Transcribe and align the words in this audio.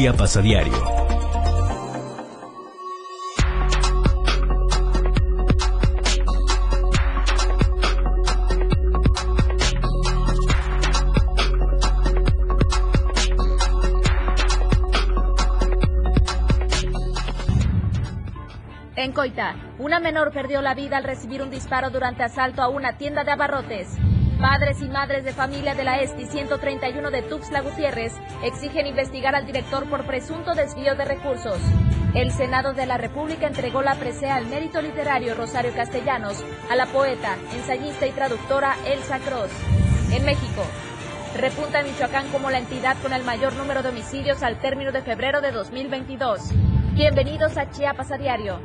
Chiapas 0.00 0.42
diario. 0.42 0.72
En 18.96 19.12
Coita, 19.12 19.54
una 19.78 20.00
menor 20.00 20.32
perdió 20.32 20.62
la 20.62 20.72
vida 20.72 20.96
al 20.96 21.04
recibir 21.04 21.42
un 21.42 21.50
disparo 21.50 21.90
durante 21.90 22.22
asalto 22.22 22.62
a 22.62 22.68
una 22.68 22.96
tienda 22.96 23.24
de 23.24 23.32
abarrotes. 23.32 23.98
Padres 24.40 24.80
y 24.80 24.88
madres 24.88 25.22
de 25.22 25.34
familia 25.34 25.74
de 25.74 25.84
la 25.84 26.00
ESTI 26.00 26.24
131 26.24 27.10
de 27.10 27.20
Tuxtla 27.20 27.60
Gutiérrez 27.60 28.14
exigen 28.42 28.86
investigar 28.86 29.34
al 29.34 29.44
director 29.44 29.86
por 29.90 30.06
presunto 30.06 30.54
desvío 30.54 30.94
de 30.94 31.04
recursos. 31.04 31.60
El 32.14 32.32
Senado 32.32 32.72
de 32.72 32.86
la 32.86 32.96
República 32.96 33.46
entregó 33.46 33.82
la 33.82 33.96
presea 33.96 34.36
al 34.36 34.46
mérito 34.46 34.80
literario 34.80 35.34
Rosario 35.34 35.74
Castellanos 35.74 36.42
a 36.70 36.74
la 36.74 36.86
poeta, 36.86 37.36
ensayista 37.54 38.06
y 38.06 38.12
traductora 38.12 38.76
Elsa 38.86 39.18
Cross. 39.18 39.50
En 40.10 40.24
México, 40.24 40.62
repunta 41.36 41.82
Michoacán 41.82 42.26
como 42.32 42.50
la 42.50 42.60
entidad 42.60 42.96
con 43.02 43.12
el 43.12 43.24
mayor 43.24 43.52
número 43.56 43.82
de 43.82 43.90
homicidios 43.90 44.42
al 44.42 44.58
término 44.58 44.90
de 44.90 45.02
febrero 45.02 45.42
de 45.42 45.52
2022. 45.52 46.52
Bienvenidos 46.94 47.58
a 47.58 47.70
Chiapas 47.70 48.10
a 48.10 48.16
Diario. 48.16 48.58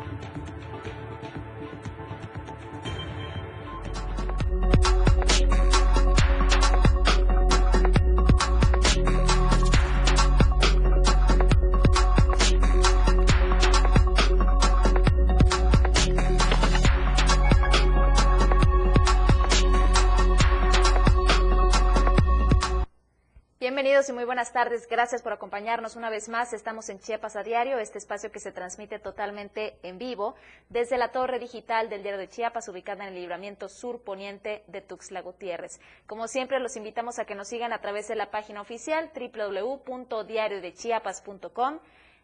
Muy 24.15 24.23
buenas 24.23 24.53
tardes. 24.53 24.87
Gracias 24.87 25.21
por 25.21 25.33
acompañarnos 25.33 25.97
una 25.97 26.09
vez 26.09 26.29
más. 26.29 26.53
Estamos 26.53 26.87
en 26.87 26.99
Chiapas 26.99 27.35
a 27.35 27.43
Diario, 27.43 27.79
este 27.79 27.97
espacio 27.97 28.31
que 28.31 28.39
se 28.39 28.53
transmite 28.53 28.97
totalmente 28.97 29.77
en 29.83 29.97
vivo 29.97 30.35
desde 30.69 30.97
la 30.97 31.11
torre 31.11 31.37
digital 31.37 31.89
del 31.89 32.01
Diario 32.01 32.21
de 32.21 32.29
Chiapas, 32.29 32.69
ubicada 32.69 33.03
en 33.03 33.09
el 33.09 33.15
libramiento 33.19 33.67
sur 33.67 34.01
poniente 34.01 34.63
de 34.67 34.79
Tuxtla 34.79 35.21
Gutiérrez. 35.21 35.81
Como 36.07 36.29
siempre, 36.29 36.61
los 36.61 36.77
invitamos 36.77 37.19
a 37.19 37.25
que 37.25 37.35
nos 37.35 37.49
sigan 37.49 37.73
a 37.73 37.81
través 37.81 38.07
de 38.07 38.15
la 38.15 38.31
página 38.31 38.61
oficial 38.61 39.11
www.diariodechiapas.com 39.13 41.79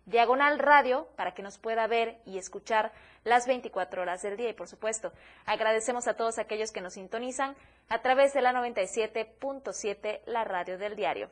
diagonal 0.06 0.60
radio 0.60 1.10
para 1.18 1.34
que 1.34 1.44
nos 1.44 1.58
pueda 1.58 1.88
ver 1.88 2.22
y 2.26 2.38
escuchar 2.38 2.94
las 3.26 3.48
24 3.48 4.02
horas 4.02 4.22
del 4.22 4.38
día. 4.38 4.50
Y 4.50 4.54
por 4.54 4.70
supuesto, 4.70 5.12
agradecemos 5.46 6.08
a 6.08 6.16
todos 6.16 6.40
aquellos 6.40 6.72
que 6.72 6.80
nos 6.80 6.94
sintonizan 6.94 7.58
a 7.90 8.02
través 8.02 8.34
de 8.34 8.42
la 8.42 8.54
97.7, 8.54 10.22
la 10.26 10.46
radio 10.46 10.78
del 10.78 10.96
diario. 10.96 11.30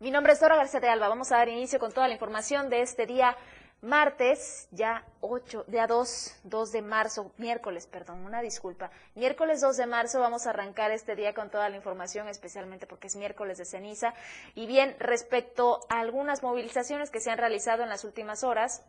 Mi 0.00 0.10
nombre 0.10 0.32
es 0.32 0.40
Dora 0.40 0.56
García 0.56 0.80
de 0.80 0.88
Alba. 0.88 1.08
Vamos 1.08 1.30
a 1.30 1.36
dar 1.36 1.50
inicio 1.50 1.78
con 1.78 1.92
toda 1.92 2.08
la 2.08 2.14
información 2.14 2.70
de 2.70 2.80
este 2.80 3.04
día 3.04 3.36
martes, 3.82 4.66
ya 4.70 5.04
8, 5.20 5.66
día 5.68 5.86
2, 5.86 6.36
2 6.44 6.72
de 6.72 6.80
marzo, 6.80 7.32
miércoles, 7.36 7.86
perdón, 7.86 8.24
una 8.24 8.40
disculpa. 8.40 8.90
Miércoles 9.14 9.60
2 9.60 9.76
de 9.76 9.84
marzo 9.84 10.18
vamos 10.18 10.46
a 10.46 10.50
arrancar 10.50 10.90
este 10.90 11.16
día 11.16 11.34
con 11.34 11.50
toda 11.50 11.68
la 11.68 11.76
información, 11.76 12.28
especialmente 12.28 12.86
porque 12.86 13.08
es 13.08 13.16
miércoles 13.16 13.58
de 13.58 13.66
ceniza. 13.66 14.14
Y 14.54 14.66
bien, 14.66 14.96
respecto 14.98 15.80
a 15.90 16.00
algunas 16.00 16.42
movilizaciones 16.42 17.10
que 17.10 17.20
se 17.20 17.30
han 17.30 17.36
realizado 17.36 17.82
en 17.82 17.90
las 17.90 18.04
últimas 18.04 18.42
horas, 18.42 18.82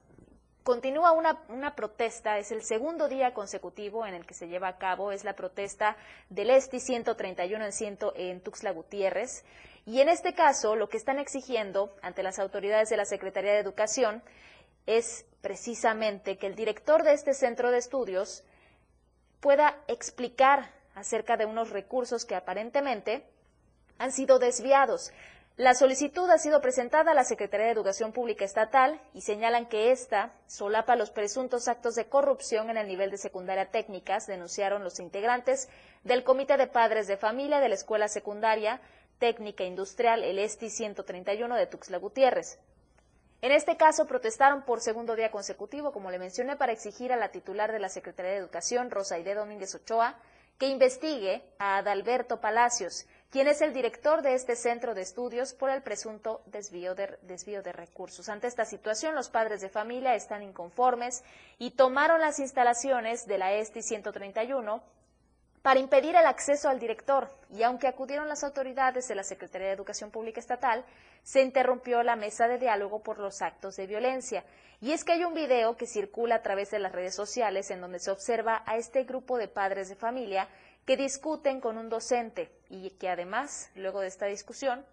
Continúa 0.63 1.11
una, 1.13 1.41
una, 1.49 1.73
protesta, 1.73 2.37
es 2.37 2.51
el 2.51 2.61
segundo 2.61 3.07
día 3.07 3.33
consecutivo 3.33 4.05
en 4.05 4.13
el 4.13 4.27
que 4.27 4.35
se 4.35 4.47
lleva 4.47 4.67
a 4.67 4.77
cabo, 4.77 5.11
es 5.11 5.23
la 5.23 5.35
protesta 5.35 5.97
del 6.29 6.51
ESTI 6.51 6.79
131 6.79 7.65
en, 7.65 7.71
ciento, 7.71 8.13
en 8.15 8.41
Tuxtla 8.41 8.69
Gutiérrez. 8.69 9.43
Y 9.85 10.01
en 10.01 10.09
este 10.09 10.33
caso, 10.33 10.75
lo 10.75 10.89
que 10.89 10.97
están 10.97 11.19
exigiendo 11.19 11.95
ante 12.01 12.23
las 12.23 12.39
autoridades 12.39 12.89
de 12.89 12.97
la 12.97 13.05
Secretaría 13.05 13.53
de 13.53 13.59
Educación 13.59 14.23
es 14.85 15.25
precisamente 15.41 16.37
que 16.37 16.47
el 16.47 16.55
director 16.55 17.03
de 17.03 17.13
este 17.13 17.33
centro 17.33 17.71
de 17.71 17.79
estudios 17.79 18.43
pueda 19.39 19.77
explicar 19.87 20.71
acerca 20.95 21.37
de 21.37 21.45
unos 21.45 21.71
recursos 21.71 22.25
que 22.25 22.35
aparentemente 22.35 23.25
han 23.97 24.11
sido 24.11 24.39
desviados. 24.39 25.11
La 25.57 25.73
solicitud 25.73 26.29
ha 26.29 26.37
sido 26.37 26.61
presentada 26.61 27.11
a 27.11 27.15
la 27.15 27.23
Secretaría 27.23 27.65
de 27.67 27.73
Educación 27.73 28.13
Pública 28.13 28.45
Estatal 28.45 29.01
y 29.13 29.21
señalan 29.21 29.67
que 29.67 29.91
esta 29.91 30.31
solapa 30.47 30.95
los 30.95 31.11
presuntos 31.11 31.67
actos 31.67 31.95
de 31.95 32.05
corrupción 32.05 32.69
en 32.69 32.77
el 32.77 32.87
nivel 32.87 33.11
de 33.11 33.17
secundaria 33.17 33.69
técnicas, 33.69 34.27
denunciaron 34.27 34.83
los 34.83 34.99
integrantes 34.99 35.69
del 36.03 36.23
Comité 36.23 36.57
de 36.57 36.67
Padres 36.67 37.07
de 37.07 37.17
Familia 37.17 37.59
de 37.59 37.69
la 37.69 37.75
Escuela 37.75 38.07
Secundaria 38.07 38.79
Técnica 39.21 39.63
Industrial, 39.63 40.23
el 40.23 40.39
ESTI 40.39 40.71
131 40.71 41.55
de 41.55 41.67
Tuxtla 41.67 41.99
Gutiérrez. 41.99 42.57
En 43.43 43.51
este 43.51 43.77
caso, 43.77 44.07
protestaron 44.07 44.63
por 44.63 44.81
segundo 44.81 45.15
día 45.15 45.29
consecutivo, 45.29 45.91
como 45.91 46.09
le 46.09 46.17
mencioné, 46.17 46.55
para 46.55 46.71
exigir 46.71 47.13
a 47.13 47.17
la 47.17 47.29
titular 47.29 47.71
de 47.71 47.77
la 47.77 47.89
Secretaría 47.89 48.31
de 48.31 48.37
Educación, 48.37 48.89
Rosaide 48.89 49.35
Domínguez 49.35 49.75
Ochoa, 49.75 50.17
que 50.57 50.69
investigue 50.69 51.43
a 51.59 51.77
Adalberto 51.77 52.41
Palacios, 52.41 53.05
quien 53.29 53.47
es 53.47 53.61
el 53.61 53.73
director 53.73 54.23
de 54.23 54.33
este 54.33 54.55
centro 54.55 54.95
de 54.95 55.03
estudios 55.03 55.53
por 55.53 55.69
el 55.69 55.83
presunto 55.83 56.41
desvío 56.47 56.95
de, 56.95 57.19
desvío 57.21 57.61
de 57.61 57.73
recursos. 57.73 58.27
Ante 58.27 58.47
esta 58.47 58.65
situación, 58.65 59.13
los 59.13 59.29
padres 59.29 59.61
de 59.61 59.69
familia 59.69 60.15
están 60.15 60.41
inconformes 60.41 61.23
y 61.59 61.71
tomaron 61.71 62.21
las 62.21 62.39
instalaciones 62.39 63.27
de 63.27 63.37
la 63.37 63.53
ESTI 63.53 63.83
131 63.83 64.81
para 65.61 65.79
impedir 65.79 66.15
el 66.15 66.25
acceso 66.25 66.69
al 66.69 66.79
director 66.79 67.29
y 67.51 67.63
aunque 67.63 67.87
acudieron 67.87 68.27
las 68.27 68.43
autoridades 68.43 69.07
de 69.07 69.15
la 69.15 69.23
Secretaría 69.23 69.67
de 69.67 69.73
Educación 69.73 70.09
Pública 70.09 70.39
Estatal, 70.39 70.83
se 71.23 71.41
interrumpió 71.41 72.01
la 72.01 72.15
mesa 72.15 72.47
de 72.47 72.57
diálogo 72.57 73.03
por 73.03 73.19
los 73.19 73.41
actos 73.41 73.75
de 73.75 73.85
violencia. 73.85 74.43
Y 74.79 74.91
es 74.91 75.03
que 75.03 75.11
hay 75.11 75.23
un 75.23 75.35
video 75.35 75.77
que 75.77 75.85
circula 75.85 76.35
a 76.35 76.41
través 76.41 76.71
de 76.71 76.79
las 76.79 76.91
redes 76.91 77.13
sociales 77.13 77.69
en 77.69 77.81
donde 77.81 77.99
se 77.99 78.09
observa 78.09 78.63
a 78.65 78.77
este 78.77 79.03
grupo 79.03 79.37
de 79.37 79.47
padres 79.47 79.89
de 79.89 79.95
familia 79.95 80.47
que 80.85 80.97
discuten 80.97 81.61
con 81.61 81.77
un 81.77 81.89
docente 81.89 82.51
y 82.69 82.89
que 82.91 83.09
además, 83.09 83.69
luego 83.75 83.99
de 84.01 84.07
esta 84.07 84.25
discusión, 84.25 84.83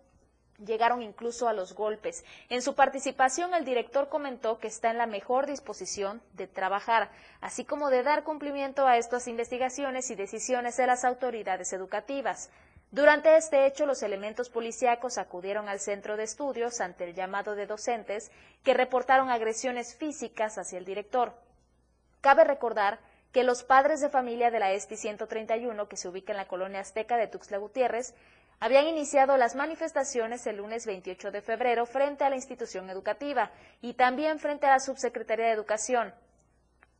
llegaron 0.64 1.02
incluso 1.02 1.48
a 1.48 1.52
los 1.52 1.74
golpes. 1.74 2.24
En 2.48 2.62
su 2.62 2.74
participación, 2.74 3.54
el 3.54 3.64
director 3.64 4.08
comentó 4.08 4.58
que 4.58 4.68
está 4.68 4.90
en 4.90 4.98
la 4.98 5.06
mejor 5.06 5.46
disposición 5.46 6.20
de 6.34 6.46
trabajar, 6.46 7.10
así 7.40 7.64
como 7.64 7.90
de 7.90 8.02
dar 8.02 8.24
cumplimiento 8.24 8.86
a 8.86 8.96
estas 8.96 9.28
investigaciones 9.28 10.10
y 10.10 10.14
decisiones 10.14 10.76
de 10.76 10.86
las 10.86 11.04
autoridades 11.04 11.72
educativas. 11.72 12.50
Durante 12.90 13.36
este 13.36 13.66
hecho, 13.66 13.84
los 13.84 14.02
elementos 14.02 14.48
policíacos 14.48 15.18
acudieron 15.18 15.68
al 15.68 15.78
centro 15.78 16.16
de 16.16 16.24
estudios 16.24 16.80
ante 16.80 17.04
el 17.04 17.14
llamado 17.14 17.54
de 17.54 17.66
docentes 17.66 18.30
que 18.64 18.72
reportaron 18.72 19.28
agresiones 19.28 19.94
físicas 19.94 20.56
hacia 20.56 20.78
el 20.78 20.86
director. 20.86 21.34
Cabe 22.22 22.44
recordar 22.44 22.98
que 23.32 23.44
los 23.44 23.62
padres 23.62 24.00
de 24.00 24.08
familia 24.08 24.50
de 24.50 24.58
la 24.58 24.72
ESTI 24.72 24.96
131, 24.96 25.86
que 25.86 25.98
se 25.98 26.08
ubica 26.08 26.32
en 26.32 26.38
la 26.38 26.48
colonia 26.48 26.80
azteca 26.80 27.18
de 27.18 27.26
Tuxtla 27.26 27.58
Gutiérrez, 27.58 28.14
habían 28.60 28.86
iniciado 28.86 29.36
las 29.36 29.54
manifestaciones 29.54 30.46
el 30.46 30.56
lunes 30.56 30.86
28 30.86 31.30
de 31.30 31.42
febrero 31.42 31.86
frente 31.86 32.24
a 32.24 32.30
la 32.30 32.36
institución 32.36 32.90
educativa 32.90 33.52
y 33.80 33.94
también 33.94 34.38
frente 34.38 34.66
a 34.66 34.70
la 34.70 34.80
Subsecretaría 34.80 35.46
de 35.46 35.52
Educación. 35.52 36.12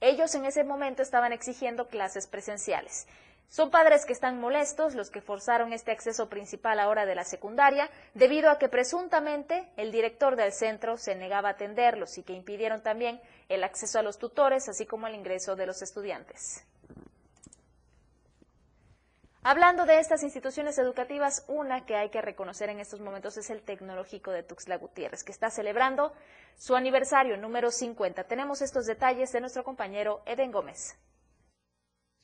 Ellos 0.01 0.35
en 0.35 0.45
ese 0.45 0.63
momento 0.63 1.03
estaban 1.03 1.33
exigiendo 1.33 1.89
clases 1.89 2.29
presenciales. 2.29 3.09
Son 3.49 3.71
padres 3.71 4.05
que 4.05 4.13
están 4.13 4.39
molestos 4.39 4.95
los 4.95 5.11
que 5.11 5.23
forzaron 5.23 5.73
este 5.73 5.91
acceso 5.91 6.29
principal 6.29 6.79
ahora 6.79 7.07
de 7.07 7.15
la 7.15 7.25
secundaria 7.25 7.91
debido 8.13 8.51
a 8.51 8.59
que 8.59 8.69
presuntamente 8.69 9.71
el 9.77 9.91
director 9.91 10.37
del 10.37 10.53
centro 10.53 10.99
se 10.99 11.15
negaba 11.15 11.49
a 11.49 11.53
atenderlos 11.53 12.19
y 12.19 12.23
que 12.23 12.35
impidieron 12.35 12.83
también 12.83 13.21
el 13.49 13.65
acceso 13.65 13.99
a 13.99 14.03
los 14.03 14.19
tutores 14.19 14.69
así 14.69 14.85
como 14.85 15.07
el 15.07 15.15
ingreso 15.15 15.57
de 15.57 15.67
los 15.67 15.81
estudiantes. 15.81 16.67
Hablando 19.51 19.87
de 19.87 19.99
estas 19.99 20.25
instituciones 20.25 20.77
educativas, 20.77 21.43
una 21.49 21.87
que 21.87 21.97
hay 21.97 22.11
que 22.11 22.21
reconocer 22.21 22.69
en 22.69 22.81
estos 22.81 23.01
momentos 23.01 23.39
es 23.39 23.49
el 23.49 23.63
Tecnológico 23.63 24.31
de 24.31 24.43
Tuxtla 24.43 24.77
Gutiérrez, 24.77 25.25
que 25.25 25.33
está 25.33 25.49
celebrando 25.49 26.13
su 26.59 26.77
aniversario 26.77 27.39
número 27.39 27.71
50. 27.71 28.25
Tenemos 28.25 28.61
estos 28.61 28.85
detalles 28.85 29.33
de 29.33 29.41
nuestro 29.41 29.65
compañero 29.65 30.21
Eden 30.27 30.53
Gómez. 30.53 30.99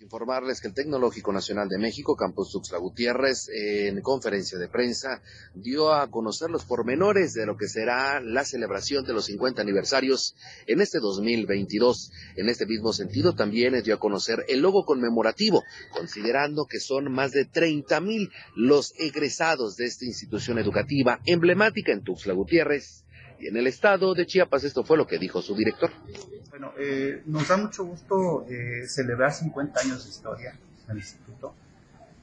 Informarles 0.04 0.60
que 0.60 0.68
el 0.68 0.74
Tecnológico 0.74 1.32
Nacional 1.32 1.66
de 1.66 1.78
México, 1.78 2.14
Campus 2.14 2.52
Tuxtla 2.52 2.76
Gutiérrez, 2.76 3.48
en 3.48 4.02
conferencia 4.02 4.58
de 4.58 4.68
prensa, 4.68 5.22
dio 5.54 5.94
a 5.94 6.10
conocer 6.10 6.50
los 6.50 6.66
pormenores 6.66 7.32
de 7.32 7.46
lo 7.46 7.56
que 7.56 7.68
será 7.68 8.20
la 8.20 8.44
celebración 8.44 9.06
de 9.06 9.14
los 9.14 9.24
50 9.24 9.62
aniversarios 9.62 10.36
en 10.66 10.82
este 10.82 10.98
2022. 10.98 12.12
En 12.36 12.50
este 12.50 12.66
mismo 12.66 12.92
sentido, 12.92 13.34
también 13.34 13.82
dio 13.82 13.94
a 13.94 13.98
conocer 13.98 14.44
el 14.48 14.60
logo 14.60 14.84
conmemorativo, 14.84 15.64
considerando 15.90 16.66
que 16.66 16.80
son 16.80 17.10
más 17.10 17.32
de 17.32 17.46
30 17.46 17.98
mil 18.02 18.30
los 18.54 18.92
egresados 18.98 19.78
de 19.78 19.86
esta 19.86 20.04
institución 20.04 20.58
educativa 20.58 21.20
emblemática 21.24 21.92
en 21.92 22.04
Tuxtla 22.04 22.34
Gutiérrez 22.34 23.03
Y 23.38 23.48
en 23.48 23.56
el 23.56 23.66
estado 23.66 24.14
de 24.14 24.26
Chiapas 24.26 24.64
esto 24.64 24.84
fue 24.84 24.96
lo 24.96 25.06
que 25.06 25.18
dijo 25.18 25.42
su 25.42 25.54
director. 25.54 25.90
Bueno, 26.50 26.72
eh, 26.78 27.22
nos 27.26 27.48
da 27.48 27.56
mucho 27.56 27.84
gusto 27.84 28.46
eh, 28.48 28.86
celebrar 28.86 29.32
50 29.32 29.80
años 29.80 30.04
de 30.04 30.10
historia 30.10 30.58
del 30.86 30.98
instituto. 30.98 31.54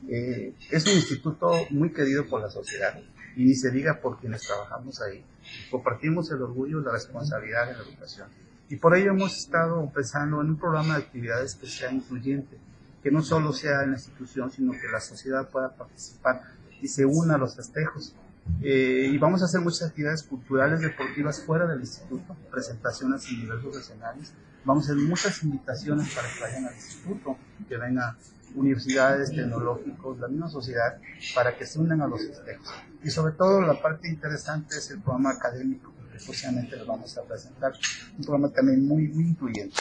Eh, 0.07 0.53
es 0.69 0.85
un 0.87 0.93
instituto 0.93 1.51
muy 1.69 1.91
querido 1.91 2.25
por 2.27 2.41
la 2.41 2.49
sociedad 2.49 2.99
y 3.35 3.45
ni 3.45 3.53
se 3.53 3.71
diga 3.71 3.99
por 4.01 4.19
quienes 4.19 4.41
trabajamos 4.41 5.01
ahí. 5.01 5.23
Compartimos 5.69 6.31
el 6.31 6.41
orgullo 6.41 6.81
y 6.81 6.83
la 6.83 6.91
responsabilidad 6.91 7.67
de 7.67 7.73
la 7.73 7.83
educación. 7.83 8.29
Y 8.69 8.77
por 8.77 8.95
ello 8.95 9.11
hemos 9.11 9.37
estado 9.37 9.89
pensando 9.93 10.41
en 10.41 10.49
un 10.49 10.57
programa 10.57 10.97
de 10.97 11.03
actividades 11.03 11.55
que 11.55 11.67
sea 11.67 11.91
incluyente, 11.91 12.57
que 13.03 13.11
no 13.11 13.21
solo 13.21 13.51
sea 13.53 13.83
en 13.83 13.91
la 13.91 13.97
institución, 13.97 14.49
sino 14.49 14.71
que 14.71 14.87
la 14.91 15.01
sociedad 15.01 15.49
pueda 15.49 15.75
participar 15.75 16.41
y 16.81 16.87
se 16.87 17.05
una 17.05 17.35
a 17.35 17.37
los 17.37 17.55
festejos. 17.55 18.15
Eh, 18.61 19.09
y 19.11 19.17
vamos 19.17 19.41
a 19.41 19.45
hacer 19.45 19.61
muchas 19.61 19.89
actividades 19.89 20.23
culturales, 20.23 20.81
deportivas 20.81 21.41
fuera 21.41 21.65
del 21.65 21.79
instituto, 21.79 22.35
presentaciones 22.51 23.27
en 23.29 23.41
diversos 23.41 23.77
escenarios. 23.77 24.33
Vamos 24.63 24.87
a 24.87 24.93
hacer 24.93 25.03
muchas 25.03 25.43
invitaciones 25.43 26.13
para 26.13 26.27
que 26.31 26.39
vayan 26.39 26.65
al 26.65 26.75
instituto, 26.75 27.37
que 27.67 27.77
vengan 27.77 28.15
universidades, 28.55 29.31
tecnológicos, 29.31 30.19
la 30.19 30.27
misma 30.27 30.49
sociedad, 30.49 30.99
para 31.33 31.57
que 31.57 31.65
se 31.65 31.79
unan 31.79 32.01
a 32.01 32.07
los 32.07 32.21
festejos. 32.25 32.67
Y 33.03 33.09
sobre 33.09 33.33
todo 33.33 33.61
la 33.61 33.81
parte 33.81 34.09
interesante 34.09 34.77
es 34.77 34.91
el 34.91 35.01
programa 35.01 35.31
académico, 35.31 35.93
que 36.11 36.23
próximamente 36.23 36.75
lo 36.75 36.85
vamos 36.85 37.17
a 37.17 37.23
presentar, 37.23 37.73
un 38.17 38.23
programa 38.23 38.49
también 38.49 38.85
muy, 38.85 39.07
muy 39.07 39.29
incluyente. 39.29 39.77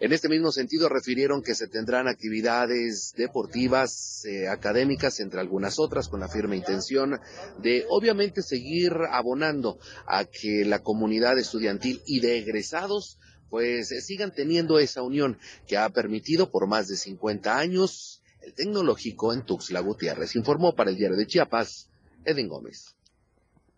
En 0.00 0.12
este 0.12 0.28
mismo 0.28 0.50
sentido, 0.50 0.88
refirieron 0.88 1.42
que 1.42 1.54
se 1.54 1.68
tendrán 1.68 2.08
actividades 2.08 3.14
deportivas, 3.16 4.24
eh, 4.24 4.48
académicas, 4.48 5.20
entre 5.20 5.40
algunas 5.40 5.78
otras, 5.78 6.08
con 6.08 6.20
la 6.20 6.28
firme 6.28 6.56
intención 6.56 7.20
de, 7.58 7.86
obviamente, 7.88 8.42
seguir 8.42 8.92
abonando 9.10 9.78
a 10.06 10.24
que 10.24 10.64
la 10.64 10.80
comunidad 10.80 11.38
estudiantil 11.38 12.02
y 12.06 12.20
de 12.20 12.38
egresados 12.38 13.18
pues 13.52 13.92
eh, 13.92 14.00
sigan 14.00 14.32
teniendo 14.32 14.78
esa 14.78 15.02
unión 15.02 15.38
que 15.66 15.76
ha 15.76 15.86
permitido 15.90 16.50
por 16.50 16.66
más 16.66 16.88
de 16.88 16.96
50 16.96 17.58
años 17.58 18.22
el 18.40 18.54
tecnológico 18.54 19.34
en 19.34 19.44
Tuxtla 19.44 19.80
Gutiérrez. 19.80 20.34
Informó 20.36 20.74
para 20.74 20.90
el 20.90 20.96
diario 20.96 21.18
de 21.18 21.26
Chiapas, 21.26 21.90
Eden 22.24 22.48
Gómez. 22.48 22.96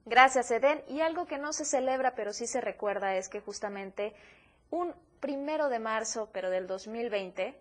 Gracias, 0.06 0.50
Eden. 0.50 0.82
Y 0.88 1.00
algo 1.00 1.26
que 1.26 1.38
no 1.38 1.52
se 1.52 1.64
celebra, 1.64 2.14
pero 2.14 2.32
sí 2.32 2.46
se 2.46 2.60
recuerda, 2.60 3.16
es 3.16 3.28
que 3.28 3.40
justamente 3.40 4.14
un 4.74 4.92
primero 5.20 5.68
de 5.68 5.78
marzo, 5.78 6.28
pero 6.32 6.50
del 6.50 6.66
2020, 6.66 7.56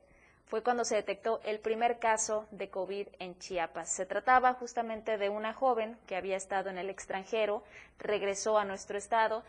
fue 0.48 0.64
cuando 0.64 0.84
se 0.84 0.96
detectó 0.96 1.40
el 1.46 1.60
primer 1.60 2.00
caso 2.00 2.48
de 2.50 2.70
COVID 2.70 3.08
en 3.20 3.38
Chiapas. 3.38 3.90
Se 3.90 4.08
trataba 4.08 4.56
justamente 4.56 5.18
de 5.20 5.30
una 5.30 5.54
joven 5.54 5.96
que 6.08 6.16
había 6.16 6.36
estado 6.36 6.72
en 6.72 6.80
el 6.80 6.90
extranjero, 6.90 7.64
regresó 8.00 8.58
a 8.58 8.66
nuestro 8.66 8.98
estado 8.98 9.44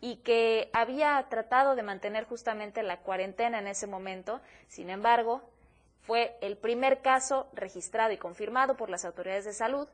y 0.00 0.16
que 0.16 0.68
había 0.74 1.24
tratado 1.30 1.76
de 1.76 1.82
mantener 1.82 2.24
justamente 2.24 2.82
la 2.82 2.98
cuarentena 2.98 3.58
en 3.58 3.68
ese 3.68 3.86
momento. 3.86 4.40
Sin 4.68 4.90
embargo, 4.90 5.40
fue 6.02 6.36
el 6.42 6.58
primer 6.58 7.00
caso 7.00 7.48
registrado 7.54 8.12
y 8.12 8.18
confirmado 8.18 8.76
por 8.76 8.90
las 8.90 9.06
autoridades 9.06 9.46
de 9.46 9.54
salud 9.54 9.88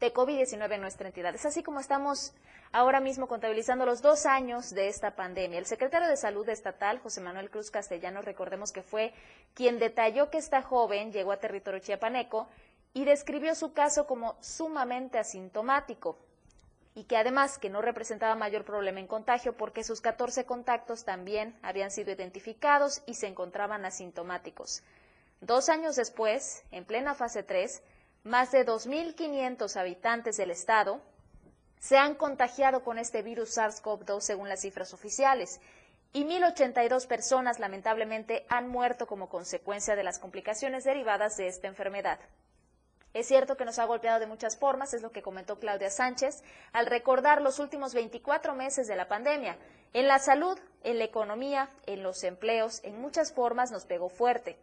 de 0.00 0.12
COVID-19 0.12 0.74
en 0.74 0.80
nuestra 0.80 1.08
entidad. 1.08 1.34
Es 1.34 1.44
así 1.44 1.62
como 1.62 1.80
estamos 1.80 2.34
ahora 2.72 3.00
mismo 3.00 3.26
contabilizando 3.26 3.86
los 3.86 4.02
dos 4.02 4.26
años 4.26 4.70
de 4.70 4.88
esta 4.88 5.16
pandemia. 5.16 5.58
El 5.58 5.66
secretario 5.66 6.08
de 6.08 6.16
Salud 6.16 6.48
estatal, 6.48 6.98
José 7.00 7.20
Manuel 7.20 7.50
Cruz 7.50 7.70
Castellanos, 7.70 8.24
recordemos 8.24 8.72
que 8.72 8.82
fue 8.82 9.12
quien 9.54 9.78
detalló 9.78 10.30
que 10.30 10.38
esta 10.38 10.62
joven 10.62 11.12
llegó 11.12 11.32
a 11.32 11.40
territorio 11.40 11.80
chiapaneco 11.80 12.48
y 12.94 13.04
describió 13.04 13.54
su 13.54 13.72
caso 13.72 14.06
como 14.06 14.36
sumamente 14.40 15.18
asintomático 15.18 16.18
y 16.94 17.04
que 17.04 17.16
además 17.16 17.58
que 17.58 17.70
no 17.70 17.80
representaba 17.80 18.34
mayor 18.34 18.64
problema 18.64 19.00
en 19.00 19.06
contagio 19.06 19.56
porque 19.56 19.84
sus 19.84 20.00
14 20.00 20.44
contactos 20.46 21.04
también 21.04 21.56
habían 21.62 21.90
sido 21.90 22.10
identificados 22.10 23.02
y 23.06 23.14
se 23.14 23.28
encontraban 23.28 23.84
asintomáticos. 23.84 24.82
Dos 25.40 25.68
años 25.68 25.94
después, 25.94 26.64
en 26.72 26.84
plena 26.84 27.14
fase 27.14 27.44
3, 27.44 27.82
más 28.28 28.52
de 28.52 28.64
2.500 28.64 29.76
habitantes 29.76 30.36
del 30.36 30.50
estado 30.50 31.00
se 31.80 31.96
han 31.96 32.14
contagiado 32.14 32.84
con 32.84 32.98
este 32.98 33.22
virus 33.22 33.56
SARS-CoV-2 33.56 34.20
según 34.20 34.48
las 34.48 34.60
cifras 34.60 34.92
oficiales 34.92 35.60
y 36.12 36.24
1.082 36.24 37.06
personas 37.06 37.58
lamentablemente 37.58 38.46
han 38.48 38.68
muerto 38.68 39.06
como 39.06 39.28
consecuencia 39.28 39.96
de 39.96 40.04
las 40.04 40.18
complicaciones 40.18 40.84
derivadas 40.84 41.36
de 41.36 41.48
esta 41.48 41.68
enfermedad. 41.68 42.18
Es 43.14 43.26
cierto 43.26 43.56
que 43.56 43.64
nos 43.64 43.78
ha 43.78 43.84
golpeado 43.84 44.20
de 44.20 44.26
muchas 44.26 44.58
formas, 44.58 44.92
es 44.92 45.02
lo 45.02 45.10
que 45.10 45.22
comentó 45.22 45.58
Claudia 45.58 45.90
Sánchez, 45.90 46.42
al 46.72 46.86
recordar 46.86 47.40
los 47.40 47.58
últimos 47.58 47.94
24 47.94 48.54
meses 48.54 48.86
de 48.86 48.96
la 48.96 49.08
pandemia. 49.08 49.56
En 49.94 50.06
la 50.06 50.18
salud, 50.18 50.58
en 50.84 50.98
la 50.98 51.04
economía, 51.04 51.70
en 51.86 52.02
los 52.02 52.22
empleos, 52.22 52.80
en 52.84 53.00
muchas 53.00 53.32
formas 53.32 53.70
nos 53.70 53.86
pegó 53.86 54.10
fuerte. 54.10 54.58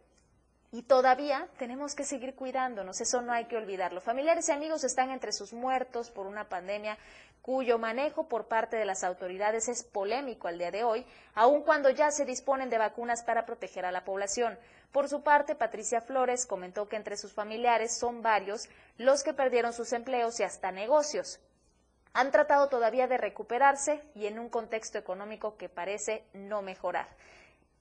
Y 0.76 0.82
todavía 0.82 1.48
tenemos 1.58 1.94
que 1.94 2.04
seguir 2.04 2.34
cuidándonos, 2.34 3.00
eso 3.00 3.22
no 3.22 3.32
hay 3.32 3.46
que 3.46 3.56
olvidarlo. 3.56 4.02
Familiares 4.02 4.50
y 4.50 4.52
amigos 4.52 4.84
están 4.84 5.10
entre 5.10 5.32
sus 5.32 5.54
muertos 5.54 6.10
por 6.10 6.26
una 6.26 6.50
pandemia 6.50 6.98
cuyo 7.40 7.78
manejo 7.78 8.28
por 8.28 8.46
parte 8.46 8.76
de 8.76 8.84
las 8.84 9.02
autoridades 9.02 9.68
es 9.68 9.84
polémico 9.84 10.48
al 10.48 10.58
día 10.58 10.70
de 10.70 10.84
hoy, 10.84 11.06
aun 11.34 11.62
cuando 11.62 11.88
ya 11.88 12.10
se 12.10 12.26
disponen 12.26 12.68
de 12.68 12.76
vacunas 12.76 13.22
para 13.22 13.46
proteger 13.46 13.86
a 13.86 13.90
la 13.90 14.04
población. 14.04 14.58
Por 14.92 15.08
su 15.08 15.22
parte, 15.22 15.54
Patricia 15.54 16.02
Flores 16.02 16.44
comentó 16.44 16.90
que 16.90 16.96
entre 16.96 17.16
sus 17.16 17.32
familiares 17.32 17.96
son 17.96 18.20
varios 18.20 18.68
los 18.98 19.22
que 19.22 19.32
perdieron 19.32 19.72
sus 19.72 19.94
empleos 19.94 20.38
y 20.40 20.42
hasta 20.42 20.72
negocios. 20.72 21.40
Han 22.12 22.30
tratado 22.30 22.68
todavía 22.68 23.06
de 23.06 23.16
recuperarse 23.16 24.02
y 24.14 24.26
en 24.26 24.38
un 24.38 24.50
contexto 24.50 24.98
económico 24.98 25.56
que 25.56 25.70
parece 25.70 26.22
no 26.34 26.60
mejorar. 26.60 27.08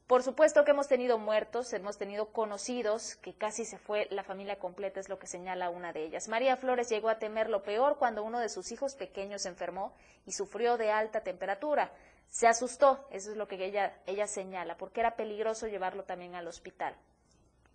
Por 0.08 0.22
supuesto 0.22 0.64
que 0.64 0.70
hemos 0.70 0.88
tenido 0.88 1.18
muertos, 1.18 1.74
hemos 1.74 1.98
tenido 1.98 2.28
conocidos, 2.28 3.16
que 3.16 3.34
casi 3.34 3.66
se 3.66 3.80
fue 3.80 4.08
la 4.12 4.24
familia 4.24 4.60
completa, 4.60 5.00
es 5.00 5.10
lo 5.10 5.18
que 5.18 5.26
señala 5.26 5.72
una 5.72 5.94
de 5.94 6.04
ellas. 6.04 6.28
María 6.28 6.58
Flores 6.58 6.90
llegó 6.90 7.10
a 7.10 7.18
temer 7.18 7.50
lo 7.50 7.64
peor 7.64 7.98
cuando 7.98 8.24
uno 8.24 8.40
de 8.40 8.50
sus 8.50 8.72
hijos 8.72 8.94
pequeños 8.94 9.48
enfermó 9.48 9.96
y 10.28 10.34
sufrió 10.34 10.78
de 10.78 10.92
alta 10.92 11.22
temperatura. 11.22 11.92
Se 12.30 12.48
asustó, 12.48 13.08
eso 13.10 13.32
es 13.32 13.38
lo 13.38 13.48
que 13.48 13.56
ella, 13.66 13.98
ella 14.06 14.28
señala, 14.28 14.78
porque 14.78 15.00
era 15.00 15.16
peligroso 15.16 15.66
llevarlo 15.66 16.04
también 16.04 16.36
al 16.36 16.48
hospital. 16.48 16.96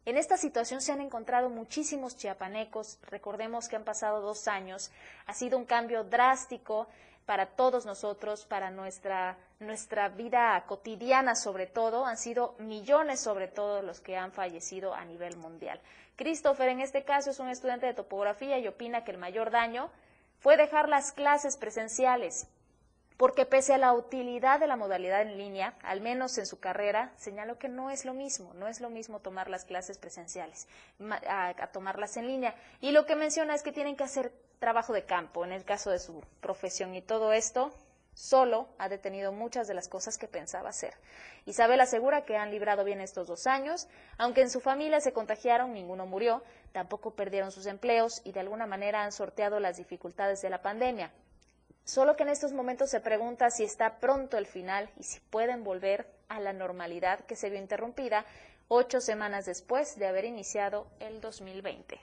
En 0.05 0.17
esta 0.17 0.37
situación 0.37 0.81
se 0.81 0.93
han 0.93 1.01
encontrado 1.01 1.51
muchísimos 1.51 2.17
chiapanecos, 2.17 3.01
recordemos 3.03 3.69
que 3.69 3.75
han 3.75 3.85
pasado 3.85 4.21
dos 4.21 4.47
años, 4.47 4.93
ha 5.27 5.35
sido 5.35 5.59
un 5.59 5.65
cambio 5.65 6.05
drástico 6.05 6.87
para 7.31 7.47
todos 7.47 7.87
nosotros, 7.87 8.45
para 8.45 8.73
nuestra, 8.73 9.39
nuestra 9.61 10.09
vida 10.09 10.65
cotidiana 10.67 11.37
sobre 11.37 11.69
todo. 11.69 12.05
Han 12.05 12.17
sido 12.17 12.57
millones 12.59 13.21
sobre 13.21 13.47
todo 13.47 13.83
los 13.83 14.01
que 14.01 14.17
han 14.17 14.33
fallecido 14.33 14.95
a 14.95 15.05
nivel 15.05 15.37
mundial. 15.37 15.81
Christopher 16.17 16.71
en 16.71 16.81
este 16.81 17.05
caso 17.05 17.31
es 17.31 17.39
un 17.39 17.49
estudiante 17.49 17.87
de 17.87 17.95
topografía 17.95 18.59
y 18.59 18.67
opina 18.67 19.05
que 19.05 19.13
el 19.13 19.19
mayor 19.19 19.53
daño 19.53 19.91
fue 20.41 20.57
dejar 20.57 20.89
las 20.89 21.13
clases 21.13 21.57
presenciales 21.57 22.49
porque 23.21 23.45
pese 23.45 23.75
a 23.75 23.79
la 23.79 23.93
utilidad 23.93 24.61
de 24.61 24.67
la 24.67 24.77
modalidad 24.77 25.21
en 25.21 25.37
línea, 25.37 25.75
al 25.83 26.01
menos 26.01 26.39
en 26.39 26.47
su 26.47 26.59
carrera, 26.59 27.13
señaló 27.19 27.59
que 27.59 27.69
no 27.69 27.91
es 27.91 28.07
lo 28.07 28.15
mismo, 28.15 28.55
no 28.55 28.67
es 28.67 28.81
lo 28.81 28.89
mismo 28.89 29.21
tomar 29.21 29.51
las 29.51 29.67
clases 29.67 29.99
presenciales 29.99 30.67
a, 31.29 31.53
tomarlas 31.71 32.17
en 32.17 32.27
línea. 32.27 32.55
Y 32.81 32.93
lo 32.93 33.05
que 33.05 33.17
menciona 33.17 33.55
es 33.55 33.63
que 33.63 33.73
tienen 33.73 33.95
que 33.95 34.05
hacer 34.05 34.33
trabajo 34.59 34.95
de 34.95 35.05
campo 35.05 35.45
en 35.45 35.53
el 35.53 35.67
caso 35.67 35.91
de 35.91 35.99
su 35.99 36.25
profesión 36.41 36.95
y 36.95 37.03
todo 37.03 37.35
esto 37.35 37.75
solo 38.15 38.71
ha 38.79 38.89
detenido 38.89 39.33
muchas 39.33 39.69
de 39.69 39.75
las 39.75 39.89
cosas 39.89 40.17
que 40.17 40.27
pensaba 40.27 40.71
hacer. 40.71 40.95
Isabel 41.45 41.83
asegura 41.83 42.25
que 42.25 42.39
han 42.39 42.51
librado 42.51 42.85
bien 42.85 43.03
estos 43.03 43.27
dos 43.27 43.47
años, 43.47 43.87
aunque 44.17 44.41
en 44.41 44.49
su 44.49 44.61
familia 44.63 45.03
se 45.03 45.13
contagiaron, 45.13 45.75
ninguno 45.75 46.07
murió, 46.07 46.43
tampoco 46.73 47.11
perdieron 47.11 47.53
sus 47.53 47.67
empleos 47.67 48.23
y 48.25 48.33
de 48.33 48.41
alguna 48.41 48.65
manera 48.65 49.05
han 49.05 49.13
sorteado 49.13 49.61
las 49.61 49.77
dificultades 49.77 50.41
de 50.41 50.49
la 50.49 50.63
pandemia. 50.63 51.13
Solo 51.85 52.17
que 52.17 52.23
en 52.23 52.29
estos 52.29 52.53
momentos 52.53 52.91
se 52.91 53.01
pregunta 53.01 53.51
si 53.51 53.65
está 53.65 53.99
pronto 53.99 54.37
el 54.39 54.47
final 54.47 54.91
y 54.99 55.03
si 55.03 55.21
pueden 55.21 55.65
volver 55.65 56.07
a 56.29 56.41
la 56.41 56.53
normalidad 56.53 57.21
que 57.21 57.37
se 57.37 57.51
vio 57.51 57.59
interrumpida 57.59 58.25
ocho 58.69 59.01
semanas 59.01 59.47
después 59.47 59.99
de 59.99 60.07
haber 60.07 60.25
iniciado 60.25 60.87
el 61.01 61.21
2020 61.21 62.01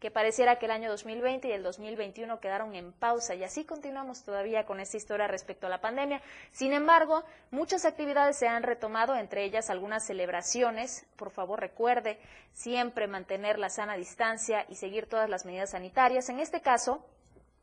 que 0.00 0.10
pareciera 0.10 0.56
que 0.56 0.64
el 0.64 0.72
año 0.72 0.88
2020 0.88 1.48
y 1.48 1.52
el 1.52 1.62
2021 1.62 2.40
quedaron 2.40 2.74
en 2.74 2.92
pausa 2.92 3.34
y 3.34 3.44
así 3.44 3.64
continuamos 3.64 4.24
todavía 4.24 4.64
con 4.64 4.80
esta 4.80 4.96
historia 4.96 5.28
respecto 5.28 5.66
a 5.66 5.70
la 5.70 5.82
pandemia. 5.82 6.22
Sin 6.52 6.72
embargo, 6.72 7.22
muchas 7.50 7.84
actividades 7.84 8.38
se 8.38 8.48
han 8.48 8.62
retomado, 8.62 9.14
entre 9.14 9.44
ellas 9.44 9.68
algunas 9.68 10.06
celebraciones. 10.06 11.06
Por 11.16 11.30
favor, 11.30 11.60
recuerde 11.60 12.18
siempre 12.54 13.08
mantener 13.08 13.58
la 13.58 13.68
sana 13.68 13.94
distancia 13.96 14.64
y 14.70 14.76
seguir 14.76 15.06
todas 15.06 15.28
las 15.28 15.44
medidas 15.44 15.70
sanitarias. 15.72 16.30
En 16.30 16.40
este 16.40 16.62
caso, 16.62 17.04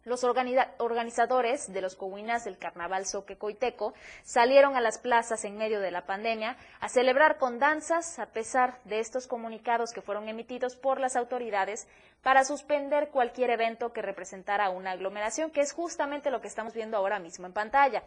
Los 0.08 0.24
organizadores 0.24 1.74
de 1.74 1.82
los 1.82 1.98
Cohuinas 1.98 2.46
del 2.46 2.58
Carnaval 2.58 3.06
Soquecoiteco 3.06 3.94
salieron 4.24 4.78
a 4.78 4.82
las 4.82 5.00
plazas 5.00 5.44
en 5.44 5.58
medio 5.58 5.82
de 5.82 5.92
la 5.92 6.06
pandemia 6.06 6.56
a 6.80 6.88
celebrar 6.88 7.38
con 7.38 7.60
danzas 7.60 8.18
a 8.18 8.28
pesar 8.28 8.80
de 8.86 9.02
estos 9.02 9.28
comunicados 9.28 9.92
que 9.92 10.02
fueron 10.02 10.30
emitidos 10.30 10.78
por 10.78 11.02
las 11.02 11.18
autoridades 11.18 11.90
para 12.24 12.46
suspender 12.46 13.10
cualquier 13.10 13.50
evento 13.50 13.92
que 13.92 14.02
representara 14.02 14.70
una 14.70 14.92
aglomeración, 14.92 15.52
que 15.52 15.60
es 15.60 15.74
justamente 15.74 16.32
lo 16.32 16.40
que 16.40 16.48
estamos 16.48 16.74
viendo 16.74 16.96
ahora 16.96 17.20
mismo 17.20 17.46
en 17.46 17.52
pantalla. 17.52 18.02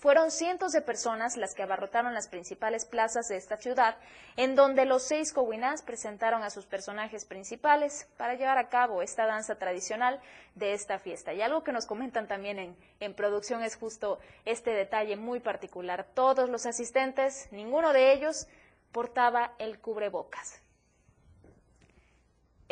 Fueron 0.00 0.30
cientos 0.30 0.72
de 0.72 0.80
personas 0.80 1.36
las 1.36 1.54
que 1.54 1.62
abarrotaron 1.62 2.14
las 2.14 2.26
principales 2.26 2.86
plazas 2.86 3.28
de 3.28 3.36
esta 3.36 3.58
ciudad, 3.58 3.98
en 4.38 4.54
donde 4.54 4.86
los 4.86 5.02
seis 5.02 5.30
cohuinás 5.30 5.82
presentaron 5.82 6.42
a 6.42 6.48
sus 6.48 6.64
personajes 6.64 7.26
principales 7.26 8.08
para 8.16 8.34
llevar 8.34 8.56
a 8.56 8.70
cabo 8.70 9.02
esta 9.02 9.26
danza 9.26 9.56
tradicional 9.56 10.18
de 10.54 10.72
esta 10.72 10.98
fiesta. 10.98 11.34
Y 11.34 11.42
algo 11.42 11.64
que 11.64 11.72
nos 11.72 11.84
comentan 11.84 12.28
también 12.28 12.58
en, 12.58 12.76
en 12.98 13.12
producción 13.12 13.62
es 13.62 13.76
justo 13.76 14.18
este 14.46 14.70
detalle 14.70 15.16
muy 15.16 15.38
particular. 15.38 16.06
Todos 16.14 16.48
los 16.48 16.64
asistentes, 16.64 17.48
ninguno 17.50 17.92
de 17.92 18.14
ellos 18.14 18.46
portaba 18.92 19.52
el 19.58 19.80
cubrebocas. 19.80 20.62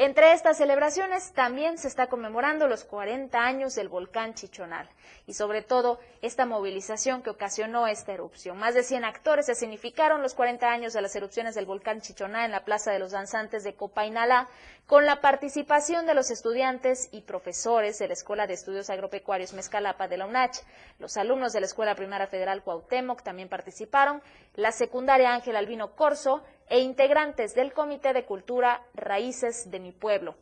Entre 0.01 0.31
estas 0.31 0.59
celebraciones 0.59 1.33
también 1.33 1.77
se 1.77 1.89
está 1.89 2.07
conmemorando 2.07 2.69
los 2.69 2.85
40 2.85 3.37
años 3.37 3.75
del 3.75 3.89
volcán 3.89 4.33
Chichonal 4.33 4.89
y 5.27 5.35
sobre 5.35 5.61
todo 5.61 5.99
esta 6.23 6.47
movilización 6.47 7.21
que 7.21 7.31
ocasionó 7.31 7.89
esta 7.89 8.13
erupción. 8.13 8.59
Más 8.59 8.75
de 8.75 8.85
100 8.85 9.05
actores 9.05 9.47
se 9.47 9.57
significaron 9.57 10.23
los 10.23 10.35
40 10.35 10.71
años 10.71 10.93
de 10.93 11.03
las 11.03 11.17
erupciones 11.17 11.57
del 11.57 11.67
volcán 11.67 12.01
Chichonal 12.01 12.45
en 12.45 12.53
la 12.53 12.65
Plaza 12.65 12.93
de 12.93 13.01
los 13.01 13.11
Danzantes 13.11 13.65
de 13.65 13.75
Copainalá 13.75 14.47
con 14.87 15.05
la 15.05 15.21
participación 15.21 16.07
de 16.07 16.15
los 16.15 16.31
estudiantes 16.31 17.09
y 17.11 17.23
profesores 17.23 17.99
de 17.99 18.07
la 18.07 18.15
Escuela 18.15 18.47
de 18.47 18.55
Estudios 18.55 18.91
Agropecuarios 18.91 19.53
Mezcalapa 19.53 20.07
de 20.07 20.17
la 20.17 20.27
UNACH. 20.27 20.61
Los 21.01 21.17
alumnos 21.17 21.53
de 21.53 21.59
la 21.59 21.67
Escuela 21.67 21.97
Primaria 21.97 22.29
Federal 22.29 22.63
Cuauhtémoc 22.63 23.25
también 23.25 23.49
participaron, 23.49 24.23
la 24.55 24.71
secundaria 24.71 25.35
Ángel 25.35 25.57
Albino 25.57 25.97
Corso 25.97 26.45
e 26.71 26.81
integrantes 26.81 27.55
del 27.55 27.73
Comité 27.73 28.13
de 28.13 28.25
Cultura 28.25 28.83
Raíces 28.95 29.71
de 29.71 29.81
mi 29.81 29.93
Pueblo. 29.93 30.37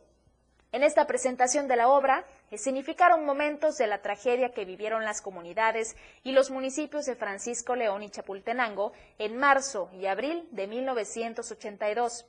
En 0.71 0.83
esta 0.83 1.07
presentación 1.07 1.67
de 1.67 1.77
la 1.77 1.87
obra 1.87 2.25
significaron 2.55 3.25
momentos 3.25 3.77
de 3.77 3.87
la 3.87 4.01
tragedia 4.01 4.51
que 4.51 4.65
vivieron 4.65 5.05
las 5.05 5.21
comunidades 5.21 5.95
y 6.23 6.33
los 6.33 6.51
municipios 6.51 7.05
de 7.05 7.15
Francisco 7.15 7.75
León 7.75 8.03
y 8.03 8.09
Chapultenango 8.09 8.91
en 9.17 9.37
marzo 9.37 9.89
y 9.93 10.07
abril 10.07 10.47
de 10.51 10.67
1982. 10.67 12.25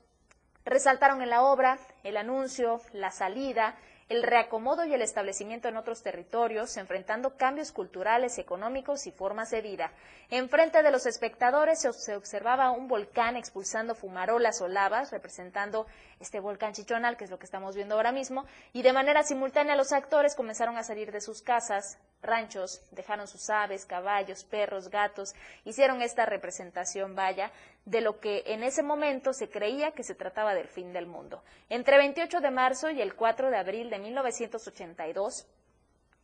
Resaltaron 0.65 1.21
en 1.21 1.31
la 1.31 1.43
obra 1.43 1.79
el 2.05 2.17
anuncio, 2.17 2.81
la 2.93 3.11
salida, 3.11 3.77
el 4.09 4.23
reacomodo 4.23 4.87
y 4.87 4.95
el 4.95 5.03
establecimiento 5.03 5.69
en 5.69 5.77
otros 5.77 6.03
territorios, 6.03 6.77
enfrentando 6.79 7.37
cambios 7.37 7.73
culturales, 7.73 8.39
económicos 8.39 9.07
y 9.07 9.13
formas 9.13 9.51
de 9.51 9.61
vida. 9.61 9.93
Enfrente 10.31 10.83
de 10.83 10.91
los 10.91 11.05
espectadores 11.05 11.81
se 11.81 12.17
observaba 12.17 12.71
un 12.71 12.89
volcán 12.89 13.37
expulsando 13.37 13.95
fumarolas 13.95 14.63
o 14.63 14.69
lavas, 14.69 15.11
representando 15.11 15.87
este 16.21 16.41
volcán 16.41 16.73
chichonal, 16.73 17.17
que 17.17 17.25
es 17.25 17.31
lo 17.31 17.39
que 17.39 17.45
estamos 17.45 17.77
viendo 17.77 17.97
ahora 17.97 18.13
mismo, 18.13 18.47
y 18.73 18.83
de 18.83 18.93
manera 18.93 19.23
simultánea 19.23 19.77
los 19.77 19.93
actores 19.93 20.35
comenzaron 20.35 20.79
a 20.79 20.85
salir 20.85 21.13
de 21.13 21.21
sus 21.21 21.43
casas, 21.43 21.99
ranchos, 22.23 22.83
dejaron 22.91 23.29
sus 23.29 23.49
aves, 23.51 23.87
caballos, 23.87 24.45
perros, 24.45 24.89
gatos, 24.89 25.35
hicieron 25.65 26.03
esta 26.03 26.27
representación, 26.27 27.15
vaya, 27.15 27.53
de 27.85 28.01
lo 28.01 28.21
que 28.21 28.43
en 28.47 28.63
ese 28.63 28.83
momento 28.83 29.33
se 29.33 29.49
creía 29.49 29.93
que 29.93 30.03
se 30.03 30.15
trataba 30.15 30.55
del 30.55 30.69
fin 30.69 30.93
del 30.93 31.07
mundo. 31.07 31.43
Entre 31.69 31.97
28 31.97 32.41
de 32.41 32.51
marzo 32.51 32.91
y 32.91 33.01
el 33.01 33.15
4 33.15 33.51
de 33.51 33.57
abril 33.57 33.91
de 33.91 33.99
1982, 33.99 35.47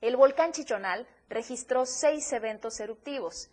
el 0.01 0.17
volcán 0.17 0.53
Chichonal 0.53 1.07
registró 1.29 1.87
seis 1.87 2.31
eventos 2.33 2.79
eruptivos 2.81 3.51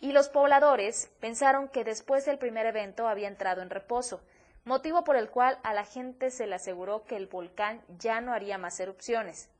y 0.00 0.12
los 0.12 0.30
pobladores 0.30 1.10
pensaron 1.20 1.68
que 1.68 1.84
después 1.84 2.24
del 2.24 2.38
primer 2.38 2.64
evento 2.64 3.06
había 3.06 3.28
entrado 3.28 3.60
en 3.60 3.68
reposo, 3.68 4.22
motivo 4.64 5.04
por 5.04 5.16
el 5.16 5.28
cual 5.28 5.58
a 5.62 5.74
la 5.74 5.84
gente 5.84 6.30
se 6.30 6.46
le 6.46 6.54
aseguró 6.54 7.04
que 7.04 7.16
el 7.16 7.26
volcán 7.26 7.82
ya 7.98 8.20
no 8.22 8.32
haría 8.32 8.56
más 8.56 8.80
erupciones. 8.80 9.50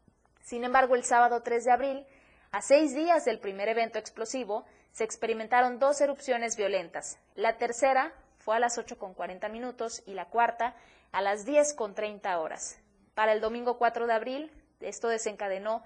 Sin 0.43 0.65
embargo, 0.65 0.95
el 0.95 1.05
sábado 1.05 1.43
3 1.43 1.65
de 1.65 1.71
abril, 1.71 2.07
a 2.53 2.63
seis 2.63 2.95
días 2.95 3.25
del 3.25 3.39
primer 3.39 3.69
evento 3.69 3.99
explosivo, 3.99 4.65
se 4.93 5.05
experimentaron 5.05 5.79
dos 5.79 6.01
erupciones 6.01 6.57
violentas. 6.57 7.19
La 7.37 7.59
tercera 7.59 8.13
fue 8.39 8.57
a 8.57 8.59
las 8.59 8.77
8 8.77 8.99
con 8.99 9.15
40 9.15 9.49
minutos 9.49 10.03
y 10.07 10.15
la 10.15 10.25
cuarta 10.25 10.75
a 11.13 11.23
las 11.23 11.45
10 11.45 11.75
con 11.75 11.95
30 11.95 12.41
horas. 12.41 12.79
Para 13.15 13.33
el 13.33 13.41
domingo 13.41 13.79
4 13.79 14.07
de 14.07 14.13
abril, 14.13 14.51
esto 14.81 15.09
desencadenó 15.09 15.85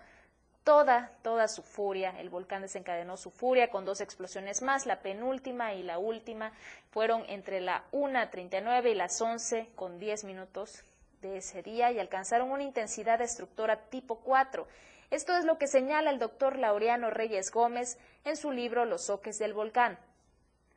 toda, 0.63 1.13
toda 1.23 1.49
su 1.49 1.63
furia. 1.63 2.19
El 2.19 2.31
volcán 2.31 2.63
desencadenó 2.63 3.19
su 3.19 3.31
furia 3.31 3.69
con 3.69 3.85
dos 3.85 4.01
explosiones 4.01 4.63
más. 4.63 4.87
La 4.87 5.01
penúltima 5.01 5.75
y 5.75 5.83
la 5.83 5.99
última 5.99 6.53
fueron 6.91 7.25
entre 7.29 7.61
la 7.61 7.85
1.39 7.93 8.91
y 8.91 8.95
las 8.95 9.21
11 9.21 9.69
con 9.75 9.99
10 9.99 10.25
minutos 10.25 10.83
de 11.21 11.37
ese 11.39 11.63
día 11.63 11.93
y 11.93 11.99
alcanzaron 11.99 12.51
una 12.51 12.63
intensidad 12.63 13.19
destructora 13.19 13.77
tipo 13.91 14.21
4 14.21 14.67
esto 15.11 15.37
es 15.37 15.45
lo 15.45 15.59
que 15.59 15.67
señala 15.67 16.11
el 16.11 16.19
doctor 16.19 16.59
Laureano 16.59 17.11
Reyes 17.11 17.51
Gómez 17.51 17.99
en 18.25 18.37
su 18.37 18.51
libro 18.51 18.85
Los 18.85 19.07
soques 19.07 19.39
del 19.39 19.55
volcán. 19.55 19.99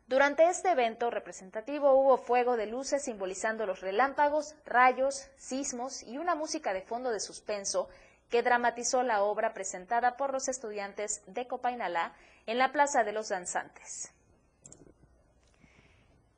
Durante 0.08 0.48
este 0.48 0.72
evento 0.72 1.10
representativo 1.12 1.92
hubo 1.94 2.18
fuego 2.18 2.56
de 2.56 2.66
luces 2.66 3.04
simbolizando 3.04 3.66
los 3.66 3.82
relámpagos, 3.82 4.56
rayos, 4.66 5.30
sismos 5.38 6.02
y 6.04 6.18
una 6.18 6.34
música 6.34 6.74
de 6.74 6.82
fondo 6.82 7.12
de 7.12 7.20
suspenso 7.20 7.90
que 8.30 8.42
dramatizó 8.42 9.04
la 9.04 9.24
obra 9.24 9.54
presentada 9.54 10.16
por 10.16 10.32
los 10.32 10.48
estudiantes 10.48 11.22
de 11.28 11.48
Copainalá 11.48 12.14
en 12.46 12.58
la 12.58 12.72
Plaza 12.72 13.04
de 13.04 13.12
los 13.12 13.30
Danzantes. 13.30 14.14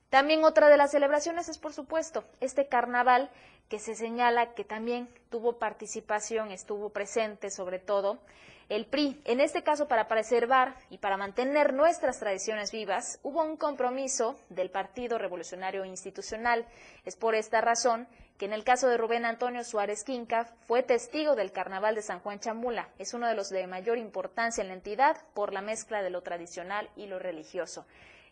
También 0.10 0.44
otra 0.44 0.70
de 0.70 0.78
las 0.78 0.92
celebraciones 0.92 1.50
es, 1.50 1.60
por 1.60 1.74
supuesto, 1.74 2.24
este 2.40 2.68
carnaval 2.68 3.30
que 3.70 3.80
se 3.80 3.96
señala 3.96 4.54
que 4.54 4.64
también 4.64 5.08
tuvo 5.30 5.60
participación, 5.60 6.52
estuvo 6.52 6.90
presente 6.90 7.52
sobre 7.52 7.80
todo 7.80 8.20
el 8.68 8.86
PRI. 8.86 9.22
En 9.26 9.42
este 9.42 9.64
caso, 9.64 9.88
para 9.88 10.08
preservar 10.08 10.76
y 10.90 11.00
para 11.00 11.18
mantener 11.18 11.74
nuestras 11.74 12.20
tradiciones 12.20 12.72
vivas, 12.72 13.20
hubo 13.24 13.44
un 13.44 13.58
compromiso 13.58 14.40
del 14.50 14.70
Partido 14.70 15.18
Revolucionario 15.18 15.86
Institucional. 15.86 16.68
Es 17.06 17.16
por 17.16 17.34
esta 17.36 17.62
razón 17.62 18.08
que 18.38 18.46
en 18.46 18.54
el 18.54 18.64
caso 18.64 18.88
de 18.88 18.98
Rubén 18.98 19.26
Antonio 19.26 19.64
Suárez 19.64 20.04
Quinca 20.04 20.46
fue 20.68 20.84
testigo 20.84 21.36
del 21.36 21.52
Carnaval 21.52 21.96
de 21.96 22.04
San 22.04 22.20
Juan 22.20 22.40
Chamula. 22.40 22.90
Es 22.98 23.14
uno 23.14 23.28
de 23.28 23.36
los 23.36 23.50
de 23.50 23.68
mayor 23.68 23.98
importancia 23.98 24.62
en 24.62 24.70
la 24.70 24.76
entidad 24.76 25.18
por 25.34 25.52
la 25.52 25.62
mezcla 25.62 26.02
de 26.02 26.10
lo 26.10 26.22
tradicional 26.22 26.90
y 26.96 27.08
lo 27.08 27.20
religioso. 27.20 27.86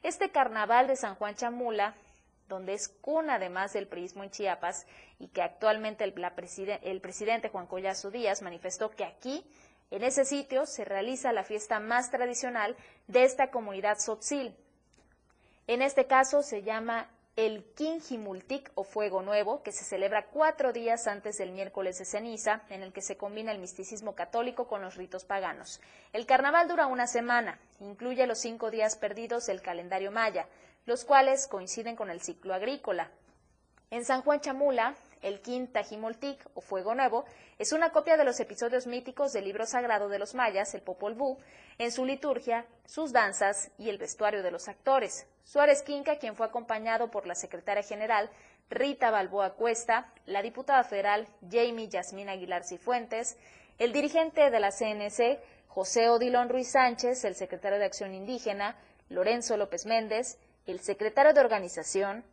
Este 0.04 0.30
carnaval 0.30 0.88
de 0.88 0.96
San 0.96 1.16
Juan 1.16 1.36
Chamula, 1.36 1.96
donde 2.48 2.74
es 2.74 2.90
cuna 2.90 3.36
además 3.36 3.74
del 3.74 3.88
prismo 3.88 4.24
en 4.24 4.32
Chiapas 4.32 4.86
y 5.20 5.28
que 5.28 5.42
actualmente 5.42 6.04
el, 6.04 6.14
el 6.82 7.02
presidente 7.02 7.50
Juan 7.50 7.68
Collazo 7.68 8.12
Díaz 8.12 8.42
manifestó 8.42 8.90
que 8.92 9.04
aquí, 9.04 9.46
en 9.92 10.04
ese 10.04 10.26
sitio, 10.26 10.66
se 10.66 10.86
realiza 10.86 11.34
la 11.34 11.44
fiesta 11.44 11.80
más 11.80 12.12
tradicional 12.12 12.76
de 13.08 13.24
esta 13.24 13.52
comunidad 13.52 13.98
sotzil. 14.00 14.56
En 15.68 15.82
este 15.82 16.08
caso 16.08 16.42
se 16.42 16.64
llama 16.64 17.10
el 17.38 17.64
Quinjimultic 17.76 18.72
o 18.74 18.84
Fuego 18.84 19.22
Nuevo, 19.22 19.62
que 19.62 19.72
se 19.72 19.86
celebra 19.86 20.26
cuatro 20.26 20.74
días 20.74 21.06
antes 21.06 21.38
del 21.38 21.52
miércoles 21.52 22.00
de 22.00 22.06
ceniza, 22.06 22.64
en 22.70 22.82
el 22.82 22.92
que 22.92 23.04
se 23.04 23.16
combina 23.16 23.52
el 23.52 23.60
misticismo 23.60 24.16
católico 24.16 24.68
con 24.68 24.82
los 24.82 24.96
ritos 24.96 25.24
paganos. 25.24 25.80
El 26.14 26.26
carnaval 26.26 26.68
dura 26.68 26.88
una 26.88 27.06
semana, 27.06 27.60
incluye 27.80 28.26
los 28.26 28.40
cinco 28.40 28.72
días 28.72 28.98
perdidos 28.98 29.46
del 29.46 29.62
calendario 29.62 30.12
maya, 30.12 30.48
los 30.88 31.04
cuales 31.04 31.48
coinciden 31.48 31.96
con 31.96 32.10
el 32.10 32.22
ciclo 32.22 32.56
agrícola. 32.56 33.12
En 33.92 34.06
San 34.06 34.22
Juan 34.22 34.40
Chamula, 34.40 34.96
el 35.22 35.42
Quintajimultic 35.42 36.40
o 36.54 36.62
Fuego 36.62 36.96
Nuevo 36.96 37.26
es 37.60 37.74
una 37.74 37.92
copia 37.92 38.16
de 38.16 38.24
los 38.24 38.40
episodios 38.40 38.88
míticos 38.88 39.34
del 39.34 39.44
libro 39.44 39.66
sagrado 39.66 40.08
de 40.08 40.18
los 40.18 40.34
mayas, 40.34 40.74
el 40.74 40.82
Popol 40.82 41.14
Vuh, 41.14 41.38
en 41.78 41.92
su 41.92 42.06
liturgia, 42.06 42.66
sus 42.86 43.12
danzas 43.12 43.70
y 43.78 43.90
el 43.90 43.98
vestuario 43.98 44.44
de 44.44 44.52
los 44.52 44.70
actores. 44.70 45.28
Suárez 45.44 45.82
Quinca, 45.82 46.20
quien 46.20 46.36
fue 46.36 46.46
acompañado 46.46 47.12
por 47.12 47.28
la 47.28 47.36
secretaria 47.36 47.84
general 47.84 48.30
Rita 48.70 49.12
Balboa 49.12 49.56
Cuesta, 49.56 50.12
la 50.26 50.42
diputada 50.42 50.84
federal 50.86 51.28
Jamie 51.52 51.90
Yasmín 51.90 52.30
Aguilar 52.30 52.64
Cifuentes, 52.64 53.38
el 53.78 53.92
dirigente 53.92 54.50
de 54.50 54.60
la 54.60 54.72
CNC, 54.72 55.40
José 55.68 56.10
Odilon 56.10 56.48
Ruiz 56.48 56.72
Sánchez, 56.72 57.26
el 57.26 57.36
secretario 57.36 57.78
de 57.78 57.86
Acción 57.86 58.14
Indígena, 58.14 58.78
Lorenzo 59.10 59.56
López 59.58 59.86
Méndez, 59.86 60.38
el 60.68 60.80
secretario 60.82 61.34
de 61.34 61.40
Organización, 61.40 62.24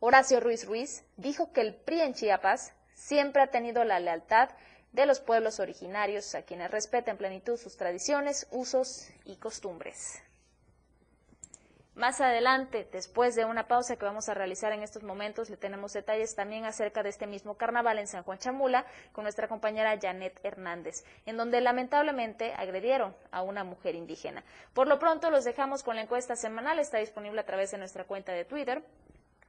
Horacio 0.00 0.40
Ruiz 0.40 0.66
Ruiz, 0.66 1.04
dijo 1.16 1.52
que 1.52 1.60
el 1.60 1.74
PRI 1.74 2.00
en 2.00 2.14
Chiapas 2.14 2.72
siempre 2.94 3.42
ha 3.42 3.50
tenido 3.50 3.84
la 3.84 4.00
lealtad 4.00 4.50
de 4.92 5.06
los 5.06 5.20
pueblos 5.20 5.60
originarios 5.60 6.34
a 6.34 6.42
quienes 6.42 6.70
respeta 6.70 7.10
en 7.10 7.16
plenitud 7.16 7.56
sus 7.56 7.76
tradiciones, 7.76 8.48
usos 8.50 9.08
y 9.24 9.36
costumbres. 9.36 10.20
Más 12.00 12.18
adelante, 12.22 12.88
después 12.90 13.34
de 13.34 13.44
una 13.44 13.68
pausa 13.68 13.96
que 13.96 14.06
vamos 14.06 14.30
a 14.30 14.34
realizar 14.34 14.72
en 14.72 14.82
estos 14.82 15.02
momentos, 15.02 15.50
le 15.50 15.58
tenemos 15.58 15.92
detalles 15.92 16.34
también 16.34 16.64
acerca 16.64 17.02
de 17.02 17.10
este 17.10 17.26
mismo 17.26 17.58
carnaval 17.58 17.98
en 17.98 18.06
San 18.06 18.22
Juan 18.22 18.38
Chamula 18.38 18.86
con 19.12 19.24
nuestra 19.24 19.48
compañera 19.48 19.98
Janet 20.00 20.40
Hernández, 20.42 21.04
en 21.26 21.36
donde 21.36 21.60
lamentablemente 21.60 22.54
agredieron 22.54 23.14
a 23.30 23.42
una 23.42 23.64
mujer 23.64 23.96
indígena. 23.96 24.42
Por 24.72 24.88
lo 24.88 24.98
pronto, 24.98 25.30
los 25.30 25.44
dejamos 25.44 25.82
con 25.82 25.94
la 25.94 26.00
encuesta 26.00 26.36
semanal, 26.36 26.78
está 26.78 26.96
disponible 26.96 27.38
a 27.38 27.44
través 27.44 27.70
de 27.70 27.76
nuestra 27.76 28.04
cuenta 28.04 28.32
de 28.32 28.46
Twitter. 28.46 28.82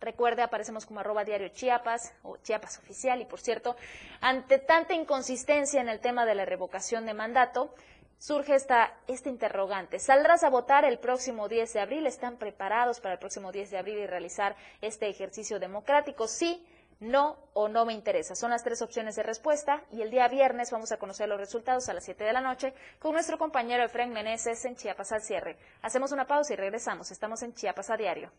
Recuerde, 0.02 0.42
aparecemos 0.42 0.86
como 0.86 1.00
arroba 1.00 1.24
diario 1.24 1.48
Chiapas 1.48 2.14
o 2.22 2.36
Chiapas 2.36 2.80
oficial 2.80 3.22
y 3.22 3.26
por 3.26 3.40
cierto, 3.40 3.78
ante 4.20 4.58
tanta 4.60 4.94
inconsistencia 4.94 5.80
en 5.80 5.88
el 5.88 6.02
tema 6.02 6.26
de 6.26 6.36
la 6.36 6.44
revocación 6.44 7.06
de 7.06 7.14
mandato, 7.14 7.74
surge 8.22 8.54
esta, 8.54 8.94
este 9.08 9.30
interrogante. 9.30 9.98
¿Saldrás 9.98 10.44
a 10.44 10.52
votar 10.52 10.86
el 10.86 11.00
próximo 11.00 11.50
10 11.50 11.74
de 11.74 11.80
abril? 11.80 12.06
¿Están 12.06 12.38
preparados 12.38 13.00
para 13.00 13.16
el 13.16 13.20
próximo 13.20 13.52
10 13.52 13.72
de 13.72 13.78
abril 13.80 13.98
y 13.98 14.06
realizar 14.06 14.56
este 14.80 15.10
ejercicio 15.10 15.60
democrático? 15.60 16.28
Sí, 16.28 16.64
no 17.00 17.36
o 17.54 17.68
no 17.68 17.84
me 17.84 17.94
interesa. 17.94 18.36
Son 18.36 18.52
las 18.52 18.64
tres 18.64 18.84
opciones 18.84 19.16
de 19.16 19.24
respuesta 19.24 19.82
y 19.92 20.04
el 20.04 20.12
día 20.12 20.28
viernes 20.28 20.70
vamos 20.70 20.92
a 20.92 20.98
conocer 20.98 21.28
los 21.28 21.40
resultados 21.40 21.90
a 21.90 21.96
las 21.96 22.06
7 22.06 22.24
de 22.24 22.32
la 22.32 22.42
noche 22.42 22.76
con 23.00 23.14
nuestro 23.14 23.40
compañero 23.40 23.84
Efraín 23.84 24.14
Meneses 24.14 24.64
en 24.66 24.76
Chiapas 24.76 25.12
al 25.12 25.24
cierre. 25.24 25.58
Hacemos 25.82 26.12
una 26.12 26.28
pausa 26.28 26.54
y 26.54 26.58
regresamos. 26.58 27.10
Estamos 27.10 27.42
en 27.42 27.56
Chiapas 27.56 27.90
a 27.90 27.98
diario. 27.98 28.32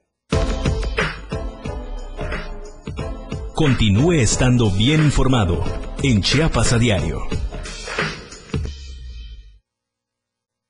Continúe 3.57 4.12
estando 4.12 4.71
bien 4.71 5.03
informado 5.03 5.65
en 6.05 6.23
Chiapas 6.23 6.73
a 6.73 6.79
diario. 6.79 7.27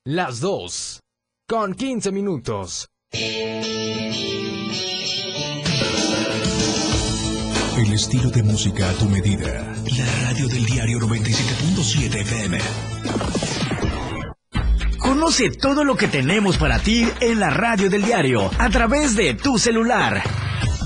Las 0.05 0.41
2. 0.41 0.99
Con 1.47 1.75
15 1.75 2.11
minutos. 2.11 2.89
El 7.77 7.93
estilo 7.93 8.29
de 8.29 8.43
música 8.43 8.89
a 8.89 8.93
tu 8.95 9.05
medida. 9.05 9.73
La 9.97 10.05
radio 10.25 10.49
del 10.49 10.65
diario 10.65 10.99
97.7 10.99 12.19
FM. 12.19 12.59
Conoce 14.97 15.51
todo 15.51 15.85
lo 15.85 15.95
que 15.95 16.09
tenemos 16.09 16.57
para 16.57 16.79
ti 16.79 17.07
en 17.21 17.39
la 17.39 17.49
radio 17.49 17.89
del 17.89 18.03
diario 18.03 18.51
a 18.59 18.69
través 18.69 19.15
de 19.15 19.35
tu 19.35 19.57
celular. 19.57 20.21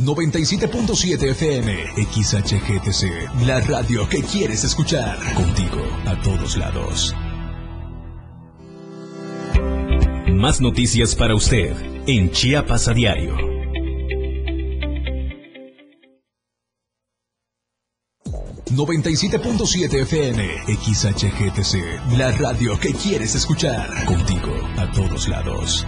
97.7 0.00 1.30
FM, 1.30 1.76
XHGTC, 2.12 3.46
la 3.46 3.60
radio 3.60 4.08
que 4.08 4.22
quieres 4.22 4.64
escuchar. 4.64 5.18
Contigo, 5.34 5.80
a 6.06 6.20
todos 6.22 6.56
lados. 6.56 7.14
Más 10.32 10.60
noticias 10.60 11.14
para 11.14 11.34
usted 11.34 11.74
en 12.06 12.30
Chiapas 12.30 12.88
a 12.88 12.94
diario. 12.94 13.52
...97.7 18.72 20.00
FM... 20.02 20.48
...XHGTC... 20.82 22.16
...la 22.16 22.32
radio 22.32 22.80
que 22.80 22.94
quieres 22.94 23.34
escuchar... 23.34 24.06
...contigo 24.06 24.50
a 24.78 24.90
todos 24.92 25.28
lados. 25.28 25.84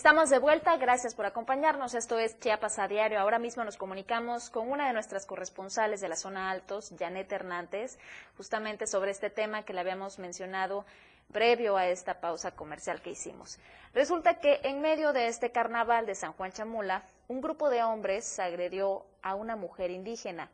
Estamos 0.00 0.30
de 0.30 0.38
vuelta, 0.38 0.78
gracias 0.78 1.14
por 1.14 1.26
acompañarnos. 1.26 1.92
Esto 1.92 2.18
es 2.18 2.40
Chiapas 2.40 2.78
a 2.78 2.88
Diario. 2.88 3.20
Ahora 3.20 3.38
mismo 3.38 3.64
nos 3.64 3.76
comunicamos 3.76 4.48
con 4.48 4.70
una 4.70 4.86
de 4.86 4.94
nuestras 4.94 5.26
corresponsales 5.26 6.00
de 6.00 6.08
la 6.08 6.16
zona 6.16 6.50
Altos, 6.50 6.94
Janet 6.98 7.30
Hernández, 7.30 7.98
justamente 8.34 8.86
sobre 8.86 9.10
este 9.10 9.28
tema 9.28 9.62
que 9.62 9.74
le 9.74 9.80
habíamos 9.80 10.18
mencionado 10.18 10.86
previo 11.30 11.76
a 11.76 11.86
esta 11.86 12.18
pausa 12.18 12.52
comercial 12.52 13.02
que 13.02 13.10
hicimos. 13.10 13.58
Resulta 13.92 14.40
que 14.40 14.60
en 14.62 14.80
medio 14.80 15.12
de 15.12 15.26
este 15.26 15.52
carnaval 15.52 16.06
de 16.06 16.14
San 16.14 16.32
Juan 16.32 16.52
Chamula, 16.52 17.02
un 17.28 17.42
grupo 17.42 17.68
de 17.68 17.82
hombres 17.82 18.38
agredió 18.38 19.04
a 19.20 19.34
una 19.34 19.54
mujer 19.54 19.90
indígena. 19.90 20.48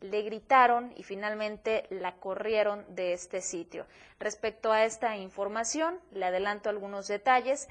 Le 0.00 0.22
gritaron 0.22 0.94
y 0.96 1.02
finalmente 1.02 1.86
la 1.90 2.12
corrieron 2.12 2.86
de 2.88 3.12
este 3.12 3.42
sitio. 3.42 3.84
Respecto 4.18 4.72
a 4.72 4.86
esta 4.86 5.18
información, 5.18 6.00
le 6.12 6.24
adelanto 6.24 6.70
algunos 6.70 7.08
detalles. 7.08 7.68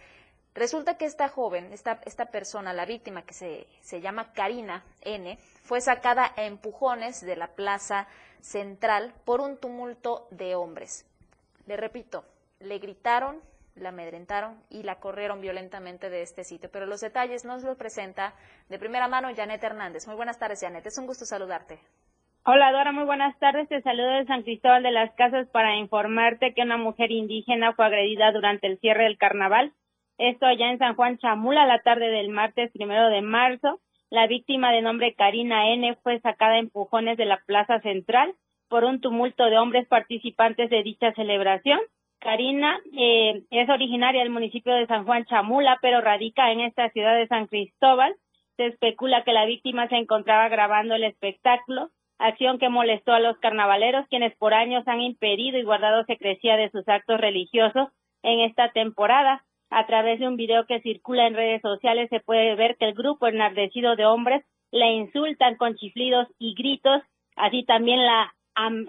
Resulta 0.55 0.97
que 0.97 1.05
esta 1.05 1.29
joven, 1.29 1.71
esta, 1.71 2.01
esta 2.05 2.25
persona, 2.25 2.73
la 2.73 2.85
víctima 2.85 3.21
que 3.21 3.33
se, 3.33 3.67
se 3.81 4.01
llama 4.01 4.33
Karina 4.33 4.83
N., 5.01 5.38
fue 5.63 5.79
sacada 5.79 6.33
a 6.35 6.45
empujones 6.45 7.21
de 7.21 7.35
la 7.35 7.47
plaza 7.47 8.07
central 8.41 9.13
por 9.25 9.41
un 9.41 9.57
tumulto 9.57 10.27
de 10.31 10.55
hombres. 10.55 11.05
Le 11.67 11.77
repito, 11.77 12.25
le 12.59 12.79
gritaron, 12.79 13.41
la 13.75 13.89
amedrentaron 13.89 14.62
y 14.69 14.83
la 14.83 14.95
corrieron 14.95 15.39
violentamente 15.39 16.09
de 16.09 16.23
este 16.23 16.43
sitio. 16.43 16.69
Pero 16.71 16.85
los 16.85 17.01
detalles 17.01 17.45
nos 17.45 17.63
los 17.63 17.77
presenta 17.77 18.33
de 18.67 18.79
primera 18.79 19.07
mano 19.07 19.29
Janet 19.35 19.63
Hernández. 19.63 20.07
Muy 20.07 20.15
buenas 20.15 20.39
tardes, 20.39 20.62
Janet. 20.62 20.85
Es 20.85 20.97
un 20.97 21.07
gusto 21.07 21.25
saludarte. 21.25 21.79
Hola 22.43 22.71
Dora, 22.71 22.91
muy 22.91 23.03
buenas 23.03 23.38
tardes. 23.38 23.69
Te 23.69 23.81
saludo 23.81 24.09
de 24.09 24.25
San 24.25 24.43
Cristóbal 24.43 24.81
de 24.81 24.91
las 24.91 25.13
Casas 25.13 25.47
para 25.49 25.75
informarte 25.75 26.53
que 26.53 26.63
una 26.63 26.77
mujer 26.77 27.12
indígena 27.12 27.73
fue 27.73 27.85
agredida 27.85 28.31
durante 28.31 28.65
el 28.65 28.79
cierre 28.79 29.03
del 29.03 29.17
carnaval 29.17 29.73
esto 30.19 30.45
allá 30.45 30.69
en 30.69 30.77
San 30.77 30.95
Juan 30.95 31.17
Chamula, 31.17 31.65
la 31.65 31.79
tarde 31.79 32.10
del 32.10 32.29
martes 32.29 32.71
primero 32.71 33.10
de 33.10 33.21
marzo. 33.21 33.79
La 34.10 34.27
víctima 34.27 34.71
de 34.71 34.82
nombre 34.82 35.15
Karina 35.15 35.71
N 35.71 35.95
fue 36.03 36.19
sacada 36.19 36.53
a 36.55 36.60
empujones 36.60 37.17
de 37.17 37.25
la 37.25 37.41
plaza 37.45 37.79
central 37.79 38.36
por 38.67 38.84
un 38.84 38.99
tumulto 38.99 39.45
de 39.45 39.58
hombres 39.58 39.88
participantes 39.88 40.69
de 40.69 40.84
dicha 40.84 41.13
celebración. 41.13 41.79
Karina 42.19 42.82
eh, 42.91 43.43
es 43.49 43.69
originaria 43.69 44.21
del 44.21 44.29
municipio 44.29 44.73
de 44.73 44.88
San 44.88 45.05
Juan 45.05 45.25
Chamula, 45.25 45.77
pero 45.82 46.01
radica 46.01 46.51
en 46.51 46.60
esta 46.60 46.89
ciudad 46.89 47.15
de 47.15 47.27
San 47.27 47.47
Cristóbal. 47.47 48.13
Se 48.58 48.65
especula 48.65 49.23
que 49.23 49.32
la 49.32 49.45
víctima 49.45 49.88
se 49.88 49.95
encontraba 49.95 50.49
grabando 50.49 50.95
el 50.95 51.05
espectáculo, 51.05 51.91
acción 52.17 52.60
que 52.60 52.67
molestó 52.67 53.13
a 53.13 53.21
los 53.21 53.38
carnavaleros, 53.38 54.05
quienes 54.10 54.36
por 54.36 54.53
años 54.53 54.86
han 54.86 54.99
impedido 54.99 55.58
y 55.58 55.63
guardado 55.63 56.03
secrecía 56.03 56.58
de 56.58 56.69
sus 56.71 56.86
actos 56.89 57.21
religiosos 57.21 57.88
en 58.21 58.41
esta 58.41 58.71
temporada. 58.73 59.45
A 59.69 59.86
través 59.86 60.19
de 60.19 60.27
un 60.27 60.36
video 60.36 60.65
que 60.65 60.82
circula 60.82 61.27
en 61.27 61.36
redes 61.36 61.62
sociales 61.62 62.10
se 62.10 62.19
puede 62.19 62.55
ver 62.55 62.75
que 62.77 62.86
el 62.86 62.93
grupo 62.93 63.27
enardecido 63.27 63.95
de 63.95 64.05
hombres 64.05 64.43
la 64.71 64.89
insultan 64.89 65.55
con 65.58 65.75
chiflidos 65.75 66.27
y 66.39 66.53
gritos, 66.55 67.01
así 67.36 67.63
también 67.65 68.05
la, 68.05 68.34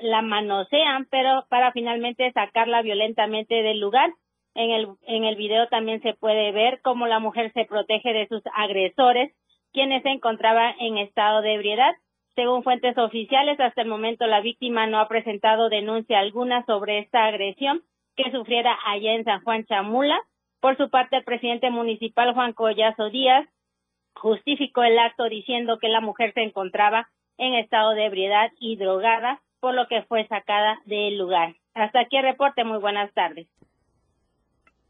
la 0.03 0.23
manosean, 0.23 1.07
pero 1.11 1.45
para 1.49 1.73
finalmente 1.73 2.33
sacarla 2.33 2.83
violentamente 2.83 3.63
del 3.63 3.81
lugar. 3.81 4.11
En 4.55 4.71
el, 4.71 4.89
en 5.07 5.25
el 5.25 5.37
video 5.37 5.69
también 5.69 6.03
se 6.03 6.15
puede 6.15 6.51
ver 6.53 6.81
cómo 6.83 7.07
la 7.07 7.21
mujer 7.21 7.53
se 7.53 7.67
protege 7.67 8.13
de 8.13 8.27
sus 8.27 8.43
agresores, 8.55 9.33
quienes 9.73 10.03
se 10.03 10.11
encontraban 10.11 10.75
en 10.81 10.99
estado 10.99 11.41
de 11.41 11.55
ebriedad. 11.55 11.95
Según 12.35 12.63
fuentes 12.63 12.97
oficiales, 12.99 13.61
hasta 13.61 13.83
el 13.83 13.89
momento 13.89 14.27
la 14.27 14.41
víctima 14.41 14.87
no 14.87 14.99
ha 14.99 15.09
presentado 15.09 15.69
denuncia 15.69 16.19
alguna 16.19 16.65
sobre 16.65 16.99
esta 16.99 17.27
agresión 17.27 17.83
que 18.17 18.31
sufriera 18.33 18.77
allá 18.87 19.13
en 19.13 19.25
San 19.25 19.43
Juan 19.43 19.65
Chamula. 19.67 20.21
Por 20.61 20.77
su 20.77 20.91
parte, 20.91 21.17
el 21.17 21.25
presidente 21.25 21.71
municipal 21.71 22.35
Juan 22.35 22.53
Collazo 22.53 23.11
Díaz 23.11 23.49
justificó 24.15 24.83
el 24.83 24.99
acto 24.99 25.25
diciendo 25.25 25.79
que 25.79 25.89
la 25.89 26.01
mujer 26.01 26.35
se 26.35 26.43
encontraba 26.43 27.09
en 27.39 27.55
estado 27.55 27.93
de 27.93 28.05
ebriedad 28.05 28.51
y 28.59 28.77
drogada, 28.77 29.41
por 29.61 29.75
lo 29.75 29.89
que 29.89 30.03
fue 30.03 30.27
sacada 30.29 30.81
del 30.85 31.17
lugar. 31.17 31.55
Hasta 31.75 32.01
aquí 32.01 32.17
el 32.17 32.25
reporte. 32.25 32.65
Muy 32.65 32.79
buenas 32.79 33.13
tardes. 33.15 33.47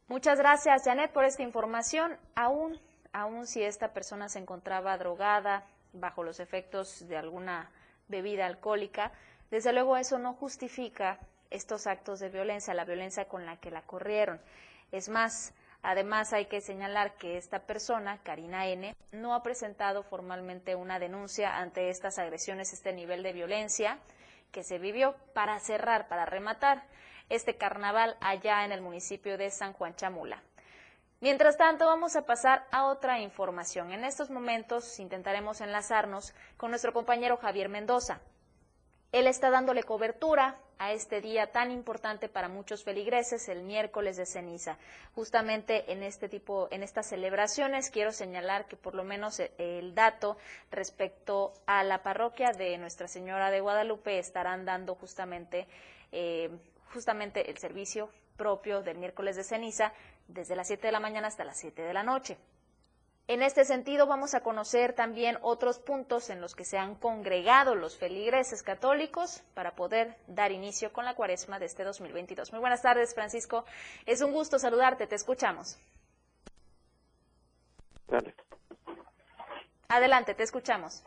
Muchas 0.08 0.40
gracias, 0.40 0.84
Janet, 0.84 1.12
por 1.12 1.24
esta 1.24 1.44
información. 1.44 2.16
Aún, 2.34 2.80
aún 3.12 3.46
si 3.46 3.62
esta 3.62 3.92
persona 3.92 4.28
se 4.28 4.40
encontraba 4.40 4.98
drogada, 4.98 5.64
bajo 5.92 6.24
los 6.24 6.40
efectos 6.40 7.06
de 7.08 7.16
alguna 7.16 7.70
bebida 8.08 8.46
alcohólica, 8.46 9.12
desde 9.50 9.72
luego 9.72 9.96
eso 9.96 10.18
no 10.18 10.34
justifica 10.34 11.20
estos 11.50 11.86
actos 11.86 12.18
de 12.20 12.28
violencia, 12.28 12.74
la 12.74 12.84
violencia 12.84 13.26
con 13.26 13.46
la 13.46 13.56
que 13.58 13.70
la 13.70 13.82
corrieron. 13.82 14.40
Es 14.92 15.08
más, 15.08 15.54
Además, 15.82 16.32
hay 16.32 16.46
que 16.46 16.60
señalar 16.60 17.14
que 17.14 17.36
esta 17.38 17.60
persona, 17.60 18.18
Karina 18.22 18.66
N., 18.66 18.94
no 19.12 19.34
ha 19.34 19.42
presentado 19.42 20.02
formalmente 20.02 20.74
una 20.74 20.98
denuncia 20.98 21.56
ante 21.56 21.88
estas 21.88 22.18
agresiones, 22.18 22.72
este 22.72 22.92
nivel 22.92 23.22
de 23.22 23.32
violencia 23.32 23.98
que 24.52 24.62
se 24.62 24.78
vivió 24.78 25.14
para 25.32 25.58
cerrar, 25.58 26.08
para 26.08 26.26
rematar 26.26 26.84
este 27.28 27.56
carnaval 27.56 28.16
allá 28.20 28.64
en 28.64 28.72
el 28.72 28.82
municipio 28.82 29.38
de 29.38 29.50
San 29.50 29.72
Juan 29.72 29.94
Chamula. 29.94 30.42
Mientras 31.20 31.56
tanto, 31.56 31.86
vamos 31.86 32.16
a 32.16 32.26
pasar 32.26 32.66
a 32.70 32.86
otra 32.86 33.20
información. 33.20 33.92
En 33.92 34.04
estos 34.04 34.30
momentos 34.30 34.98
intentaremos 34.98 35.60
enlazarnos 35.60 36.34
con 36.56 36.70
nuestro 36.70 36.92
compañero 36.92 37.36
Javier 37.36 37.68
Mendoza. 37.68 38.20
Él 39.12 39.26
está 39.26 39.50
dándole 39.50 39.82
cobertura 39.82 40.58
a 40.78 40.92
este 40.92 41.20
día 41.20 41.52
tan 41.52 41.70
importante 41.70 42.28
para 42.28 42.48
muchos 42.48 42.84
feligreses, 42.84 43.48
el 43.50 43.62
miércoles 43.62 44.16
de 44.16 44.24
ceniza. 44.24 44.78
Justamente 45.14 45.92
en 45.92 46.02
este 46.02 46.28
tipo, 46.28 46.68
en 46.70 46.82
estas 46.82 47.08
celebraciones, 47.08 47.90
quiero 47.90 48.12
señalar 48.12 48.66
que 48.66 48.76
por 48.76 48.94
lo 48.94 49.04
menos 49.04 49.40
eh, 49.40 49.52
el 49.58 49.94
dato 49.94 50.38
respecto 50.70 51.52
a 51.66 51.84
la 51.84 52.02
parroquia 52.02 52.52
de 52.52 52.78
Nuestra 52.78 53.08
Señora 53.08 53.50
de 53.50 53.60
Guadalupe 53.60 54.18
estarán 54.18 54.64
dando 54.64 54.94
justamente, 54.94 55.68
eh, 56.12 56.48
justamente 56.94 57.50
el 57.50 57.58
servicio 57.58 58.08
propio 58.38 58.80
del 58.80 58.96
miércoles 58.96 59.36
de 59.36 59.44
ceniza 59.44 59.92
desde 60.28 60.56
las 60.56 60.68
7 60.68 60.86
de 60.86 60.92
la 60.92 61.00
mañana 61.00 61.28
hasta 61.28 61.44
las 61.44 61.58
7 61.58 61.82
de 61.82 61.92
la 61.92 62.02
noche. 62.02 62.38
En 63.32 63.42
este 63.42 63.64
sentido, 63.64 64.08
vamos 64.08 64.34
a 64.34 64.40
conocer 64.40 64.92
también 64.92 65.36
otros 65.42 65.78
puntos 65.78 66.30
en 66.30 66.40
los 66.40 66.56
que 66.56 66.64
se 66.64 66.78
han 66.78 66.96
congregado 66.96 67.76
los 67.76 67.96
feligreses 67.96 68.64
católicos 68.64 69.44
para 69.54 69.70
poder 69.76 70.16
dar 70.26 70.50
inicio 70.50 70.92
con 70.92 71.04
la 71.04 71.14
cuaresma 71.14 71.60
de 71.60 71.66
este 71.66 71.84
2022. 71.84 72.50
Muy 72.50 72.58
buenas 72.58 72.82
tardes, 72.82 73.14
Francisco. 73.14 73.64
Es 74.04 74.20
un 74.20 74.32
gusto 74.32 74.58
saludarte. 74.58 75.06
Te 75.06 75.14
escuchamos. 75.14 75.78
Adelante, 79.88 80.34
te 80.34 80.42
escuchamos. 80.42 81.04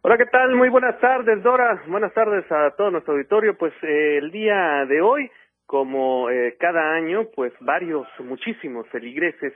Hola, 0.00 0.16
¿qué 0.16 0.24
tal? 0.24 0.56
Muy 0.56 0.70
buenas 0.70 0.98
tardes, 0.98 1.42
Dora. 1.42 1.82
Buenas 1.88 2.14
tardes 2.14 2.50
a 2.50 2.70
todo 2.70 2.90
nuestro 2.90 3.12
auditorio. 3.12 3.54
Pues 3.58 3.74
eh, 3.82 4.16
el 4.16 4.30
día 4.30 4.86
de 4.88 5.02
hoy, 5.02 5.30
como 5.66 6.30
eh, 6.30 6.56
cada 6.58 6.94
año, 6.94 7.26
pues 7.36 7.52
varios, 7.60 8.08
muchísimos 8.18 8.88
feligreses 8.88 9.52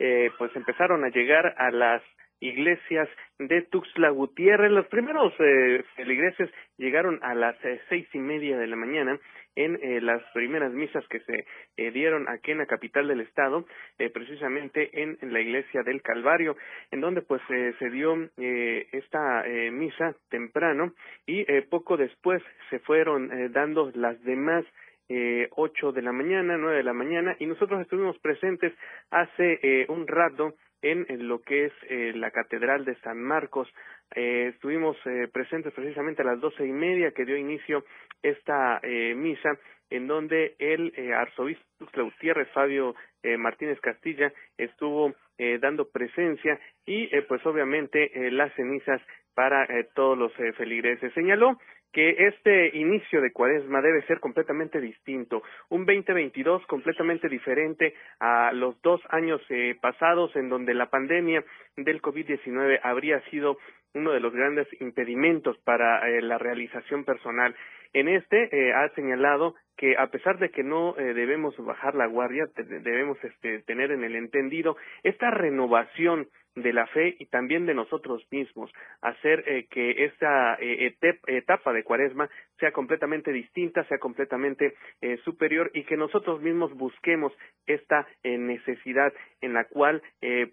eh, 0.00 0.30
pues 0.38 0.54
empezaron 0.56 1.04
a 1.04 1.10
llegar 1.10 1.54
a 1.56 1.70
las 1.70 2.02
iglesias 2.40 3.08
de 3.38 3.62
Tuxtla 3.62 4.10
Gutiérrez. 4.10 4.72
Los 4.72 4.86
primeros 4.88 5.32
eh, 5.38 5.84
feligreses 5.94 6.50
llegaron 6.78 7.20
a 7.22 7.34
las 7.34 7.54
eh, 7.64 7.80
seis 7.88 8.08
y 8.12 8.18
media 8.18 8.58
de 8.58 8.66
la 8.66 8.76
mañana 8.76 9.18
en 9.56 9.78
eh, 9.82 10.00
las 10.00 10.22
primeras 10.32 10.72
misas 10.72 11.06
que 11.08 11.20
se 11.20 11.44
eh, 11.76 11.90
dieron 11.90 12.28
aquí 12.28 12.52
en 12.52 12.58
la 12.58 12.66
capital 12.66 13.08
del 13.08 13.20
estado, 13.20 13.66
precisamente 14.14 15.02
en, 15.02 15.18
en, 15.20 15.32
la 15.32 15.40
iglesia 15.40 15.82
del 15.82 16.00
Calvario, 16.02 16.56
en 16.90 17.00
donde 17.00 17.20
pues 17.20 17.42
se 17.48 17.90
dio 17.90 18.30
esta 18.38 19.44
misa 19.72 20.14
temprano 20.30 20.94
y 21.26 21.44
poco 21.62 21.96
después 21.96 22.42
se 22.70 22.78
fueron 22.78 23.52
dando 23.52 23.90
las 23.94 24.22
demás 24.24 24.64
eh, 25.10 25.48
8 25.50 25.92
de 25.92 26.00
la 26.00 26.12
mañana, 26.12 26.56
9 26.56 26.78
de 26.78 26.82
la 26.82 26.94
mañana, 26.94 27.36
y 27.38 27.44
nosotros 27.44 27.82
estuvimos 27.82 28.18
presentes 28.20 28.72
hace 29.10 29.58
eh, 29.62 29.86
un 29.88 30.06
rato 30.06 30.54
en, 30.82 31.28
lo 31.28 31.40
que 31.42 31.66
es 31.66 31.72
eh, 31.88 32.12
la 32.14 32.30
Catedral 32.30 32.84
de 32.84 32.94
San 33.00 33.20
Marcos. 33.22 33.68
Eh, 34.14 34.50
estuvimos 34.54 34.96
eh, 35.04 35.28
presentes 35.32 35.72
precisamente 35.72 36.22
a 36.22 36.24
las 36.24 36.40
doce 36.40 36.66
y 36.66 36.72
media 36.72 37.12
que 37.12 37.24
dio 37.24 37.36
inicio 37.36 37.84
esta 38.22 38.80
misa, 39.16 39.58
en 39.88 40.06
donde 40.06 40.54
el 40.58 40.92
arzobispo 41.14 41.64
Gutiérrez 41.96 42.50
Fabio 42.52 42.94
Martínez 43.38 43.80
Castilla 43.80 44.30
estuvo 44.58 45.14
dando 45.62 45.88
presencia 45.88 46.60
y 46.84 47.08
pues 47.22 47.44
obviamente 47.46 48.30
las 48.30 48.52
cenizas 48.56 49.00
para 49.34 49.66
todos 49.94 50.18
los 50.18 50.34
feligreses. 50.58 51.14
Señaló 51.14 51.58
que 51.92 52.28
este 52.28 52.76
inicio 52.76 53.20
de 53.20 53.32
cuaresma 53.32 53.80
debe 53.80 54.02
ser 54.02 54.20
completamente 54.20 54.80
distinto, 54.80 55.42
un 55.68 55.84
2022 55.84 56.64
completamente 56.66 57.28
diferente 57.28 57.94
a 58.20 58.52
los 58.52 58.80
dos 58.82 59.00
años 59.08 59.40
eh, 59.48 59.76
pasados 59.80 60.34
en 60.36 60.48
donde 60.48 60.74
la 60.74 60.90
pandemia 60.90 61.44
del 61.76 62.00
COVID-19 62.00 62.80
habría 62.82 63.20
sido 63.30 63.58
uno 63.94 64.12
de 64.12 64.20
los 64.20 64.32
grandes 64.32 64.68
impedimentos 64.80 65.58
para 65.64 66.08
eh, 66.08 66.22
la 66.22 66.38
realización 66.38 67.04
personal. 67.04 67.56
En 67.92 68.06
este 68.06 68.48
eh, 68.52 68.72
ha 68.72 68.88
señalado 68.90 69.56
que 69.76 69.96
a 69.98 70.06
pesar 70.08 70.38
de 70.38 70.50
que 70.50 70.62
no 70.62 70.92
debemos 70.92 71.56
bajar 71.56 71.94
la 71.94 72.06
guardia, 72.06 72.46
debemos 72.54 73.16
este, 73.24 73.62
tener 73.62 73.90
en 73.90 74.04
el 74.04 74.14
entendido 74.14 74.76
esta 75.02 75.30
renovación 75.30 76.28
de 76.56 76.72
la 76.72 76.86
fe 76.88 77.16
y 77.18 77.26
también 77.26 77.66
de 77.66 77.74
nosotros 77.74 78.26
mismos, 78.30 78.72
hacer 79.02 79.44
eh, 79.46 79.66
que 79.70 80.04
esta 80.04 80.56
eh, 80.60 80.94
etapa 81.26 81.72
de 81.72 81.84
cuaresma 81.84 82.28
sea 82.58 82.72
completamente 82.72 83.32
distinta, 83.32 83.84
sea 83.84 83.98
completamente 83.98 84.74
eh, 85.00 85.18
superior 85.24 85.70
y 85.74 85.84
que 85.84 85.96
nosotros 85.96 86.42
mismos 86.42 86.74
busquemos 86.74 87.32
esta 87.66 88.06
necesidad 88.24 89.12
en 89.40 89.52
la 89.52 89.64
cual 89.64 90.02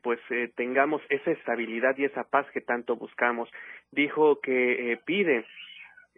pues 0.04 0.20
tengamos 0.56 1.02
esa 1.10 1.32
estabilidad 1.32 1.98
y 1.98 2.06
esa 2.06 2.24
paz 2.26 2.46
que 2.52 2.62
tanto 2.62 2.96
buscamos. 2.96 3.50
Dijo 3.92 4.40
que 4.40 5.00
pide 5.06 5.46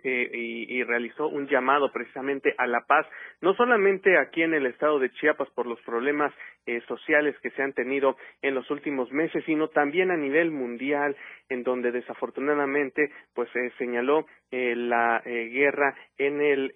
eh, 0.03 0.29
y, 0.33 0.83
realizó 0.83 1.27
un 1.27 1.47
llamado 1.47 1.91
precisamente 1.91 2.55
a 2.57 2.65
la 2.65 2.81
paz, 2.87 3.05
no 3.41 3.53
solamente 3.53 4.17
aquí 4.17 4.41
en 4.41 4.53
el 4.53 4.65
estado 4.65 4.97
de 4.97 5.11
Chiapas 5.11 5.49
por 5.51 5.67
los 5.67 5.79
problemas 5.81 6.33
eh, 6.65 6.81
sociales 6.87 7.35
que 7.43 7.49
se 7.51 7.61
han 7.61 7.73
tenido 7.73 8.15
en 8.41 8.55
los 8.55 8.69
últimos 8.71 9.11
meses, 9.11 9.43
sino 9.45 9.67
también 9.67 10.09
a 10.09 10.17
nivel 10.17 10.51
mundial, 10.51 11.15
en 11.49 11.63
donde 11.63 11.91
desafortunadamente, 11.91 13.11
pues 13.33 13.49
se 13.51 13.71
señaló 13.71 14.25
eh, 14.51 14.73
la 14.75 15.21
guerra 15.25 15.95
en 16.17 16.41
el 16.41 16.73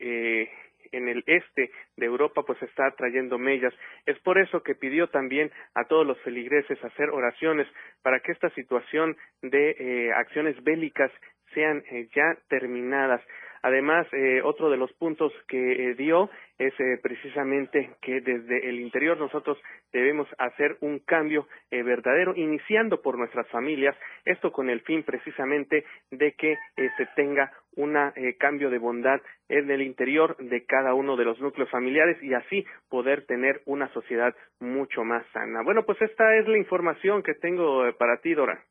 en 0.92 1.08
el 1.08 1.24
este 1.26 1.72
de 1.98 2.06
Europa 2.06 2.44
pues 2.46 2.62
está 2.62 2.92
trayendo 2.92 3.40
mellas. 3.40 3.74
Es 4.06 4.20
por 4.20 4.38
eso 4.38 4.62
que 4.62 4.76
pidió 4.76 5.08
también 5.08 5.50
a 5.74 5.86
todos 5.86 6.06
los 6.06 6.20
feligreses 6.22 6.84
hacer 6.84 7.10
oraciones 7.10 7.68
para 8.04 8.20
que 8.20 8.32
esta 8.32 8.52
situación 8.52 9.18
de 9.42 10.12
acciones 10.16 10.62
bélicas 10.64 11.12
sean 11.54 11.84
eh, 11.92 12.08
ya 12.16 12.38
terminadas. 12.50 13.22
Además, 13.64 14.06
eh, 14.12 14.42
otro 14.44 14.70
de 14.70 14.76
los 14.76 14.92
puntos 14.92 15.32
que 15.48 15.58
eh, 15.72 15.96
dio 15.96 16.30
es 16.60 16.78
eh, 16.82 17.00
precisamente 17.02 17.92
que 18.02 18.20
desde 18.20 18.68
el 18.68 18.82
interior 18.82 19.18
nosotros 19.18 19.58
debemos 19.94 20.28
hacer 20.38 20.76
un 20.82 21.00
cambio 21.00 21.48
verdadero, 21.72 22.36
iniciando 22.36 23.02
por 23.02 23.18
nuestras 23.18 23.48
familias, 23.48 23.96
esto 24.26 24.52
con 24.52 24.70
el 24.70 24.82
fin 24.82 25.04
precisamente 25.04 25.86
de 26.12 26.34
que 26.34 26.58
se 26.76 27.06
tenga 27.16 27.52
un 27.76 27.96
cambio 28.38 28.70
de 28.70 28.78
bondad 28.78 29.20
en 29.50 29.72
el 29.72 29.82
interior 29.82 30.38
de 30.38 30.66
cada 30.66 30.94
uno 30.94 31.16
de 31.16 31.26
los 31.26 31.40
núcleos 31.40 31.70
familiares 31.70 32.22
y 32.22 32.34
así 32.34 32.66
poder 32.90 33.26
tener 33.26 33.62
una 33.66 33.88
sociedad 33.90 34.36
mucho 34.60 35.04
más 35.04 35.26
sana. 35.34 35.64
Bueno, 35.64 35.84
pues 35.84 36.02
esta 36.02 36.36
es 36.38 36.48
la 36.48 36.58
información 36.58 37.24
que 37.24 37.34
tengo 37.34 37.84
para 37.98 38.18
ti, 38.18 38.34
Dora. 38.34 38.64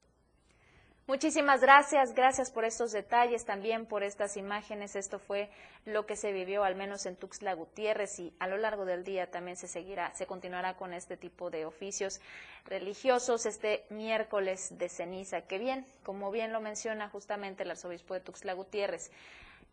Muchísimas 1.09 1.61
gracias, 1.61 2.15
gracias 2.15 2.53
por 2.53 2.65
estos 2.65 2.93
detalles, 2.93 3.45
también 3.45 3.87
por 3.87 4.05
estas 4.05 4.37
imágenes. 4.37 4.95
Esto 4.95 5.19
fue 5.19 5.51
lo 5.85 6.07
que 6.07 6.15
se 6.15 6.31
vivió 6.31 6.62
al 6.62 6.77
menos 6.77 7.07
en 7.07 7.17
Tuxtla 7.17 7.55
Gutiérrez 7.55 8.21
y 8.21 8.33
a 8.38 8.47
lo 8.47 8.57
largo 8.57 8.85
del 8.85 9.03
día 9.03 9.29
también 9.29 9.57
se 9.57 9.67
seguirá, 9.67 10.15
se 10.15 10.27
continuará 10.27 10.77
con 10.77 10.93
este 10.95 11.17
tipo 11.17 11.51
de 11.51 11.67
oficios 11.67 12.21
religiosos 12.67 13.47
este 13.47 13.85
miércoles 13.91 14.79
de 14.79 14.88
ceniza. 14.88 15.41
Que 15.43 15.59
bien, 15.59 15.85
como 16.05 16.31
bien 16.31 16.53
lo 16.53 16.61
menciona 16.61 17.09
justamente 17.09 17.65
el 17.65 17.73
arzobispo 17.73 18.15
de 18.15 18.21
Tuxtla 18.21 18.53
Gutiérrez, 18.53 19.11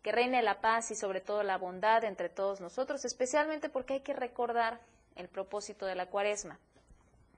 que 0.02 0.10
reine 0.10 0.42
la 0.42 0.60
paz 0.60 0.90
y 0.90 0.96
sobre 0.96 1.20
todo 1.20 1.44
la 1.44 1.58
bondad 1.58 2.02
entre 2.02 2.28
todos 2.28 2.60
nosotros, 2.60 3.04
especialmente 3.04 3.68
porque 3.68 3.94
hay 3.94 4.00
que 4.00 4.14
recordar 4.14 4.80
el 5.14 5.28
propósito 5.28 5.86
de 5.86 5.94
la 5.94 6.06
cuaresma, 6.06 6.58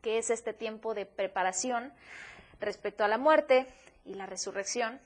que 0.00 0.16
es 0.16 0.30
este 0.30 0.54
tiempo 0.54 0.94
de 0.94 1.04
preparación 1.04 1.92
respecto 2.62 3.04
a 3.04 3.08
la 3.08 3.18
muerte 3.18 3.66
y 4.04 4.14
la 4.14 4.26
resurrección 4.26 5.00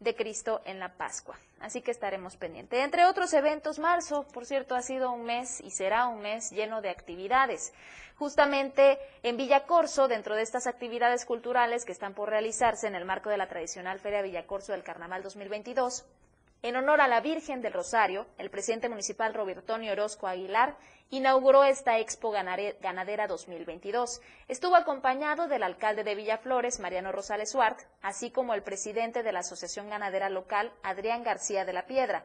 de 0.00 0.14
Cristo 0.14 0.62
en 0.64 0.78
la 0.78 0.92
Pascua. 0.94 1.38
Así 1.60 1.80
que 1.80 1.92
estaremos 1.92 2.36
pendientes. 2.36 2.82
Entre 2.82 3.04
otros 3.04 3.32
eventos, 3.34 3.78
marzo, 3.78 4.26
por 4.32 4.46
cierto, 4.46 4.74
ha 4.74 4.82
sido 4.82 5.12
un 5.12 5.24
mes 5.24 5.60
y 5.60 5.70
será 5.70 6.06
un 6.06 6.20
mes 6.20 6.50
lleno 6.50 6.82
de 6.82 6.90
actividades. 6.90 7.72
Justamente 8.16 8.98
en 9.22 9.36
Villacorso, 9.36 10.08
dentro 10.08 10.34
de 10.34 10.42
estas 10.42 10.66
actividades 10.66 11.24
culturales 11.24 11.84
que 11.84 11.92
están 11.92 12.14
por 12.14 12.30
realizarse 12.30 12.86
en 12.86 12.94
el 12.94 13.04
marco 13.04 13.30
de 13.30 13.36
la 13.36 13.48
tradicional 13.48 14.00
Feria 14.00 14.22
Villacorso 14.22 14.72
del 14.72 14.82
Carnaval 14.82 15.22
2022, 15.22 16.04
en 16.62 16.76
honor 16.76 17.00
a 17.00 17.08
la 17.08 17.20
Virgen 17.20 17.60
del 17.60 17.72
Rosario, 17.72 18.26
el 18.38 18.48
presidente 18.48 18.88
municipal 18.88 19.34
Robertonio 19.34 19.92
Orozco 19.92 20.28
Aguilar 20.28 20.76
inauguró 21.10 21.64
esta 21.64 21.98
Expo 21.98 22.30
Ganadera 22.30 23.26
2022. 23.26 24.20
Estuvo 24.46 24.76
acompañado 24.76 25.48
del 25.48 25.64
alcalde 25.64 26.04
de 26.04 26.14
Villaflores, 26.14 26.78
Mariano 26.78 27.10
Rosales 27.10 27.50
Suart, 27.50 27.80
así 28.00 28.30
como 28.30 28.54
el 28.54 28.62
presidente 28.62 29.24
de 29.24 29.32
la 29.32 29.40
Asociación 29.40 29.90
Ganadera 29.90 30.30
Local, 30.30 30.72
Adrián 30.84 31.24
García 31.24 31.64
de 31.64 31.72
la 31.72 31.86
Piedra. 31.86 32.24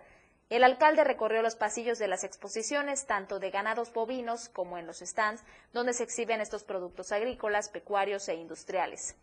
El 0.52 0.64
alcalde 0.64 1.04
recorrió 1.04 1.42
los 1.42 1.56
pasillos 1.56 1.98
de 1.98 2.08
las 2.08 2.24
exposiciones, 2.24 3.08
tanto 3.08 3.40
de 3.40 3.50
ganados 3.50 3.92
bovinos 3.92 4.50
como 4.50 4.78
en 4.78 4.86
los 4.86 5.00
stands, 5.00 5.44
donde 5.74 5.94
se 5.94 6.04
exhiben 6.04 6.42
estos 6.42 6.64
productos 6.64 7.12
agrícolas, 7.12 7.70
pecuarios 7.70 8.30
e 8.30 8.36
industriales. 8.36 9.16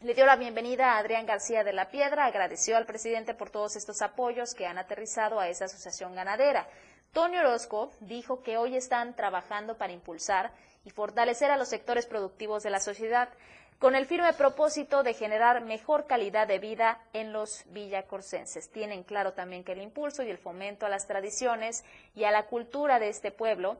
Le 0.00 0.14
dio 0.14 0.26
la 0.26 0.36
bienvenida 0.36 0.92
a 0.92 0.98
Adrián 0.98 1.26
García 1.26 1.64
de 1.64 1.72
la 1.72 1.90
Piedra, 1.90 2.26
agradeció 2.26 2.76
al 2.76 2.86
presidente 2.86 3.34
por 3.34 3.50
todos 3.50 3.74
estos 3.74 4.00
apoyos 4.00 4.54
que 4.54 4.64
han 4.64 4.78
aterrizado 4.78 5.40
a 5.40 5.48
esa 5.48 5.64
asociación 5.64 6.14
ganadera. 6.14 6.68
Tony 7.12 7.36
Orozco 7.36 7.90
dijo 7.98 8.44
que 8.44 8.58
hoy 8.58 8.76
están 8.76 9.16
trabajando 9.16 9.76
para 9.76 9.92
impulsar 9.92 10.52
y 10.84 10.90
fortalecer 10.90 11.50
a 11.50 11.56
los 11.56 11.68
sectores 11.68 12.06
productivos 12.06 12.62
de 12.62 12.70
la 12.70 12.78
sociedad 12.78 13.28
con 13.80 13.96
el 13.96 14.06
firme 14.06 14.32
propósito 14.34 15.02
de 15.02 15.14
generar 15.14 15.64
mejor 15.64 16.06
calidad 16.06 16.46
de 16.46 16.60
vida 16.60 17.00
en 17.12 17.32
los 17.32 17.64
villacorsenses. 17.66 18.70
Tienen 18.70 19.02
claro 19.02 19.32
también 19.32 19.64
que 19.64 19.72
el 19.72 19.82
impulso 19.82 20.22
y 20.22 20.30
el 20.30 20.38
fomento 20.38 20.86
a 20.86 20.90
las 20.90 21.08
tradiciones 21.08 21.84
y 22.14 22.22
a 22.22 22.30
la 22.30 22.46
cultura 22.46 23.00
de 23.00 23.08
este 23.08 23.32
pueblo 23.32 23.78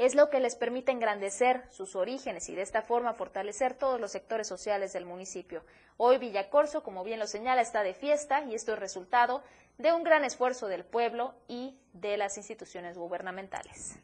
es 0.00 0.14
lo 0.14 0.30
que 0.30 0.40
les 0.40 0.56
permite 0.56 0.92
engrandecer 0.92 1.62
sus 1.68 1.94
orígenes 1.94 2.48
y 2.48 2.54
de 2.54 2.62
esta 2.62 2.80
forma 2.80 3.12
fortalecer 3.12 3.74
todos 3.74 4.00
los 4.00 4.10
sectores 4.10 4.48
sociales 4.48 4.94
del 4.94 5.04
municipio. 5.04 5.62
Hoy 5.98 6.16
Villacorso, 6.16 6.82
como 6.82 7.04
bien 7.04 7.18
lo 7.18 7.26
señala, 7.26 7.60
está 7.60 7.82
de 7.82 7.92
fiesta 7.92 8.42
y 8.44 8.54
esto 8.54 8.72
es 8.72 8.78
resultado 8.78 9.42
de 9.76 9.92
un 9.92 10.02
gran 10.02 10.24
esfuerzo 10.24 10.68
del 10.68 10.86
pueblo 10.86 11.34
y 11.48 11.78
de 11.92 12.16
las 12.16 12.38
instituciones 12.38 12.96
gubernamentales. 12.96 13.98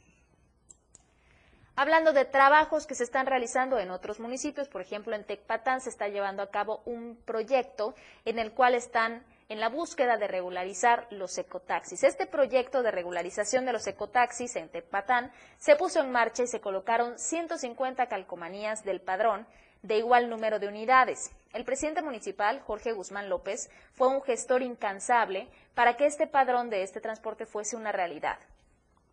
Hablando 1.77 2.13
de 2.13 2.27
trabajos 2.27 2.87
que 2.87 2.95
se 2.95 3.05
están 3.05 3.25
realizando 3.25 3.79
en 3.79 3.91
otros 3.91 4.21
municipios, 4.21 4.69
por 4.69 4.83
ejemplo 4.83 5.17
en 5.17 5.25
Tecpatán 5.25 5.81
se 5.81 5.89
está 5.89 6.09
llevando 6.09 6.43
a 6.43 6.51
cabo 6.51 6.83
un 6.85 7.17
proyecto 7.25 7.95
en 8.27 8.39
el 8.39 8.53
cual 8.53 8.75
están 8.75 9.25
en 9.49 9.61
la 9.61 9.69
búsqueda 9.69 10.17
de 10.17 10.27
regularizar 10.27 11.07
los 11.11 11.39
ecotaxis. 11.39 12.03
Este 12.03 12.27
proyecto 12.27 12.83
de 12.83 12.91
regularización 12.91 13.65
de 13.65 13.73
los 13.73 13.87
ecotaxis 13.87 14.57
en 14.57 14.69
Tepatán 14.69 15.31
se 15.59 15.77
puso 15.77 16.01
en 16.01 16.11
marcha 16.11 16.43
y 16.43 16.49
se 16.49 16.61
colocaron 16.61 17.19
150 17.19 18.07
calcomanías 18.07 18.85
del 18.85 19.01
padrón 19.01 19.47
de 19.83 19.99
igual 19.99 20.29
número 20.29 20.59
de 20.59 20.69
unidades. 20.69 21.31
El 21.53 21.65
presidente 21.65 22.03
municipal, 22.03 22.61
Jorge 22.61 22.93
Guzmán 22.93 23.29
López, 23.29 23.71
fue 23.93 24.09
un 24.09 24.23
gestor 24.23 24.63
incansable 24.63 25.49
para 25.75 25.97
que 25.97 26.07
este 26.07 26.27
padrón 26.27 26.71
de 26.71 26.83
este 26.83 27.01
transporte 27.01 27.47
fuese 27.47 27.77
una 27.77 27.93
realidad. 27.93 28.39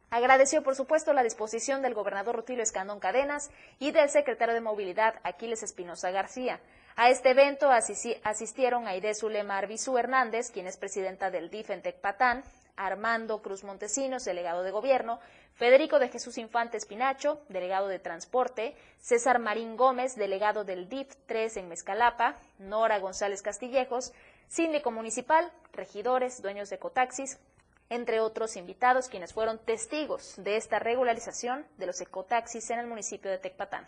Agradeció, 0.09 0.61
por 0.61 0.75
supuesto, 0.75 1.13
la 1.13 1.23
disposición 1.23 1.81
del 1.81 1.95
gobernador 1.95 2.35
Rutilio 2.35 2.61
Escandón 2.61 2.99
Cadenas 2.99 3.49
y 3.79 3.91
del 3.91 4.09
secretario 4.09 4.53
de 4.53 4.61
Movilidad, 4.61 5.15
Aquiles 5.23 5.63
Espinosa 5.63 6.11
García. 6.11 6.59
A 6.95 7.09
este 7.09 7.31
evento 7.31 7.71
asistieron 7.71 8.87
Aide 8.87 9.15
Zulema 9.15 9.57
Arbizu 9.57 9.97
Hernández, 9.97 10.51
quien 10.51 10.67
es 10.67 10.77
presidenta 10.77 11.31
del 11.31 11.49
DIF 11.49 11.71
en 11.71 11.81
Tecpatán, 11.81 12.43
Armando 12.75 13.41
Cruz 13.41 13.63
Montesinos, 13.63 14.25
delegado 14.25 14.61
de 14.61 14.69
Gobierno, 14.69 15.19
Federico 15.55 15.97
de 15.97 16.09
Jesús 16.09 16.37
Infante 16.37 16.77
Espinacho, 16.77 17.41
delegado 17.49 17.87
de 17.87 17.97
Transporte, 17.97 18.75
César 18.99 19.39
Marín 19.39 19.75
Gómez, 19.75 20.15
delegado 20.15 20.65
del 20.65 20.87
DIF 20.87 21.15
3 21.25 21.57
en 21.57 21.67
Mezcalapa, 21.67 22.37
Nora 22.59 22.99
González 22.99 23.41
Castillejos, 23.41 24.13
síndico 24.47 24.91
municipal, 24.91 25.51
regidores, 25.71 26.43
dueños 26.43 26.69
de 26.69 26.75
ecotaxis, 26.75 27.39
entre 27.89 28.19
otros 28.19 28.55
invitados 28.55 29.09
quienes 29.09 29.33
fueron 29.33 29.57
testigos 29.57 30.35
de 30.37 30.57
esta 30.57 30.77
regularización 30.77 31.65
de 31.77 31.87
los 31.87 32.01
ecotaxis 32.01 32.69
en 32.69 32.77
el 32.77 32.85
municipio 32.85 33.31
de 33.31 33.39
Tecpatán. 33.39 33.87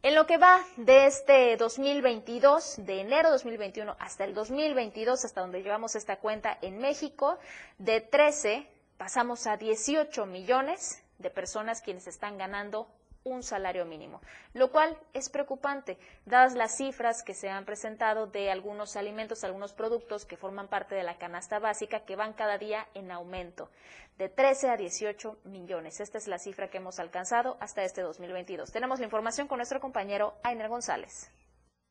En 0.00 0.14
lo 0.14 0.26
que 0.26 0.38
va 0.38 0.64
de 0.76 1.06
este 1.06 1.56
2022, 1.56 2.76
de 2.86 3.00
enero 3.00 3.30
2021 3.32 3.96
hasta 3.98 4.24
el 4.24 4.32
2022, 4.32 5.24
hasta 5.24 5.40
donde 5.40 5.60
llevamos 5.60 5.96
esta 5.96 6.16
cuenta 6.20 6.56
en 6.62 6.78
México, 6.78 7.36
de 7.78 8.00
13 8.00 8.64
pasamos 8.96 9.48
a 9.48 9.56
18 9.56 10.24
millones 10.26 11.02
de 11.18 11.30
personas 11.30 11.82
quienes 11.82 12.06
están 12.06 12.38
ganando 12.38 12.86
un 13.24 13.42
salario 13.42 13.84
mínimo, 13.84 14.20
lo 14.54 14.70
cual 14.70 14.96
es 15.12 15.28
preocupante, 15.28 15.98
dadas 16.26 16.54
las 16.54 16.76
cifras 16.76 17.22
que 17.22 17.34
se 17.34 17.48
han 17.48 17.64
presentado 17.64 18.26
de 18.26 18.50
algunos 18.50 18.96
alimentos, 18.96 19.44
algunos 19.44 19.72
productos 19.72 20.24
que 20.24 20.36
forman 20.36 20.68
parte 20.68 20.94
de 20.94 21.02
la 21.02 21.18
canasta 21.18 21.58
básica 21.58 22.00
que 22.00 22.16
van 22.16 22.32
cada 22.32 22.58
día 22.58 22.86
en 22.94 23.10
aumento, 23.10 23.70
de 24.18 24.28
13 24.28 24.70
a 24.70 24.76
18 24.76 25.38
millones. 25.44 26.00
Esta 26.00 26.18
es 26.18 26.28
la 26.28 26.38
cifra 26.38 26.68
que 26.68 26.78
hemos 26.78 26.98
alcanzado 26.98 27.56
hasta 27.60 27.84
este 27.84 28.02
2022. 28.02 28.72
Tenemos 28.72 28.98
la 28.98 29.04
información 29.04 29.46
con 29.46 29.58
nuestro 29.58 29.80
compañero 29.80 30.34
Ainer 30.42 30.68
González. 30.68 31.30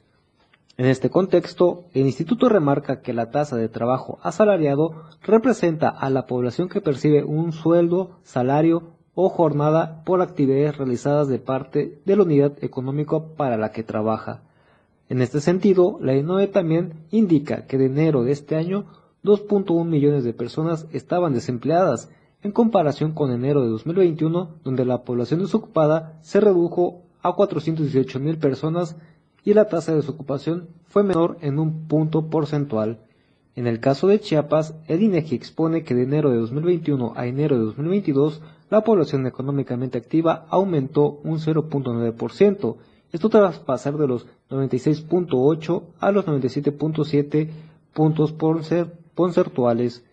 En 0.76 0.86
este 0.86 1.10
contexto, 1.10 1.86
el 1.92 2.06
instituto 2.06 2.48
remarca 2.48 3.00
que 3.00 3.12
la 3.12 3.30
tasa 3.30 3.56
de 3.56 3.68
trabajo 3.68 4.20
asalariado 4.22 5.02
representa 5.22 5.88
a 5.88 6.08
la 6.10 6.26
población 6.26 6.68
que 6.68 6.80
percibe 6.80 7.24
un 7.24 7.50
sueldo, 7.52 8.20
salario 8.22 8.92
o 9.14 9.28
jornada 9.28 10.04
por 10.04 10.22
actividades 10.22 10.78
realizadas 10.78 11.28
de 11.28 11.38
parte 11.38 12.00
de 12.04 12.16
la 12.16 12.22
unidad 12.22 12.52
económica 12.62 13.18
para 13.36 13.56
la 13.56 13.72
que 13.72 13.82
trabaja. 13.82 14.42
En 15.08 15.22
este 15.22 15.40
sentido, 15.40 15.98
la 16.00 16.14
INOE 16.14 16.46
también 16.46 17.06
indica 17.10 17.66
que 17.66 17.78
de 17.78 17.86
enero 17.86 18.22
de 18.22 18.30
este 18.32 18.54
año 18.56 18.84
2.1 19.24 19.84
millones 19.84 20.24
de 20.24 20.32
personas 20.32 20.86
estaban 20.92 21.34
desempleadas, 21.34 22.10
en 22.42 22.52
comparación 22.52 23.12
con 23.12 23.32
enero 23.32 23.62
de 23.62 23.68
2021, 23.68 24.56
donde 24.64 24.84
la 24.84 25.04
población 25.04 25.40
desocupada 25.40 26.18
se 26.22 26.40
redujo 26.40 27.02
a 27.22 27.34
418 27.34 28.20
mil 28.20 28.38
personas 28.38 28.96
y 29.44 29.54
la 29.54 29.68
tasa 29.68 29.92
de 29.92 29.98
desocupación 29.98 30.68
fue 30.84 31.02
menor 31.02 31.38
en 31.40 31.58
un 31.58 31.86
punto 31.86 32.28
porcentual. 32.28 33.00
En 33.56 33.66
el 33.66 33.80
caso 33.80 34.06
de 34.06 34.20
Chiapas, 34.20 34.74
el 34.86 35.02
INEGI 35.02 35.34
expone 35.34 35.82
que 35.82 35.94
de 35.94 36.04
enero 36.04 36.30
de 36.30 36.38
2021 36.38 37.14
a 37.16 37.26
enero 37.26 37.58
de 37.58 37.64
2022 37.64 38.40
la 38.70 38.82
población 38.82 39.26
económicamente 39.26 39.98
activa 39.98 40.46
aumentó 40.48 41.20
un 41.24 41.38
0.9%, 41.38 42.76
esto 43.12 43.28
tras 43.28 43.58
pasar 43.58 43.96
de 43.98 44.06
los 44.06 44.26
96.8 44.50 45.82
a 45.98 46.12
los 46.12 46.24
97.7 46.26 47.48
puntos 47.92 48.32
porcentuales. 48.32 50.04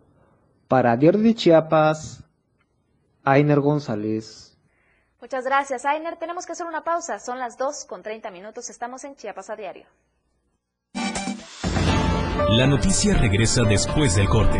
Para 0.68 0.96
Diario 0.96 1.20
de 1.20 1.34
Chiapas, 1.34 2.24
Ainer 3.22 3.60
González. 3.60 4.53
Muchas 5.24 5.44
gracias, 5.46 5.86
Ainer. 5.86 6.18
Tenemos 6.18 6.44
que 6.44 6.52
hacer 6.52 6.66
una 6.66 6.84
pausa. 6.84 7.18
Son 7.18 7.38
las 7.38 7.56
2 7.56 7.86
con 7.86 8.02
30 8.02 8.30
minutos. 8.30 8.68
Estamos 8.68 9.04
en 9.04 9.16
Chiapas 9.16 9.48
a 9.48 9.56
diario. 9.56 9.86
La 12.50 12.66
noticia 12.66 13.16
regresa 13.16 13.62
después 13.62 14.16
del 14.16 14.28
corte. 14.28 14.58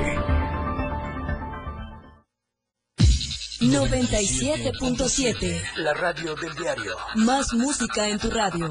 97.7 3.61 5.63
La 5.77 5.93
radio 5.93 6.35
del 6.35 6.55
diario. 6.55 6.97
Más 7.17 7.53
música 7.53 8.09
en 8.09 8.19
tu 8.19 8.31
radio. 8.31 8.71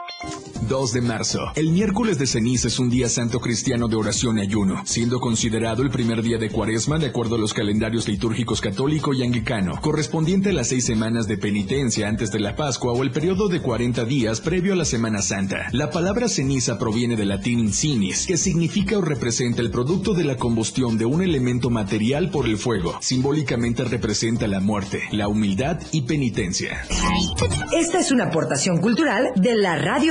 2 0.67 0.93
de 0.93 1.01
marzo. 1.01 1.39
El 1.55 1.69
miércoles 1.69 2.17
de 2.17 2.27
ceniza 2.27 2.67
es 2.67 2.79
un 2.79 2.89
día 2.89 3.09
santo 3.09 3.39
cristiano 3.39 3.87
de 3.87 3.95
oración 3.95 4.37
y 4.37 4.41
ayuno, 4.41 4.81
siendo 4.85 5.19
considerado 5.19 5.83
el 5.83 5.89
primer 5.89 6.21
día 6.21 6.37
de 6.37 6.49
cuaresma 6.49 6.97
de 6.97 7.07
acuerdo 7.07 7.35
a 7.35 7.39
los 7.39 7.53
calendarios 7.53 8.07
litúrgicos 8.07 8.61
católico 8.61 9.13
y 9.13 9.23
anglicano, 9.23 9.73
correspondiente 9.81 10.49
a 10.49 10.53
las 10.53 10.67
seis 10.67 10.85
semanas 10.85 11.27
de 11.27 11.37
penitencia 11.37 12.07
antes 12.07 12.31
de 12.31 12.39
la 12.39 12.55
Pascua 12.55 12.93
o 12.93 13.03
el 13.03 13.11
periodo 13.11 13.49
de 13.49 13.61
40 13.61 14.05
días 14.05 14.39
previo 14.39 14.73
a 14.73 14.75
la 14.75 14.85
Semana 14.85 15.21
Santa. 15.21 15.67
La 15.71 15.89
palabra 15.89 16.29
ceniza 16.29 16.77
proviene 16.77 17.15
del 17.15 17.29
latín 17.29 17.59
incinis, 17.59 18.25
que 18.25 18.37
significa 18.37 18.97
o 18.97 19.01
representa 19.01 19.61
el 19.61 19.71
producto 19.71 20.13
de 20.13 20.23
la 20.23 20.37
combustión 20.37 20.97
de 20.97 21.05
un 21.05 21.21
elemento 21.21 21.69
material 21.69 22.29
por 22.29 22.45
el 22.45 22.57
fuego. 22.57 22.95
Simbólicamente 23.01 23.83
representa 23.83 24.47
la 24.47 24.59
muerte, 24.59 25.01
la 25.11 25.27
humildad 25.27 25.79
y 25.91 26.03
penitencia. 26.03 26.85
Esta 27.73 27.99
es 27.99 28.11
una 28.11 28.25
aportación 28.25 28.77
cultural 28.77 29.31
de 29.35 29.55
la 29.55 29.75
radio 29.75 30.10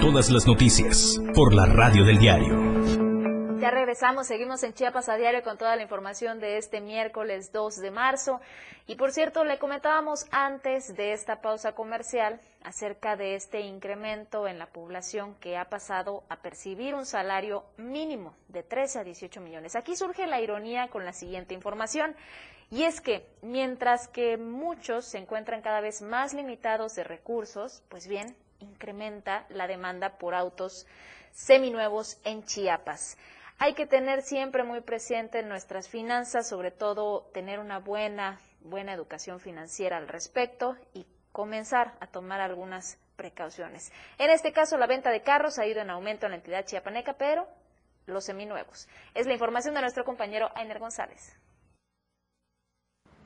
Todas 0.00 0.30
las 0.30 0.46
noticias 0.46 1.20
por 1.34 1.52
la 1.52 1.66
radio 1.66 2.04
del 2.04 2.18
diario. 2.18 3.58
Ya 3.60 3.70
regresamos, 3.72 4.28
seguimos 4.28 4.62
en 4.62 4.72
Chiapas 4.72 5.08
a 5.08 5.16
diario 5.16 5.42
con 5.42 5.58
toda 5.58 5.74
la 5.74 5.82
información 5.82 6.38
de 6.38 6.56
este 6.56 6.80
miércoles 6.80 7.50
2 7.52 7.76
de 7.76 7.90
marzo. 7.90 8.40
Y 8.86 8.94
por 8.94 9.10
cierto, 9.10 9.42
le 9.42 9.58
comentábamos 9.58 10.26
antes 10.30 10.96
de 10.96 11.12
esta 11.12 11.40
pausa 11.40 11.72
comercial 11.72 12.40
acerca 12.62 13.16
de 13.16 13.34
este 13.34 13.60
incremento 13.60 14.46
en 14.46 14.58
la 14.60 14.66
población 14.66 15.34
que 15.40 15.56
ha 15.56 15.64
pasado 15.64 16.22
a 16.28 16.36
percibir 16.36 16.94
un 16.94 17.04
salario 17.04 17.64
mínimo 17.76 18.32
de 18.48 18.62
13 18.62 19.00
a 19.00 19.04
18 19.04 19.40
millones. 19.40 19.74
Aquí 19.74 19.96
surge 19.96 20.26
la 20.28 20.40
ironía 20.40 20.88
con 20.88 21.04
la 21.04 21.12
siguiente 21.12 21.52
información. 21.52 22.14
Y 22.70 22.84
es 22.84 23.00
que 23.00 23.26
mientras 23.40 24.08
que 24.08 24.36
muchos 24.36 25.06
se 25.06 25.18
encuentran 25.18 25.62
cada 25.62 25.80
vez 25.80 26.02
más 26.02 26.34
limitados 26.34 26.94
de 26.94 27.04
recursos, 27.04 27.82
pues 27.88 28.06
bien, 28.06 28.36
incrementa 28.60 29.46
la 29.48 29.66
demanda 29.66 30.18
por 30.18 30.34
autos 30.34 30.86
seminuevos 31.32 32.20
en 32.24 32.44
Chiapas. 32.44 33.16
Hay 33.58 33.74
que 33.74 33.86
tener 33.86 34.22
siempre 34.22 34.64
muy 34.64 34.82
presente 34.82 35.42
nuestras 35.42 35.88
finanzas, 35.88 36.48
sobre 36.48 36.70
todo 36.70 37.30
tener 37.32 37.58
una 37.58 37.78
buena, 37.78 38.40
buena 38.60 38.92
educación 38.92 39.40
financiera 39.40 39.96
al 39.96 40.06
respecto 40.06 40.76
y 40.92 41.06
comenzar 41.32 41.94
a 42.00 42.06
tomar 42.06 42.40
algunas 42.40 42.98
precauciones. 43.16 43.92
En 44.18 44.30
este 44.30 44.52
caso, 44.52 44.76
la 44.76 44.86
venta 44.86 45.10
de 45.10 45.22
carros 45.22 45.58
ha 45.58 45.66
ido 45.66 45.80
en 45.80 45.90
aumento 45.90 46.26
en 46.26 46.32
la 46.32 46.36
entidad 46.36 46.66
chiapaneca, 46.66 47.14
pero 47.14 47.48
los 48.06 48.24
seminuevos. 48.24 48.88
Es 49.14 49.26
la 49.26 49.32
información 49.32 49.74
de 49.74 49.80
nuestro 49.80 50.04
compañero 50.04 50.50
Ainer 50.54 50.78
González. 50.78 51.36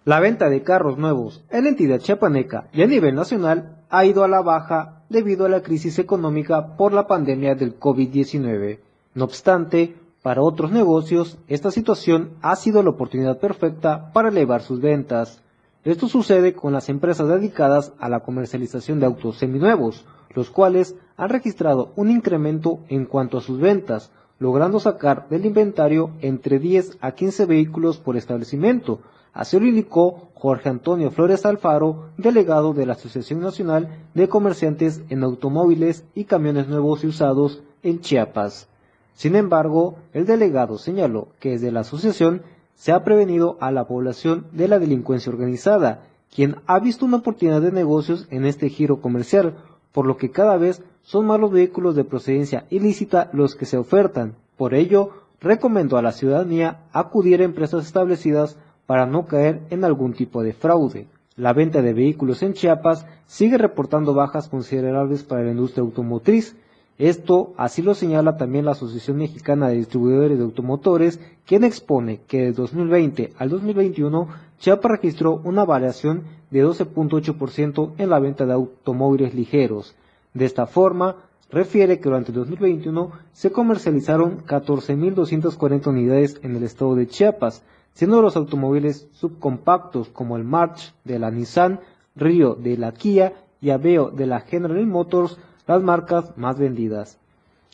La 0.04 0.18
venta 0.18 0.50
de 0.50 0.64
carros 0.64 0.98
nuevos 0.98 1.44
en 1.48 1.62
la 1.62 1.70
entidad 1.70 2.00
chiapaneca 2.00 2.66
y 2.72 2.82
a 2.82 2.88
nivel 2.88 3.14
nacional 3.14 3.76
ha 3.88 4.04
ido 4.04 4.24
a 4.24 4.28
la 4.28 4.42
baja 4.42 5.04
debido 5.08 5.46
a 5.46 5.48
la 5.48 5.62
crisis 5.62 6.00
económica 6.00 6.76
por 6.76 6.92
la 6.92 7.06
pandemia 7.06 7.54
del 7.54 7.78
COVID-19. 7.78 8.80
No 9.14 9.24
obstante, 9.24 9.94
para 10.20 10.42
otros 10.42 10.72
negocios, 10.72 11.38
esta 11.46 11.70
situación 11.70 12.30
ha 12.42 12.56
sido 12.56 12.82
la 12.82 12.90
oportunidad 12.90 13.38
perfecta 13.38 14.10
para 14.12 14.30
elevar 14.30 14.62
sus 14.62 14.80
ventas. 14.80 15.40
Esto 15.84 16.08
sucede 16.08 16.52
con 16.52 16.72
las 16.72 16.88
empresas 16.88 17.28
dedicadas 17.28 17.92
a 18.00 18.08
la 18.08 18.20
comercialización 18.20 18.98
de 18.98 19.06
autos 19.06 19.38
seminuevos, 19.38 20.04
los 20.34 20.50
cuales 20.50 20.96
han 21.16 21.28
registrado 21.28 21.92
un 21.94 22.10
incremento 22.10 22.80
en 22.88 23.04
cuanto 23.04 23.38
a 23.38 23.40
sus 23.40 23.60
ventas, 23.60 24.10
logrando 24.40 24.80
sacar 24.80 25.28
del 25.28 25.46
inventario 25.46 26.10
entre 26.22 26.58
10 26.58 26.98
a 27.00 27.12
15 27.12 27.46
vehículos 27.46 27.98
por 27.98 28.16
establecimiento, 28.16 28.98
Así 29.32 29.58
lo 29.58 29.66
indicó 29.66 30.28
Jorge 30.34 30.68
Antonio 30.68 31.10
Flores 31.10 31.46
Alfaro, 31.46 32.10
delegado 32.18 32.74
de 32.74 32.84
la 32.84 32.92
Asociación 32.92 33.40
Nacional 33.40 34.04
de 34.12 34.28
Comerciantes 34.28 35.02
en 35.08 35.22
Automóviles 35.24 36.04
y 36.14 36.24
Camiones 36.24 36.68
Nuevos 36.68 37.02
y 37.02 37.06
Usados 37.06 37.62
en 37.82 38.00
Chiapas. 38.00 38.68
Sin 39.14 39.34
embargo, 39.36 39.96
el 40.12 40.26
delegado 40.26 40.78
señaló 40.78 41.28
que 41.40 41.50
desde 41.50 41.72
la 41.72 41.80
asociación 41.80 42.42
se 42.74 42.92
ha 42.92 43.04
prevenido 43.04 43.56
a 43.60 43.70
la 43.70 43.86
población 43.86 44.46
de 44.52 44.68
la 44.68 44.78
delincuencia 44.78 45.32
organizada, 45.32 46.08
quien 46.34 46.56
ha 46.66 46.78
visto 46.78 47.06
una 47.06 47.18
oportunidad 47.18 47.62
de 47.62 47.72
negocios 47.72 48.26
en 48.30 48.44
este 48.44 48.68
giro 48.68 49.00
comercial, 49.00 49.56
por 49.92 50.06
lo 50.06 50.16
que 50.16 50.30
cada 50.30 50.56
vez 50.56 50.82
son 51.02 51.26
más 51.26 51.40
los 51.40 51.52
vehículos 51.52 51.94
de 51.94 52.04
procedencia 52.04 52.66
ilícita 52.70 53.30
los 53.32 53.54
que 53.54 53.66
se 53.66 53.76
ofertan. 53.76 54.36
Por 54.56 54.74
ello, 54.74 55.10
recomendó 55.40 55.96
a 55.96 56.02
la 56.02 56.12
ciudadanía 56.12 56.84
acudir 56.92 57.40
a 57.40 57.44
empresas 57.44 57.86
establecidas 57.86 58.58
para 58.92 59.06
no 59.06 59.24
caer 59.24 59.62
en 59.70 59.84
algún 59.84 60.12
tipo 60.12 60.42
de 60.42 60.52
fraude. 60.52 61.06
La 61.36 61.54
venta 61.54 61.80
de 61.80 61.94
vehículos 61.94 62.42
en 62.42 62.52
Chiapas 62.52 63.06
sigue 63.24 63.56
reportando 63.56 64.12
bajas 64.12 64.50
considerables 64.50 65.22
para 65.22 65.42
la 65.42 65.52
industria 65.52 65.80
automotriz. 65.80 66.56
Esto 66.98 67.54
así 67.56 67.80
lo 67.80 67.94
señala 67.94 68.36
también 68.36 68.66
la 68.66 68.72
Asociación 68.72 69.16
Mexicana 69.16 69.68
de 69.68 69.76
Distribuidores 69.76 70.36
de 70.36 70.44
Automotores, 70.44 71.20
quien 71.46 71.64
expone 71.64 72.20
que 72.28 72.42
de 72.42 72.52
2020 72.52 73.32
al 73.38 73.48
2021 73.48 74.28
Chiapas 74.58 74.90
registró 74.92 75.40
una 75.42 75.64
variación 75.64 76.24
de 76.50 76.62
12.8% 76.62 77.92
en 77.96 78.10
la 78.10 78.18
venta 78.18 78.44
de 78.44 78.52
automóviles 78.52 79.34
ligeros. 79.34 79.94
De 80.34 80.44
esta 80.44 80.66
forma, 80.66 81.16
refiere 81.50 81.96
que 81.98 82.10
durante 82.10 82.30
2021 82.30 83.10
se 83.32 83.52
comercializaron 83.52 84.44
14.240 84.44 85.86
unidades 85.86 86.38
en 86.42 86.56
el 86.56 86.64
estado 86.64 86.94
de 86.94 87.06
Chiapas, 87.06 87.62
siendo 87.94 88.22
los 88.22 88.36
automóviles 88.36 89.08
subcompactos 89.12 90.08
como 90.08 90.36
el 90.36 90.44
March 90.44 90.94
de 91.04 91.18
la 91.18 91.30
Nissan, 91.30 91.80
Rio 92.14 92.54
de 92.54 92.76
la 92.76 92.92
Kia 92.92 93.32
y 93.60 93.70
Aveo 93.70 94.10
de 94.10 94.26
la 94.26 94.40
General 94.40 94.86
Motors 94.86 95.38
las 95.66 95.82
marcas 95.82 96.36
más 96.36 96.58
vendidas. 96.58 97.18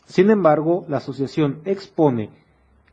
Sin 0.07 0.31
embargo, 0.31 0.85
la 0.89 0.99
asociación 0.99 1.61
expone 1.65 2.31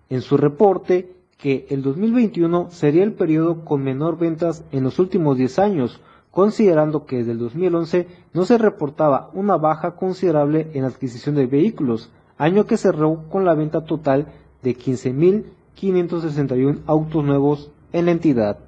en 0.09 0.21
su 0.21 0.37
reporte 0.37 1.15
que 1.37 1.65
el 1.69 1.81
2021 1.81 2.69
sería 2.71 3.03
el 3.03 3.13
periodo 3.13 3.65
con 3.65 3.83
menor 3.83 4.17
ventas 4.17 4.63
en 4.71 4.83
los 4.83 4.99
últimos 4.99 5.37
10 5.37 5.59
años, 5.59 6.01
considerando 6.31 7.05
que 7.05 7.17
desde 7.17 7.31
el 7.31 7.39
2011 7.39 8.07
no 8.33 8.45
se 8.45 8.57
reportaba 8.57 9.29
una 9.33 9.57
baja 9.57 9.95
considerable 9.95 10.71
en 10.73 10.83
adquisición 10.83 11.35
de 11.35 11.47
vehículos, 11.47 12.11
año 12.37 12.65
que 12.65 12.77
cerró 12.77 13.23
con 13.29 13.45
la 13.45 13.53
venta 13.53 13.85
total 13.85 14.27
de 14.61 14.75
15.000 14.75 15.45
561 15.75 16.81
autos 16.87 17.23
nuevos 17.23 17.71
en 17.91 18.05
la 18.05 18.11
entidad. 18.11 18.59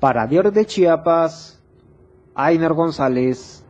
Para 0.00 0.26
Diario 0.26 0.50
de 0.50 0.66
Chiapas, 0.66 1.60
Ainer 2.34 2.72
González. 2.72 3.64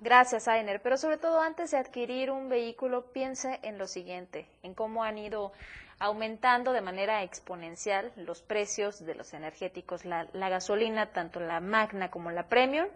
Gracias, 0.00 0.48
Ainer. 0.48 0.80
Pero 0.82 0.96
sobre 0.96 1.16
todo 1.16 1.40
antes 1.40 1.70
de 1.70 1.78
adquirir 1.78 2.30
un 2.30 2.48
vehículo, 2.48 3.06
piense 3.12 3.58
en 3.62 3.78
lo 3.78 3.86
siguiente, 3.86 4.48
en 4.62 4.74
cómo 4.74 5.02
han 5.02 5.18
ido 5.18 5.52
aumentando 5.98 6.72
de 6.72 6.82
manera 6.82 7.22
exponencial 7.22 8.12
los 8.16 8.42
precios 8.42 9.04
de 9.04 9.14
los 9.14 9.32
energéticos. 9.32 10.04
La, 10.04 10.26
la 10.32 10.48
gasolina, 10.48 11.06
tanto 11.06 11.40
la 11.40 11.60
Magna 11.60 12.10
como 12.10 12.30
la 12.30 12.48
Premium, 12.48 12.86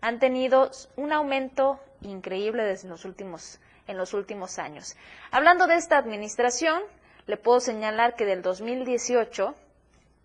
han 0.00 0.18
tenido 0.18 0.70
un 0.96 1.12
aumento 1.12 1.78
increíble 2.00 2.64
desde 2.64 2.88
los 2.88 3.04
últimos, 3.04 3.60
en 3.86 3.98
los 3.98 4.14
últimos 4.14 4.58
años. 4.58 4.96
Hablando 5.30 5.66
de 5.66 5.76
esta 5.76 5.98
administración, 5.98 6.82
le 7.26 7.36
puedo 7.36 7.60
señalar 7.60 8.14
que 8.14 8.26
del 8.26 8.42
2018 8.42 9.54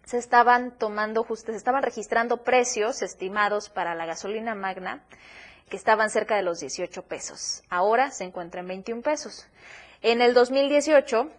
se 0.06 0.18
estaban 0.18 0.72
tomando, 0.78 1.26
se 1.36 1.56
estaban 1.56 1.84
registrando 1.84 2.44
precios 2.44 3.02
estimados 3.02 3.70
para 3.70 3.96
la 3.96 4.06
gasolina 4.06 4.56
magna 4.56 5.04
que 5.70 5.78
estaban 5.78 6.10
cerca 6.10 6.36
de 6.36 6.44
los 6.44 6.60
18 6.60 7.04
pesos. 7.04 7.64
Ahora 7.70 8.12
se 8.12 8.24
encuentra 8.24 8.62
en 8.62 8.68
21 8.68 9.02
pesos. 9.02 9.48
En 10.02 10.22
el 10.22 10.34
2018 10.34 11.32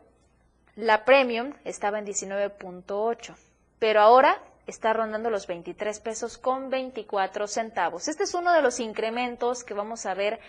la 0.76 1.04
premium 1.04 1.54
estaba 1.64 1.98
en 1.98 2.06
19.8, 2.06 3.34
pero 3.78 4.00
ahora 4.00 4.42
está 4.66 4.92
rondando 4.92 5.30
los 5.30 5.46
23 5.46 6.00
pesos 6.00 6.38
con 6.38 6.70
24 6.70 7.46
centavos. 7.46 8.08
Este 8.08 8.24
es 8.24 8.34
uno 8.34 8.52
de 8.52 8.62
los 8.62 8.80
incrementos 8.80 9.62
que 9.62 9.74
vamos 9.74 10.06
a 10.06 10.14
ver 10.14 10.40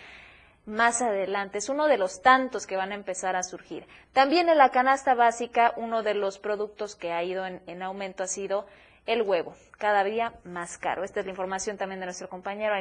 más 0.67 1.01
adelante. 1.01 1.57
Es 1.57 1.69
uno 1.69 1.87
de 1.87 1.97
los 1.97 2.21
tantos 2.21 2.67
que 2.67 2.75
van 2.75 2.91
a 2.91 2.95
empezar 2.95 3.35
a 3.35 3.41
surgir. 3.41 3.87
También 4.13 4.49
en 4.49 4.57
la 4.57 4.69
canasta 4.69 5.15
básica, 5.15 5.73
uno 5.77 6.03
de 6.03 6.13
los 6.13 6.37
productos 6.37 6.95
que 6.95 7.13
ha 7.13 7.23
ido 7.23 7.45
en, 7.45 7.81
aumento 7.81 8.23
ha 8.23 8.27
sido 8.27 8.67
el 9.05 9.21
huevo, 9.21 9.55
cada 9.77 10.03
día 10.03 10.33
más 10.43 10.77
caro. 10.77 11.03
Esta 11.03 11.21
es 11.21 11.25
la 11.25 11.31
información 11.31 11.77
también 11.77 12.01
de 12.01 12.05
nuestro 12.05 12.27
compañero 12.27 12.75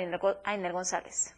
Ainer 0.45 0.72
González. 0.72 1.34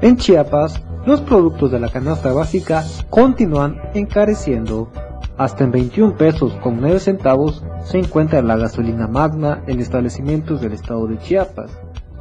En 0.00 0.16
Chiapas, 0.16 0.80
los 1.06 1.22
productos 1.22 1.72
de 1.72 1.80
la 1.80 1.90
canasta 1.90 2.32
básica 2.32 2.84
continúan 3.08 3.80
encareciendo. 3.94 4.92
Hasta 5.38 5.62
en 5.62 5.70
21 5.70 6.16
pesos 6.16 6.52
con 6.54 6.80
9 6.80 6.98
centavos 6.98 7.62
se 7.84 7.98
encuentra 7.98 8.42
la 8.42 8.56
gasolina 8.56 9.06
magna 9.06 9.62
en 9.68 9.78
establecimientos 9.78 10.60
del 10.60 10.72
estado 10.72 11.06
de 11.06 11.16
Chiapas, 11.18 11.70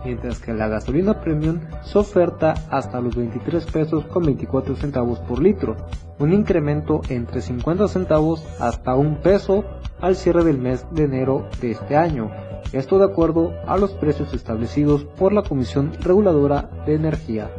mientras 0.06 0.38
que 0.38 0.54
la 0.54 0.68
gasolina 0.68 1.20
premium 1.20 1.62
se 1.82 1.98
oferta 1.98 2.54
hasta 2.70 3.02
los 3.02 3.16
23 3.16 3.66
pesos 3.66 4.06
con 4.06 4.24
24 4.24 4.76
centavos 4.76 5.20
por 5.22 5.42
litro, 5.42 5.76
un 6.20 6.32
incremento 6.32 7.02
entre 7.10 7.42
50 7.42 7.88
centavos 7.88 8.46
hasta 8.60 8.94
un 8.94 9.16
peso 9.16 9.66
al 10.00 10.16
cierre 10.16 10.44
del 10.44 10.60
mes 10.60 10.86
de 10.92 11.06
enero 11.06 11.50
de 11.60 11.72
este 11.72 11.98
año. 11.98 12.30
Esto 12.72 13.00
de 13.00 13.06
acuerdo 13.06 13.52
a 13.66 13.78
los 13.78 13.94
precios 13.94 14.32
establecidos 14.36 15.06
por 15.06 15.34
la 15.34 15.42
Comisión 15.42 15.92
Reguladora 16.02 16.70
de 16.86 16.94
Energía. 16.94 17.50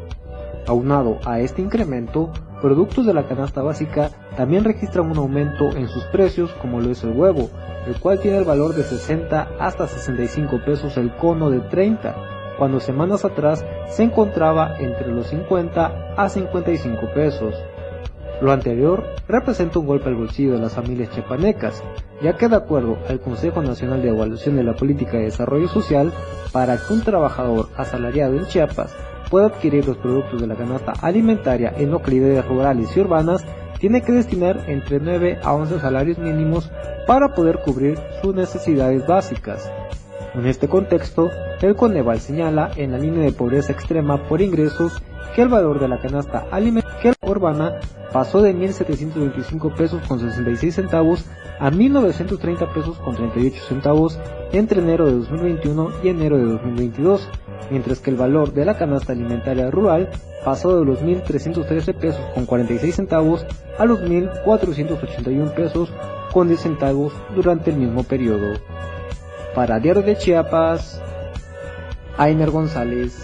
Aunado 0.68 1.18
a 1.24 1.40
este 1.40 1.62
incremento, 1.62 2.30
productos 2.60 3.06
de 3.06 3.14
la 3.14 3.26
canasta 3.26 3.62
básica 3.62 4.10
también 4.36 4.64
registran 4.64 5.10
un 5.10 5.18
aumento 5.18 5.70
en 5.76 5.88
sus 5.88 6.04
precios 6.04 6.50
como 6.60 6.80
lo 6.80 6.90
es 6.90 7.02
el 7.04 7.10
huevo, 7.10 7.50
el 7.86 7.98
cual 8.00 8.20
tiene 8.20 8.38
el 8.38 8.44
valor 8.44 8.74
de 8.74 8.82
60 8.82 9.48
hasta 9.58 9.86
65 9.86 10.60
pesos 10.64 10.96
el 10.96 11.14
cono 11.16 11.50
de 11.50 11.60
30, 11.60 12.14
cuando 12.58 12.80
semanas 12.80 13.24
atrás 13.24 13.64
se 13.88 14.02
encontraba 14.02 14.76
entre 14.78 15.08
los 15.08 15.28
50 15.28 16.14
a 16.16 16.28
55 16.28 17.00
pesos. 17.14 17.54
Lo 18.40 18.52
anterior 18.52 19.04
representa 19.26 19.80
un 19.80 19.86
golpe 19.86 20.08
al 20.08 20.14
bolsillo 20.14 20.52
de 20.52 20.60
las 20.60 20.74
familias 20.74 21.10
chepanecas, 21.10 21.82
ya 22.22 22.36
que 22.36 22.48
de 22.48 22.56
acuerdo 22.56 22.98
al 23.08 23.20
Consejo 23.20 23.62
Nacional 23.62 24.02
de 24.02 24.10
Evaluación 24.10 24.56
de 24.56 24.62
la 24.62 24.74
Política 24.74 25.16
de 25.16 25.24
Desarrollo 25.24 25.68
Social, 25.68 26.12
para 26.52 26.76
que 26.76 26.92
un 26.92 27.02
trabajador 27.02 27.68
asalariado 27.76 28.36
en 28.36 28.46
Chiapas 28.46 28.94
pueda 29.30 29.46
adquirir 29.46 29.86
los 29.86 29.96
productos 29.98 30.40
de 30.40 30.46
la 30.46 30.56
canasta 30.56 30.92
alimentaria 31.02 31.72
en 31.76 31.90
localidades 31.90 32.46
rurales 32.46 32.96
y 32.96 33.00
urbanas, 33.00 33.44
tiene 33.78 34.02
que 34.02 34.12
destinar 34.12 34.64
entre 34.68 34.98
9 35.00 35.38
a 35.42 35.54
11 35.54 35.80
salarios 35.80 36.18
mínimos 36.18 36.70
para 37.06 37.34
poder 37.34 37.60
cubrir 37.64 37.98
sus 38.20 38.34
necesidades 38.34 39.06
básicas. 39.06 39.70
En 40.38 40.46
este 40.46 40.68
contexto, 40.68 41.32
el 41.60 41.74
Coneval 41.74 42.20
señala 42.20 42.70
en 42.76 42.92
la 42.92 42.98
línea 42.98 43.24
de 43.24 43.32
pobreza 43.32 43.72
extrema 43.72 44.22
por 44.28 44.40
ingresos 44.40 45.02
que 45.34 45.42
el 45.42 45.48
valor 45.48 45.80
de 45.80 45.88
la 45.88 45.98
canasta 45.98 46.46
alimentaria 46.52 47.12
urbana 47.22 47.80
pasó 48.12 48.40
de 48.40 48.54
1.725 48.54 49.74
pesos 49.74 50.00
con 50.06 50.20
66 50.20 50.76
centavos 50.76 51.24
a 51.58 51.72
1.930 51.72 52.72
pesos 52.72 52.98
con 52.98 53.16
38 53.16 53.64
centavos 53.64 54.20
entre 54.52 54.80
enero 54.80 55.06
de 55.06 55.14
2021 55.14 55.90
y 56.04 56.08
enero 56.08 56.38
de 56.38 56.44
2022, 56.44 57.28
mientras 57.72 57.98
que 57.98 58.10
el 58.10 58.16
valor 58.16 58.52
de 58.52 58.64
la 58.64 58.78
canasta 58.78 59.14
alimentaria 59.14 59.72
rural 59.72 60.08
pasó 60.44 60.78
de 60.78 60.84
los 60.84 61.02
1.313 61.02 61.94
pesos 61.96 62.24
con 62.32 62.46
46 62.46 62.94
centavos 62.94 63.44
a 63.76 63.84
los 63.84 64.00
1.481 64.02 65.54
pesos 65.54 65.92
con 66.32 66.46
10 66.46 66.60
centavos 66.60 67.12
durante 67.34 67.72
el 67.72 67.78
mismo 67.78 68.04
periodo. 68.04 68.54
Para 69.54 69.78
Diario 69.78 70.02
de 70.02 70.16
Chiapas, 70.16 71.02
Ainer 72.16 72.50
González. 72.50 73.16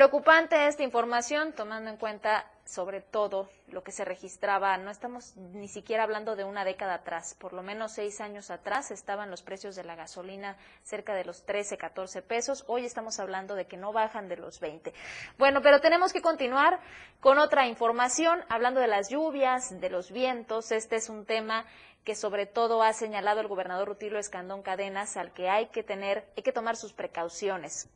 Preocupante 0.00 0.66
esta 0.66 0.82
información, 0.82 1.52
tomando 1.52 1.90
en 1.90 1.98
cuenta 1.98 2.50
sobre 2.64 3.02
todo 3.02 3.50
lo 3.68 3.82
que 3.82 3.92
se 3.92 4.02
registraba. 4.02 4.78
No 4.78 4.90
estamos 4.90 5.36
ni 5.36 5.68
siquiera 5.68 6.04
hablando 6.04 6.36
de 6.36 6.44
una 6.44 6.64
década 6.64 6.94
atrás, 6.94 7.36
por 7.38 7.52
lo 7.52 7.62
menos 7.62 7.92
seis 7.92 8.22
años 8.22 8.50
atrás 8.50 8.90
estaban 8.90 9.30
los 9.30 9.42
precios 9.42 9.76
de 9.76 9.84
la 9.84 9.96
gasolina 9.96 10.56
cerca 10.82 11.14
de 11.14 11.26
los 11.26 11.44
13, 11.44 11.76
14 11.76 12.22
pesos. 12.22 12.64
Hoy 12.66 12.86
estamos 12.86 13.20
hablando 13.20 13.54
de 13.54 13.66
que 13.66 13.76
no 13.76 13.92
bajan 13.92 14.30
de 14.30 14.38
los 14.38 14.58
20. 14.58 14.94
Bueno, 15.36 15.60
pero 15.60 15.82
tenemos 15.82 16.14
que 16.14 16.22
continuar 16.22 16.80
con 17.20 17.38
otra 17.38 17.66
información, 17.66 18.42
hablando 18.48 18.80
de 18.80 18.86
las 18.86 19.10
lluvias, 19.10 19.82
de 19.82 19.90
los 19.90 20.12
vientos. 20.12 20.72
Este 20.72 20.96
es 20.96 21.10
un 21.10 21.26
tema 21.26 21.66
que 22.04 22.14
sobre 22.14 22.46
todo 22.46 22.82
ha 22.82 22.94
señalado 22.94 23.42
el 23.42 23.48
gobernador 23.48 23.88
Rutilo 23.88 24.18
Escandón 24.18 24.62
Cadenas, 24.62 25.18
al 25.18 25.34
que 25.34 25.50
hay 25.50 25.66
que 25.66 25.82
tener, 25.82 26.26
hay 26.38 26.42
que 26.42 26.52
tomar 26.52 26.76
sus 26.76 26.94
precauciones. 26.94 27.90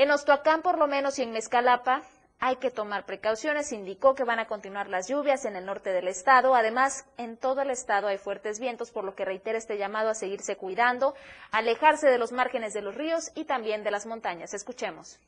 En 0.00 0.10
Ostoacán, 0.10 0.62
por 0.62 0.78
lo 0.78 0.86
menos, 0.86 1.18
y 1.18 1.22
en 1.24 1.30
Mezcalapa, 1.30 2.00
hay 2.38 2.56
que 2.56 2.70
tomar 2.70 3.04
precauciones. 3.04 3.70
Indicó 3.70 4.14
que 4.14 4.24
van 4.24 4.38
a 4.38 4.46
continuar 4.46 4.88
las 4.88 5.10
lluvias 5.10 5.44
en 5.44 5.56
el 5.56 5.66
norte 5.66 5.90
del 5.90 6.08
estado. 6.08 6.54
Además, 6.54 7.04
en 7.18 7.36
todo 7.36 7.60
el 7.60 7.70
estado 7.70 8.06
hay 8.06 8.16
fuertes 8.16 8.60
vientos, 8.60 8.90
por 8.92 9.04
lo 9.04 9.14
que 9.14 9.26
reitera 9.26 9.58
este 9.58 9.76
llamado 9.76 10.08
a 10.08 10.14
seguirse 10.14 10.56
cuidando, 10.56 11.12
alejarse 11.50 12.08
de 12.08 12.16
los 12.16 12.32
márgenes 12.32 12.72
de 12.72 12.80
los 12.80 12.94
ríos 12.94 13.30
y 13.34 13.44
también 13.44 13.84
de 13.84 13.90
las 13.90 14.06
montañas. 14.06 14.54
Escuchemos. 14.54 15.18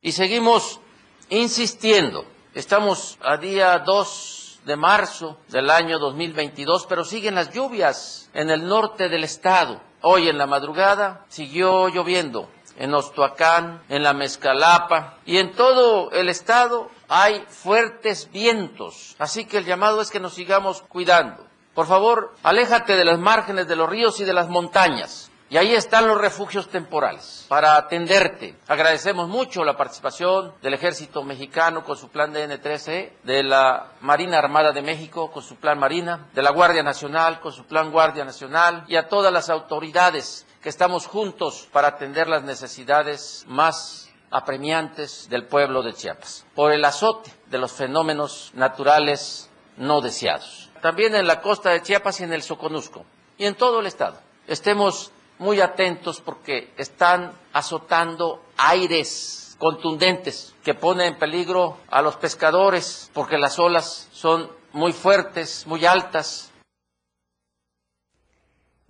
Y 0.00 0.10
seguimos 0.10 0.80
insistiendo. 1.28 2.24
Estamos 2.54 3.20
a 3.22 3.36
día 3.36 3.78
2 3.78 4.62
de 4.64 4.74
marzo 4.74 5.38
del 5.48 5.70
año 5.70 6.00
2022, 6.00 6.86
pero 6.88 7.04
siguen 7.04 7.36
las 7.36 7.52
lluvias 7.52 8.28
en 8.34 8.50
el 8.50 8.66
norte 8.66 9.08
del 9.08 9.22
estado. 9.22 9.80
Hoy 10.00 10.28
en 10.28 10.38
la 10.38 10.48
madrugada 10.48 11.24
siguió 11.28 11.86
lloviendo 11.88 12.50
en 12.76 12.94
Ostoacán, 12.94 13.82
en 13.88 14.02
la 14.02 14.12
Mezcalapa 14.12 15.18
y 15.24 15.38
en 15.38 15.52
todo 15.52 16.10
el 16.12 16.28
estado 16.28 16.90
hay 17.08 17.44
fuertes 17.48 18.30
vientos. 18.32 19.16
Así 19.18 19.44
que 19.44 19.58
el 19.58 19.64
llamado 19.64 20.00
es 20.00 20.10
que 20.10 20.20
nos 20.20 20.34
sigamos 20.34 20.82
cuidando. 20.82 21.46
Por 21.74 21.86
favor, 21.86 22.34
aléjate 22.42 22.96
de 22.96 23.04
las 23.04 23.18
márgenes 23.18 23.66
de 23.66 23.76
los 23.76 23.88
ríos 23.88 24.20
y 24.20 24.24
de 24.24 24.34
las 24.34 24.48
montañas. 24.48 25.31
Y 25.52 25.58
ahí 25.58 25.74
están 25.74 26.06
los 26.08 26.18
refugios 26.18 26.70
temporales 26.70 27.44
para 27.46 27.76
atenderte. 27.76 28.56
Agradecemos 28.68 29.28
mucho 29.28 29.64
la 29.64 29.76
participación 29.76 30.54
del 30.62 30.72
Ejército 30.72 31.22
Mexicano 31.24 31.84
con 31.84 31.98
su 31.98 32.08
plan 32.08 32.32
de 32.32 32.48
N13, 32.48 33.10
de 33.22 33.42
la 33.42 33.92
Marina 34.00 34.38
Armada 34.38 34.72
de 34.72 34.80
México 34.80 35.30
con 35.30 35.42
su 35.42 35.56
plan 35.56 35.78
Marina, 35.78 36.30
de 36.32 36.40
la 36.40 36.52
Guardia 36.52 36.82
Nacional 36.82 37.38
con 37.40 37.52
su 37.52 37.66
plan 37.66 37.90
Guardia 37.90 38.24
Nacional 38.24 38.86
y 38.88 38.96
a 38.96 39.08
todas 39.08 39.30
las 39.30 39.50
autoridades 39.50 40.46
que 40.62 40.70
estamos 40.70 41.06
juntos 41.06 41.68
para 41.70 41.88
atender 41.88 42.28
las 42.28 42.44
necesidades 42.44 43.44
más 43.46 44.10
apremiantes 44.30 45.28
del 45.28 45.44
pueblo 45.44 45.82
de 45.82 45.92
Chiapas, 45.92 46.46
por 46.54 46.72
el 46.72 46.82
azote 46.82 47.30
de 47.48 47.58
los 47.58 47.72
fenómenos 47.72 48.52
naturales 48.54 49.50
no 49.76 50.00
deseados. 50.00 50.70
También 50.80 51.14
en 51.14 51.26
la 51.26 51.42
costa 51.42 51.68
de 51.68 51.82
Chiapas 51.82 52.20
y 52.20 52.24
en 52.24 52.32
el 52.32 52.42
Soconusco 52.42 53.04
y 53.36 53.44
en 53.44 53.54
todo 53.54 53.80
el 53.80 53.86
estado. 53.86 54.16
Estemos 54.46 55.12
muy 55.38 55.60
atentos 55.60 56.20
porque 56.20 56.72
están 56.76 57.32
azotando 57.52 58.42
aires 58.56 59.56
contundentes 59.58 60.54
que 60.62 60.74
ponen 60.74 61.14
en 61.14 61.18
peligro 61.18 61.78
a 61.88 62.02
los 62.02 62.16
pescadores 62.16 63.10
porque 63.12 63.38
las 63.38 63.58
olas 63.58 64.08
son 64.12 64.50
muy 64.72 64.92
fuertes, 64.92 65.66
muy 65.66 65.84
altas, 65.84 66.51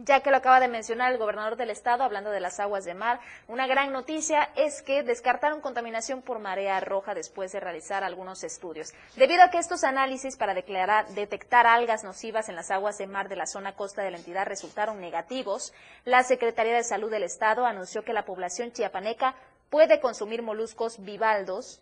ya 0.05 0.21
que 0.21 0.31
lo 0.31 0.37
acaba 0.37 0.61
de 0.61 0.69
mencionar 0.69 1.13
el 1.13 1.19
gobernador 1.19 1.57
del 1.57 1.71
estado, 1.71 2.03
hablando 2.03 2.31
de 2.31 2.41
las 2.41 2.59
aguas 2.61 2.85
de 2.85 2.95
mar, 2.95 3.21
una 3.49 3.67
gran 3.67 3.93
noticia 3.93 4.51
es 4.57 4.83
que 4.83 5.03
descartaron 5.03 5.61
contaminación 5.61 6.23
por 6.23 6.39
marea 6.39 6.81
roja 6.81 7.15
después 7.15 7.53
de 7.53 7.61
realizar 7.61 8.03
algunos 8.05 8.43
estudios. 8.45 8.93
Debido 9.17 9.43
a 9.43 9.51
que 9.51 9.59
estos 9.59 9.85
análisis 9.85 10.37
para 10.37 10.55
declarar, 10.55 11.09
detectar 11.09 11.67
algas 11.67 12.05
nocivas 12.05 12.49
en 12.49 12.57
las 12.57 12.71
aguas 12.71 12.99
de 12.99 13.07
mar 13.07 13.29
de 13.29 13.37
la 13.37 13.47
zona 13.47 13.75
costa 13.75 14.03
de 14.03 14.11
la 14.11 14.19
entidad 14.19 14.47
resultaron 14.47 15.01
negativos, 15.01 15.73
la 16.05 16.23
Secretaría 16.25 16.75
de 16.75 16.85
Salud 16.85 17.11
del 17.11 17.23
estado 17.23 17.65
anunció 17.65 18.03
que 18.03 18.13
la 18.13 18.25
población 18.25 18.73
chiapaneca 18.73 19.35
puede 19.71 20.01
consumir 20.01 20.43
moluscos 20.43 21.03
bivaldos, 21.03 21.81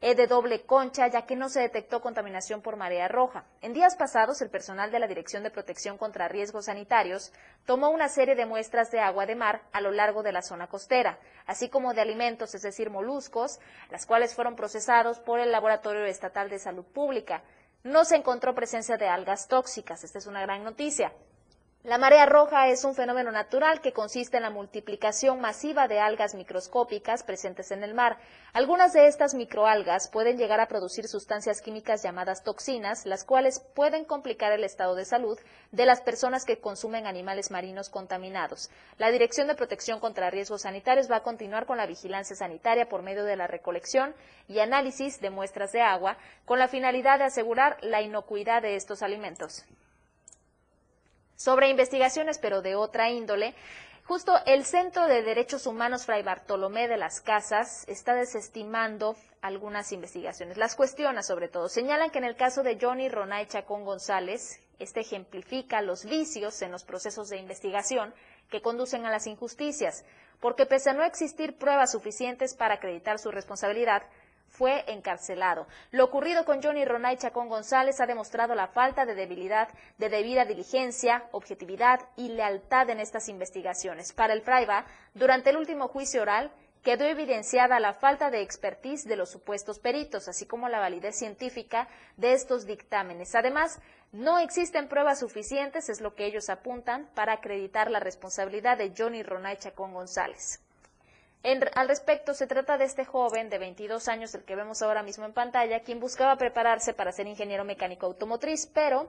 e 0.00 0.14
de 0.14 0.26
doble 0.28 0.62
concha, 0.64 1.08
ya 1.08 1.26
que 1.26 1.34
no 1.34 1.48
se 1.48 1.60
detectó 1.60 2.00
contaminación 2.00 2.62
por 2.62 2.76
marea 2.76 3.08
roja. 3.08 3.44
En 3.60 3.72
días 3.72 3.96
pasados, 3.96 4.40
el 4.40 4.50
personal 4.50 4.92
de 4.92 5.00
la 5.00 5.08
Dirección 5.08 5.42
de 5.42 5.50
Protección 5.50 5.98
contra 5.98 6.28
Riesgos 6.28 6.66
Sanitarios 6.66 7.32
tomó 7.66 7.90
una 7.90 8.08
serie 8.08 8.36
de 8.36 8.46
muestras 8.46 8.90
de 8.92 9.00
agua 9.00 9.26
de 9.26 9.34
mar 9.34 9.62
a 9.72 9.80
lo 9.80 9.90
largo 9.90 10.22
de 10.22 10.32
la 10.32 10.42
zona 10.42 10.68
costera, 10.68 11.18
así 11.46 11.68
como 11.68 11.94
de 11.94 12.00
alimentos, 12.00 12.54
es 12.54 12.62
decir, 12.62 12.90
moluscos, 12.90 13.58
las 13.90 14.06
cuales 14.06 14.34
fueron 14.34 14.54
procesados 14.54 15.18
por 15.18 15.40
el 15.40 15.50
Laboratorio 15.50 16.04
Estatal 16.04 16.48
de 16.48 16.60
Salud 16.60 16.84
Pública. 16.84 17.42
No 17.82 18.04
se 18.04 18.16
encontró 18.16 18.54
presencia 18.54 18.96
de 18.96 19.08
algas 19.08 19.48
tóxicas. 19.48 20.04
Esta 20.04 20.18
es 20.18 20.26
una 20.26 20.42
gran 20.42 20.62
noticia. 20.62 21.12
La 21.84 21.96
marea 21.96 22.26
roja 22.26 22.66
es 22.66 22.82
un 22.82 22.96
fenómeno 22.96 23.30
natural 23.30 23.80
que 23.80 23.92
consiste 23.92 24.36
en 24.36 24.42
la 24.42 24.50
multiplicación 24.50 25.40
masiva 25.40 25.86
de 25.86 26.00
algas 26.00 26.34
microscópicas 26.34 27.22
presentes 27.22 27.70
en 27.70 27.84
el 27.84 27.94
mar. 27.94 28.18
Algunas 28.52 28.92
de 28.92 29.06
estas 29.06 29.34
microalgas 29.34 30.08
pueden 30.08 30.38
llegar 30.38 30.58
a 30.60 30.66
producir 30.66 31.06
sustancias 31.06 31.62
químicas 31.62 32.02
llamadas 32.02 32.42
toxinas, 32.42 33.06
las 33.06 33.24
cuales 33.24 33.60
pueden 33.74 34.04
complicar 34.04 34.50
el 34.50 34.64
estado 34.64 34.96
de 34.96 35.04
salud 35.04 35.38
de 35.70 35.86
las 35.86 36.00
personas 36.00 36.44
que 36.44 36.58
consumen 36.58 37.06
animales 37.06 37.52
marinos 37.52 37.90
contaminados. 37.90 38.70
La 38.98 39.12
Dirección 39.12 39.46
de 39.46 39.54
Protección 39.54 40.00
contra 40.00 40.30
Riesgos 40.30 40.62
Sanitarios 40.62 41.08
va 41.08 41.16
a 41.16 41.22
continuar 41.22 41.64
con 41.64 41.76
la 41.76 41.86
vigilancia 41.86 42.34
sanitaria 42.34 42.88
por 42.88 43.02
medio 43.02 43.24
de 43.24 43.36
la 43.36 43.46
recolección 43.46 44.16
y 44.48 44.58
análisis 44.58 45.20
de 45.20 45.30
muestras 45.30 45.70
de 45.70 45.80
agua 45.80 46.18
con 46.44 46.58
la 46.58 46.66
finalidad 46.66 47.18
de 47.18 47.26
asegurar 47.26 47.78
la 47.82 48.02
inocuidad 48.02 48.62
de 48.62 48.74
estos 48.74 49.02
alimentos 49.02 49.64
sobre 51.38 51.70
investigaciones, 51.70 52.38
pero 52.38 52.62
de 52.62 52.74
otra 52.74 53.10
índole. 53.10 53.54
Justo 54.04 54.32
el 54.44 54.64
Centro 54.64 55.06
de 55.06 55.22
Derechos 55.22 55.66
Humanos 55.66 56.04
Fray 56.04 56.22
Bartolomé 56.22 56.88
de 56.88 56.96
las 56.96 57.20
Casas 57.20 57.84
está 57.86 58.14
desestimando 58.14 59.16
algunas 59.40 59.92
investigaciones. 59.92 60.56
Las 60.56 60.74
cuestiona 60.74 61.22
sobre 61.22 61.48
todo. 61.48 61.68
Señalan 61.68 62.10
que 62.10 62.18
en 62.18 62.24
el 62.24 62.34
caso 62.34 62.62
de 62.62 62.76
Johnny 62.80 63.08
Ronay 63.08 63.46
Chacón 63.46 63.84
González, 63.84 64.60
este 64.80 65.00
ejemplifica 65.00 65.80
los 65.80 66.04
vicios 66.04 66.60
en 66.62 66.72
los 66.72 66.84
procesos 66.84 67.28
de 67.28 67.36
investigación 67.36 68.12
que 68.50 68.60
conducen 68.60 69.06
a 69.06 69.10
las 69.10 69.26
injusticias, 69.28 70.04
porque 70.40 70.66
pese 70.66 70.90
a 70.90 70.94
no 70.94 71.04
existir 71.04 71.56
pruebas 71.56 71.92
suficientes 71.92 72.54
para 72.54 72.74
acreditar 72.74 73.18
su 73.20 73.30
responsabilidad, 73.30 74.02
fue 74.48 74.84
encarcelado. 74.88 75.66
Lo 75.90 76.04
ocurrido 76.04 76.44
con 76.44 76.62
Johnny 76.62 76.84
Ronay 76.84 77.16
Chacón 77.16 77.48
González 77.48 78.00
ha 78.00 78.06
demostrado 78.06 78.54
la 78.54 78.68
falta 78.68 79.06
de 79.06 79.14
debilidad, 79.14 79.68
de 79.98 80.08
debida 80.08 80.44
diligencia, 80.44 81.24
objetividad 81.32 82.00
y 82.16 82.28
lealtad 82.30 82.90
en 82.90 83.00
estas 83.00 83.28
investigaciones. 83.28 84.12
Para 84.12 84.32
el 84.32 84.42
Fraiba, 84.42 84.86
durante 85.14 85.50
el 85.50 85.56
último 85.56 85.88
juicio 85.88 86.22
oral, 86.22 86.50
quedó 86.82 87.04
evidenciada 87.04 87.80
la 87.80 87.94
falta 87.94 88.30
de 88.30 88.40
expertise 88.40 89.04
de 89.04 89.16
los 89.16 89.30
supuestos 89.30 89.78
peritos, 89.78 90.28
así 90.28 90.46
como 90.46 90.68
la 90.68 90.80
validez 90.80 91.16
científica 91.16 91.88
de 92.16 92.32
estos 92.32 92.66
dictámenes. 92.66 93.34
Además, 93.34 93.78
no 94.12 94.38
existen 94.38 94.88
pruebas 94.88 95.20
suficientes, 95.20 95.88
es 95.88 96.00
lo 96.00 96.14
que 96.14 96.24
ellos 96.24 96.48
apuntan, 96.48 97.10
para 97.14 97.34
acreditar 97.34 97.90
la 97.90 98.00
responsabilidad 98.00 98.78
de 98.78 98.94
Johnny 98.96 99.22
Ronay 99.22 99.58
Chacón 99.58 99.92
González. 99.92 100.62
Al 101.44 101.88
respecto, 101.88 102.34
se 102.34 102.46
trata 102.46 102.78
de 102.78 102.84
este 102.84 103.04
joven 103.04 103.48
de 103.48 103.58
22 103.58 104.08
años, 104.08 104.34
el 104.34 104.44
que 104.44 104.56
vemos 104.56 104.82
ahora 104.82 105.02
mismo 105.02 105.24
en 105.24 105.32
pantalla, 105.32 105.80
quien 105.80 106.00
buscaba 106.00 106.36
prepararse 106.36 106.94
para 106.94 107.12
ser 107.12 107.26
ingeniero 107.26 107.64
mecánico 107.64 108.06
automotriz, 108.06 108.66
pero 108.66 109.08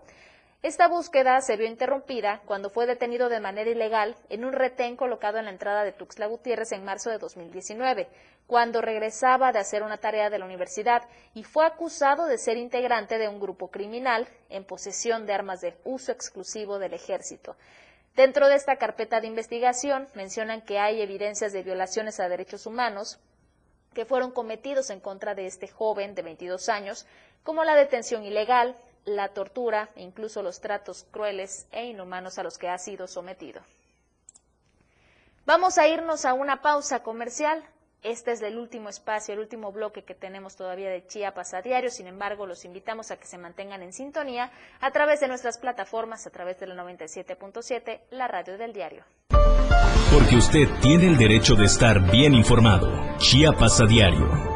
esta 0.62 0.90
búsqueda 0.90 1.40
se 1.40 1.56
vio 1.56 1.68
interrumpida 1.68 2.42
cuando 2.46 2.70
fue 2.70 2.86
detenido 2.86 3.30
de 3.30 3.40
manera 3.40 3.70
ilegal 3.70 4.18
en 4.28 4.44
un 4.44 4.52
retén 4.52 4.98
colocado 4.98 5.38
en 5.38 5.46
la 5.46 5.52
entrada 5.52 5.84
de 5.86 5.94
Tuxtla 5.94 6.28
Gutiérrez 6.28 6.74
en 6.74 6.84
marzo 6.84 7.10
de 7.10 7.18
2019, 7.18 8.10
cuando 8.46 8.82
regresaba 8.82 9.54
de 9.54 9.60
hacer 9.60 9.84
una 9.84 10.00
tarea 10.00 10.30
de 10.30 10.38
la 10.38 10.46
universidad 10.46 11.08
y 11.34 11.44
fue 11.44 11.66
acusado 11.66 12.26
de 12.26 12.38
ser 12.38 12.58
integrante 12.58 13.18
de 13.18 13.30
un 13.30 13.40
grupo 13.40 13.70
criminal 13.70 14.28
en 14.50 14.66
posesión 14.66 15.26
de 15.26 15.34
armas 15.34 15.62
de 15.62 15.78
uso 15.86 16.12
exclusivo 16.12 16.78
del 16.78 16.94
ejército. 16.94 17.56
Dentro 18.20 18.50
de 18.50 18.56
esta 18.56 18.76
carpeta 18.76 19.22
de 19.22 19.28
investigación 19.28 20.10
mencionan 20.14 20.62
que 20.62 20.78
hay 20.78 21.02
evidencias 21.02 21.54
de 21.54 21.64
violaciones 21.64 22.20
a 22.20 22.28
derechos 22.28 22.66
humanos 22.66 23.18
que 23.94 24.04
fueron 24.04 24.32
cometidos 24.32 24.90
en 24.90 25.00
contra 25.00 25.36
de 25.36 25.46
este 25.46 25.70
joven 25.70 26.16
de 26.16 26.22
22 26.22 26.68
años, 26.68 27.08
como 27.44 27.64
la 27.64 27.76
detención 27.76 28.26
ilegal, 28.26 28.76
la 29.06 29.30
tortura 29.30 29.90
e 29.96 30.02
incluso 30.02 30.44
los 30.44 30.60
tratos 30.60 31.06
crueles 31.12 31.66
e 31.72 31.86
inhumanos 31.86 32.38
a 32.38 32.44
los 32.44 32.58
que 32.58 32.68
ha 32.68 32.78
sido 32.78 33.08
sometido. 33.08 33.62
Vamos 35.46 35.78
a 35.78 35.88
irnos 35.88 36.26
a 36.26 36.34
una 36.34 36.62
pausa 36.62 37.02
comercial. 37.02 37.64
Este 38.02 38.32
es 38.32 38.42
el 38.42 38.58
último 38.58 38.88
espacio, 38.88 39.34
el 39.34 39.42
último 39.42 39.74
bloque 39.74 40.04
que 40.04 40.16
tenemos 40.16 40.56
todavía 40.56 40.90
de 40.90 41.06
Chiapas 41.06 41.54
a 41.54 41.62
diario. 41.62 41.90
Sin 41.90 42.08
embargo, 42.08 42.46
los 42.46 42.64
invitamos 42.64 43.12
a 43.12 43.18
que 43.18 43.28
se 43.28 43.38
mantengan 43.38 43.84
en 43.84 43.92
sintonía 43.92 44.52
a 44.80 44.92
través 44.92 45.20
de 45.20 45.28
nuestras 45.28 45.58
plataformas, 45.58 46.26
a 46.26 46.30
través 46.30 46.58
de 46.60 46.68
la 46.68 46.82
97.7, 46.82 48.00
la 48.12 48.30
radio 48.30 48.58
del 48.58 48.72
diario. 48.72 49.04
Porque 50.14 50.38
usted 50.38 50.70
tiene 50.82 51.08
el 51.08 51.18
derecho 51.18 51.56
de 51.56 51.66
estar 51.66 52.10
bien 52.10 52.34
informado. 52.34 53.18
Chiapas 53.18 53.82
a 53.82 53.86
diario. 53.86 54.50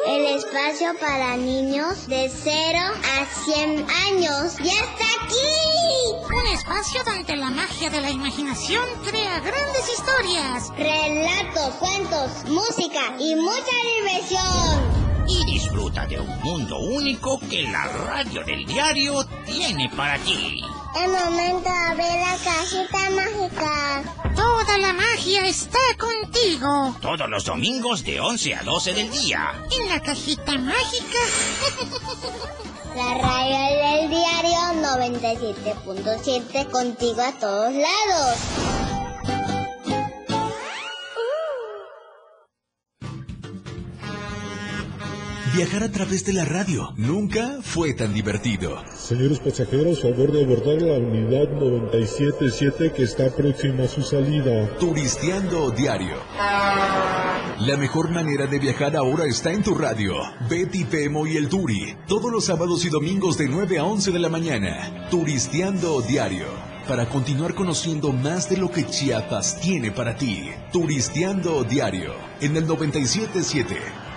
El 0.04 0.24
espacio 0.34 0.98
para 0.98 1.36
niños 1.36 2.08
de 2.08 2.28
0 2.28 2.78
a 2.80 3.24
100 3.24 3.86
años 3.88 4.58
ya 4.58 4.72
está 4.72 5.04
aquí. 5.22 6.34
Un 6.34 6.46
espacio 6.54 7.04
donde 7.04 7.36
la 7.36 7.50
magia 7.50 7.88
de 7.88 8.00
la 8.00 8.10
imaginación 8.10 8.84
crea 9.08 9.38
grandes 9.38 9.88
historias. 9.88 10.76
Relatos, 10.76 11.74
cuentos, 11.76 12.44
música 12.50 13.14
y 13.20 13.36
mucha 13.36 13.76
diversión. 13.96 15.28
Y 15.28 15.52
disfruta 15.52 16.04
de 16.08 16.18
un 16.18 16.40
mundo 16.40 16.80
único 16.80 17.38
que 17.48 17.62
la 17.62 17.86
radio 17.86 18.42
del 18.42 18.66
diario 18.66 19.24
tiene 19.46 19.88
para 19.96 20.18
ti. 20.18 20.64
El 20.94 21.10
momento 21.10 21.70
de 21.70 21.76
abrir 21.90 22.20
la 22.20 22.36
cajita 22.44 23.10
mágica. 23.10 24.02
Toda 24.36 24.78
la 24.78 24.92
magia 24.92 25.46
está 25.46 25.78
contigo. 25.98 26.94
Todos 27.00 27.30
los 27.30 27.44
domingos 27.44 28.04
de 28.04 28.20
11 28.20 28.54
a 28.54 28.62
12 28.62 28.92
del 28.92 29.10
día. 29.10 29.54
En 29.70 29.88
la 29.88 30.00
cajita 30.00 30.58
mágica. 30.58 31.18
La 32.94 33.14
radio 33.14 34.00
del 34.00 34.10
diario 34.10 34.58
97.7 34.82 36.70
contigo 36.70 37.22
a 37.22 37.32
todos 37.32 37.72
lados. 37.72 38.91
Viajar 45.54 45.82
a 45.82 45.92
través 45.92 46.24
de 46.24 46.32
la 46.32 46.46
radio 46.46 46.94
nunca 46.96 47.58
fue 47.60 47.92
tan 47.92 48.14
divertido. 48.14 48.82
Señores 48.96 49.38
pasajeros, 49.38 50.00
favor 50.00 50.32
de 50.32 50.44
abordar 50.44 50.80
la 50.80 50.94
unidad 50.94 51.46
977 51.50 52.92
que 52.92 53.02
está 53.02 53.28
próxima 53.36 53.84
a 53.84 53.88
su 53.88 54.00
salida. 54.00 54.74
Turisteando 54.78 55.70
diario. 55.70 56.16
La 56.34 57.76
mejor 57.76 58.10
manera 58.10 58.46
de 58.46 58.58
viajar 58.58 58.96
ahora 58.96 59.26
está 59.26 59.52
en 59.52 59.62
tu 59.62 59.74
radio. 59.74 60.14
Betty 60.48 60.84
Pemo 60.84 61.26
y 61.26 61.36
el 61.36 61.50
Turi. 61.50 61.96
Todos 62.08 62.32
los 62.32 62.46
sábados 62.46 62.86
y 62.86 62.88
domingos 62.88 63.36
de 63.36 63.46
9 63.48 63.78
a 63.78 63.84
11 63.84 64.10
de 64.10 64.18
la 64.20 64.30
mañana. 64.30 65.06
Turisteando 65.10 66.00
diario. 66.00 66.46
Para 66.88 67.10
continuar 67.10 67.54
conociendo 67.54 68.10
más 68.10 68.48
de 68.48 68.56
lo 68.56 68.70
que 68.70 68.86
Chiapas 68.86 69.60
tiene 69.60 69.90
para 69.90 70.16
ti. 70.16 70.48
Turisteando 70.72 71.62
diario. 71.62 72.14
En 72.40 72.56
el 72.56 72.66
977. 72.66 74.01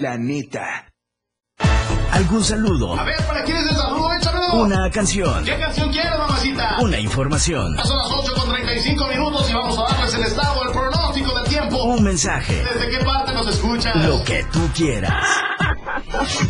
La 0.00 0.16
neta. 0.16 0.90
¿Algún 2.12 2.42
saludo? 2.42 2.98
A 2.98 3.04
ver, 3.04 3.22
¿para 3.26 3.44
quién 3.44 3.58
es 3.58 3.66
el 3.68 3.76
saludo? 3.76 4.14
Échamelo. 4.14 4.54
Una 4.54 4.90
canción. 4.90 5.44
¿Qué 5.44 5.58
canción 5.58 5.92
quieres, 5.92 6.16
mamacita? 6.16 6.76
Una 6.80 6.98
información. 6.98 7.76
son 7.84 7.98
las 7.98 8.10
8 8.10 8.32
con 8.34 8.48
35 8.48 9.08
minutos 9.08 9.50
y 9.50 9.52
vamos 9.52 9.78
a 9.78 9.92
darles 9.92 10.14
el 10.14 10.22
estado, 10.22 10.64
el 10.64 10.72
pronóstico 10.72 11.38
del 11.38 11.48
tiempo. 11.50 11.82
Un 11.84 12.02
mensaje. 12.02 12.64
¿Desde 12.64 12.98
qué 12.98 13.04
parte 13.04 13.34
nos 13.34 13.46
escuchas? 13.48 13.94
Lo 14.06 14.24
que 14.24 14.42
tú 14.44 14.70
quieras. 14.74 15.22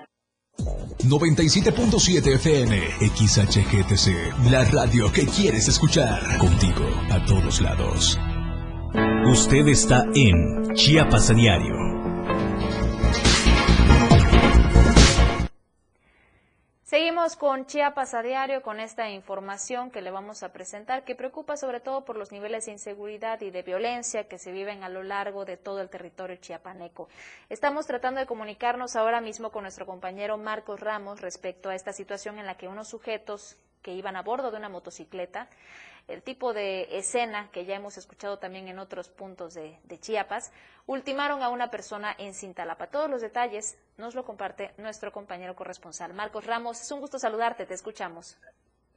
97.7 1.03 2.35
FM, 2.35 2.79
XHGTC, 3.15 4.51
la 4.51 4.63
radio 4.65 5.11
que 5.11 5.25
quieres 5.25 5.67
escuchar. 5.67 6.37
Contigo 6.37 6.85
a 7.09 7.25
todos 7.25 7.61
lados. 7.61 8.19
Usted 9.31 9.67
está 9.67 10.05
en 10.13 10.73
Chiapas 10.73 11.35
Diario. 11.35 11.90
Seguimos 16.91 17.37
con 17.37 17.67
Chiapas 17.67 18.13
a 18.13 18.21
diario 18.21 18.61
con 18.61 18.81
esta 18.81 19.09
información 19.09 19.91
que 19.91 20.01
le 20.01 20.11
vamos 20.11 20.43
a 20.43 20.51
presentar 20.51 21.05
que 21.05 21.15
preocupa 21.15 21.55
sobre 21.55 21.79
todo 21.79 22.03
por 22.03 22.17
los 22.17 22.33
niveles 22.33 22.65
de 22.65 22.73
inseguridad 22.73 23.39
y 23.39 23.49
de 23.49 23.61
violencia 23.63 24.27
que 24.27 24.37
se 24.37 24.51
viven 24.51 24.83
a 24.83 24.89
lo 24.89 25.01
largo 25.01 25.45
de 25.45 25.55
todo 25.55 25.79
el 25.79 25.89
territorio 25.89 26.35
chiapaneco. 26.35 27.07
Estamos 27.47 27.87
tratando 27.87 28.19
de 28.19 28.25
comunicarnos 28.25 28.97
ahora 28.97 29.21
mismo 29.21 29.51
con 29.51 29.61
nuestro 29.61 29.85
compañero 29.85 30.37
Marcos 30.37 30.81
Ramos 30.81 31.21
respecto 31.21 31.69
a 31.69 31.75
esta 31.75 31.93
situación 31.93 32.39
en 32.39 32.45
la 32.45 32.57
que 32.57 32.67
unos 32.67 32.89
sujetos 32.89 33.55
que 33.81 33.93
iban 33.93 34.17
a 34.17 34.21
bordo 34.21 34.51
de 34.51 34.57
una 34.57 34.67
motocicleta 34.67 35.47
el 36.13 36.21
tipo 36.21 36.53
de 36.53 36.87
escena 36.97 37.49
que 37.51 37.65
ya 37.65 37.75
hemos 37.75 37.97
escuchado 37.97 38.37
también 38.37 38.67
en 38.67 38.79
otros 38.79 39.09
puntos 39.09 39.53
de, 39.53 39.77
Chiapas, 39.99 40.53
ultimaron 40.87 41.41
a 41.43 41.49
una 41.49 41.69
persona 41.69 42.13
en 42.17 42.33
Cintalapa. 42.33 42.87
Todos 42.87 43.09
los 43.09 43.21
detalles 43.21 43.77
nos 43.97 44.15
lo 44.15 44.23
comparte 44.23 44.71
nuestro 44.77 45.11
compañero 45.11 45.55
corresponsal. 45.55 46.13
Marcos 46.13 46.45
Ramos, 46.45 46.81
es 46.81 46.91
un 46.91 46.99
gusto 46.99 47.19
saludarte, 47.19 47.65
te 47.65 47.73
escuchamos. 47.73 48.37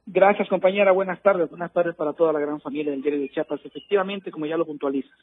Gracias, 0.05 0.47
compañera. 0.49 0.91
Buenas 0.91 1.21
tardes. 1.21 1.49
Buenas 1.49 1.73
tardes 1.73 1.95
para 1.95 2.13
toda 2.13 2.31
la 2.31 2.39
gran 2.39 2.61
familia 2.61 2.91
del 2.91 3.01
diario 3.01 3.21
de 3.21 3.29
Chiapas. 3.29 3.59
Efectivamente, 3.63 4.31
como 4.31 4.45
ya 4.45 4.57
lo 4.57 4.65
puntualizas, 4.65 5.17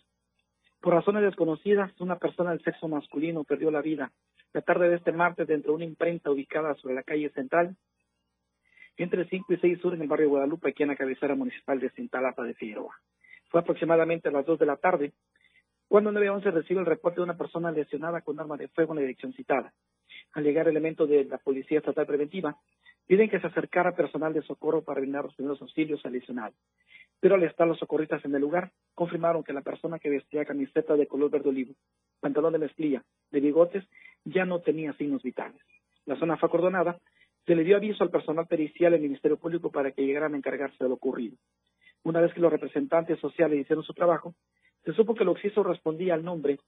por 0.80 0.94
razones 0.94 1.22
desconocidas, 1.22 1.92
una 2.00 2.16
persona 2.16 2.50
del 2.50 2.62
sexo 2.64 2.88
masculino 2.88 3.44
perdió 3.44 3.70
la 3.70 3.80
vida 3.80 4.10
la 4.52 4.60
tarde 4.60 4.88
de 4.88 4.96
este 4.96 5.12
martes 5.12 5.46
dentro 5.46 5.72
de 5.72 5.76
una 5.76 5.84
imprenta 5.84 6.30
ubicada 6.30 6.74
sobre 6.76 6.94
la 6.94 7.02
calle 7.02 7.30
central 7.30 7.76
entre 8.96 9.28
5 9.28 9.52
y 9.52 9.56
6 9.56 9.80
sur 9.80 9.94
en 9.94 10.02
el 10.02 10.08
barrio 10.08 10.28
Guadalupe, 10.28 10.70
aquí 10.70 10.82
en 10.82 10.90
la 10.90 10.96
cabecera 10.96 11.34
municipal 11.34 11.80
de 11.80 11.90
Cintalapa 11.90 12.44
de 12.44 12.54
Figueroa. 12.54 12.94
Fue 13.48 13.60
aproximadamente 13.60 14.28
a 14.28 14.32
las 14.32 14.46
2 14.46 14.58
de 14.58 14.66
la 14.66 14.76
tarde 14.76 15.12
cuando 15.88 16.10
911 16.10 16.50
recibe 16.52 16.80
el 16.80 16.86
reporte 16.86 17.16
de 17.16 17.24
una 17.24 17.36
persona 17.36 17.70
lesionada 17.70 18.22
con 18.22 18.40
arma 18.40 18.56
de 18.56 18.68
fuego 18.68 18.92
en 18.92 18.96
la 18.96 19.02
dirección 19.02 19.34
citada. 19.34 19.74
Al 20.32 20.42
llegar 20.42 20.66
elementos 20.66 21.06
de 21.06 21.24
la 21.24 21.36
Policía 21.36 21.80
Estatal 21.80 22.06
Preventiva, 22.06 22.56
piden 23.06 23.28
que 23.28 23.40
se 23.40 23.46
acercara 23.46 23.94
personal 23.94 24.32
de 24.32 24.40
socorro 24.40 24.82
para 24.82 25.00
brindar 25.00 25.24
los 25.24 25.34
primeros 25.34 25.60
auxilios 25.60 26.00
al 26.06 26.12
lesionado. 26.12 26.54
Pero 27.20 27.34
al 27.34 27.42
estar 27.42 27.68
los 27.68 27.78
socorristas 27.78 28.24
en 28.24 28.34
el 28.34 28.40
lugar, 28.40 28.72
confirmaron 28.94 29.44
que 29.44 29.52
la 29.52 29.60
persona 29.60 29.98
que 29.98 30.08
vestía 30.08 30.46
camiseta 30.46 30.96
de 30.96 31.06
color 31.06 31.30
verde 31.30 31.50
olivo, 31.50 31.74
pantalón 32.20 32.54
de 32.54 32.60
mezclilla, 32.60 33.04
de 33.30 33.40
bigotes, 33.40 33.84
ya 34.24 34.46
no 34.46 34.60
tenía 34.60 34.94
signos 34.94 35.22
vitales. 35.22 35.60
La 36.06 36.16
zona 36.16 36.38
fue 36.38 36.48
acordonada, 36.48 36.98
se 37.46 37.54
le 37.54 37.64
dio 37.64 37.76
aviso 37.76 38.04
al 38.04 38.10
personal 38.10 38.46
pericial 38.46 38.92
del 38.92 39.02
Ministerio 39.02 39.36
Público 39.36 39.70
para 39.70 39.90
que 39.92 40.04
llegaran 40.04 40.34
a 40.34 40.36
encargarse 40.36 40.76
de 40.80 40.88
lo 40.88 40.94
ocurrido. 40.94 41.36
Una 42.04 42.20
vez 42.20 42.32
que 42.34 42.40
los 42.40 42.52
representantes 42.52 43.18
sociales 43.20 43.60
hicieron 43.60 43.84
su 43.84 43.94
trabajo, 43.94 44.34
se 44.84 44.92
supo 44.92 45.14
que 45.14 45.22
el 45.22 45.28
occiso 45.28 45.62
respondía 45.62 46.14
al 46.14 46.24
nombre 46.24 46.58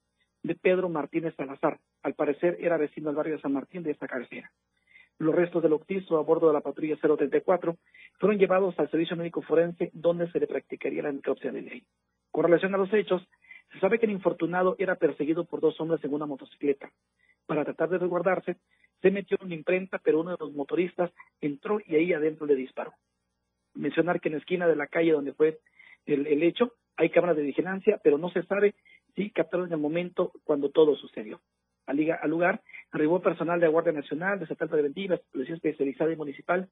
de 0.43 0.55
Pedro 0.55 0.89
Martínez 0.89 1.35
Salazar. 1.35 1.79
Al 2.03 2.13
parecer 2.13 2.57
era 2.59 2.77
vecino 2.77 3.07
del 3.07 3.15
barrio 3.15 3.35
de 3.35 3.41
San 3.41 3.53
Martín 3.53 3.83
de 3.83 3.91
esta 3.91 4.07
cabecera. 4.07 4.51
Los 5.17 5.33
restos 5.33 5.63
del 5.63 5.73
occiso 5.73 6.17
a 6.17 6.23
bordo 6.23 6.47
de 6.47 6.53
la 6.53 6.61
patrulla 6.61 6.97
034 6.97 7.77
fueron 8.19 8.37
llevados 8.37 8.77
al 8.77 8.91
servicio 8.91 9.15
médico 9.15 9.41
forense 9.41 9.89
donde 9.93 10.29
se 10.31 10.39
le 10.39 10.47
practicaría 10.47 11.03
la 11.03 11.11
necropsia 11.11 11.51
de 11.51 11.61
ley. 11.61 11.83
Con 12.31 12.43
relación 12.43 12.75
a 12.75 12.77
los 12.77 12.93
hechos, 12.93 13.25
se 13.71 13.79
sabe 13.79 13.97
que 13.97 14.05
el 14.05 14.11
infortunado 14.11 14.75
era 14.77 14.95
perseguido 14.95 15.45
por 15.45 15.61
dos 15.61 15.79
hombres 15.79 16.03
en 16.03 16.13
una 16.13 16.25
motocicleta. 16.25 16.91
Para 17.45 17.63
tratar 17.63 17.89
de 17.89 17.97
resguardarse, 17.97 18.57
se 19.05 19.11
metió 19.11 19.37
en 19.39 19.45
una 19.45 19.53
imprenta, 19.53 19.99
pero 19.99 20.21
uno 20.21 20.31
de 20.31 20.37
los 20.39 20.51
motoristas 20.53 21.11
entró 21.39 21.79
y 21.85 21.93
ahí 21.93 22.11
adentro 22.11 22.47
le 22.47 22.55
disparó. 22.55 22.91
Mencionar 23.75 24.19
que 24.19 24.29
en 24.29 24.33
la 24.33 24.39
esquina 24.39 24.65
de 24.65 24.75
la 24.75 24.87
calle 24.87 25.11
donde 25.11 25.31
fue 25.33 25.59
el, 26.07 26.25
el 26.25 26.41
hecho 26.41 26.73
hay 26.97 27.11
cámaras 27.11 27.37
de 27.37 27.43
vigilancia, 27.43 28.01
pero 28.03 28.17
no 28.17 28.31
se 28.31 28.41
sabe 28.45 28.73
si 29.15 29.29
captaron 29.29 29.67
en 29.67 29.73
el 29.73 29.79
momento 29.79 30.31
cuando 30.43 30.71
todo 30.71 30.95
sucedió. 30.95 31.39
Al, 31.85 32.29
lugar 32.29 32.61
arribó 32.91 33.21
personal 33.21 33.59
de 33.59 33.67
la 33.67 33.71
Guardia 33.71 33.93
Nacional, 33.93 34.39
de 34.39 34.45
Estatal 34.45 34.69
Preventiva, 34.69 35.19
Policía 35.31 35.55
Especializada 35.55 36.11
y 36.11 36.15
Municipal, 36.15 36.69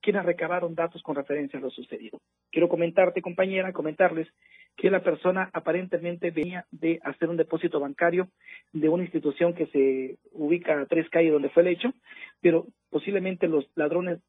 quienes 0.00 0.24
recabaron 0.24 0.74
datos 0.74 1.02
con 1.02 1.16
referencia 1.16 1.58
a 1.58 1.62
lo 1.62 1.70
sucedido. 1.70 2.20
Quiero 2.50 2.68
comentarte, 2.68 3.22
compañera, 3.22 3.72
comentarles 3.72 4.28
que 4.76 4.90
la 4.90 5.02
persona 5.02 5.50
aparentemente 5.52 6.30
venía 6.30 6.66
de 6.70 7.00
hacer 7.02 7.28
un 7.28 7.36
depósito 7.36 7.80
bancario 7.80 8.28
de 8.72 8.88
una 8.88 9.04
institución 9.04 9.54
que 9.54 9.66
se 9.66 10.18
ubica 10.32 10.80
a 10.80 10.86
tres 10.86 11.08
calles 11.08 11.32
donde 11.32 11.48
fue 11.48 11.62
el 11.62 11.68
hecho, 11.68 11.92
pero 12.40 12.66
posiblemente 12.90 13.48
los 13.48 13.66
ladrones, 13.74 14.20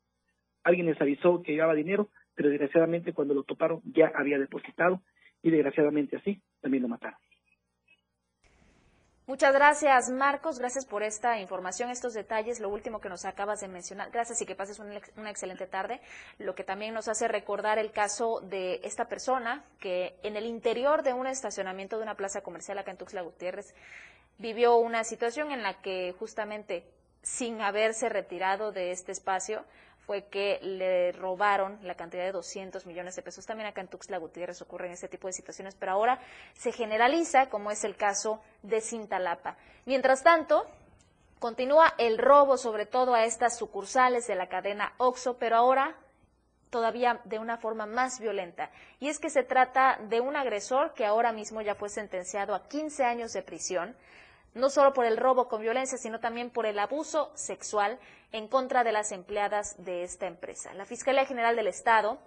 alguien 0.64 0.86
les 0.88 1.00
avisó 1.02 1.42
que 1.44 1.54
llevaba 1.54 1.76
dinero, 1.76 2.10
pero 2.36 2.50
desgraciadamente 2.50 3.14
cuando 3.14 3.34
lo 3.34 3.44
toparon 3.44 3.82
ya 3.86 4.12
había 4.16 4.40
depositado 4.40 5.02
y 5.42 5.52
desgraciadamente 5.52 6.18
así 6.18 6.42
también 6.62 6.84
lo 6.84 6.90
mataron. 6.90 7.20
Muchas 9.28 9.54
gracias, 9.54 10.10
Marcos. 10.10 10.58
Gracias 10.58 10.86
por 10.86 11.04
esta 11.04 11.38
información, 11.38 11.90
estos 11.90 12.14
detalles, 12.14 12.62
lo 12.62 12.70
último 12.70 13.02
que 13.02 13.10
nos 13.10 13.26
acabas 13.26 13.60
de 13.60 13.68
mencionar. 13.68 14.10
Gracias 14.10 14.42
y 14.42 14.46
que 14.46 14.56
pases 14.56 14.80
una, 14.80 15.30
excelente 15.30 15.68
tarde. 15.68 16.00
Lo 16.40 16.56
que 16.56 16.64
también 16.64 16.94
nos 16.94 17.10
hace 17.10 17.28
recordar 17.28 17.78
el 17.78 17.92
caso 17.92 18.40
de 18.40 18.80
esta 18.86 19.10
persona 19.10 19.66
que 19.82 20.16
en 20.24 20.38
el 20.38 20.46
interior 20.46 21.04
de 21.04 21.12
un 21.12 21.28
estacionamiento 21.28 21.98
de 21.98 22.04
una 22.04 22.16
plaza 22.16 22.40
comercial 22.40 22.78
acá 22.78 22.92
en 22.92 22.98
Tuxtla 22.98 23.22
Gutiérrez 23.22 23.76
vivió 24.38 24.78
una 24.78 25.04
situación 25.04 25.52
en 25.52 25.62
la 25.62 25.74
que 25.82 26.16
justamente 26.18 26.86
sin 27.22 27.60
haberse 27.60 28.08
retirado 28.08 28.72
de 28.72 28.92
este 28.92 29.12
espacio, 29.12 29.66
fue 30.08 30.24
que 30.24 30.58
le 30.62 31.12
robaron 31.12 31.78
la 31.84 31.96
cantidad 31.96 32.24
de 32.24 32.32
200 32.32 32.86
millones 32.86 33.18
de 33.18 33.22
pesos. 33.22 33.46
También 33.46 33.68
acá 33.68 33.82
en 33.82 33.90
Tuxtla 33.90 34.18
Gutiérrez 34.18 34.62
ocurren 34.62 34.94
este 34.94 35.10
tipo 35.10 35.28
de 35.28 35.34
situaciones, 35.34 35.76
pero 35.76 35.92
ahora 35.92 36.22
se 36.54 36.72
generaliza, 36.72 37.50
como 37.50 37.72
es 37.72 37.84
el 37.84 37.98
caso 37.98 38.42
de 38.64 38.80
Cintalapa. 38.80 39.58
Mientras 39.86 40.24
tanto, 40.24 40.66
continúa 41.40 41.94
el 41.98 42.18
robo, 42.18 42.56
sobre 42.56 42.86
todo 42.86 43.16
a 43.16 43.26
estas 43.26 43.58
sucursales 43.58 44.28
de 44.28 44.36
la 44.36 44.48
cadena 44.48 44.94
OXO, 44.98 45.38
pero 45.38 45.58
ahora 45.58 45.98
todavía 46.70 47.20
de 47.26 47.40
una 47.40 47.58
forma 47.58 47.86
más 47.86 48.22
violenta. 48.22 48.72
Y 49.02 49.10
es 49.10 49.20
que 49.20 49.30
se 49.30 49.44
trata 49.44 50.00
de 50.08 50.22
un 50.22 50.38
agresor 50.38 50.94
que 50.94 51.06
ahora 51.06 51.34
mismo 51.34 51.62
ya 51.62 51.76
fue 51.76 51.90
sentenciado 51.90 52.56
a 52.56 52.70
15 52.70 53.04
años 53.04 53.34
de 53.34 53.42
prisión 53.42 53.94
no 54.58 54.70
solo 54.70 54.94
por 54.94 55.06
el 55.06 55.18
robo 55.18 55.48
con 55.48 55.62
violencia, 55.62 55.98
sino 55.98 56.20
también 56.20 56.50
por 56.50 56.66
el 56.66 56.80
abuso 56.80 57.32
sexual 57.36 58.00
en 58.32 58.48
contra 58.48 58.84
de 58.84 58.92
las 58.92 59.12
empleadas 59.12 59.76
de 59.84 60.04
esta 60.04 60.28
empresa. 60.28 60.74
La 60.74 60.86
Fiscalía 60.86 61.26
General 61.26 61.56
del 61.56 61.68
Estado, 61.68 62.20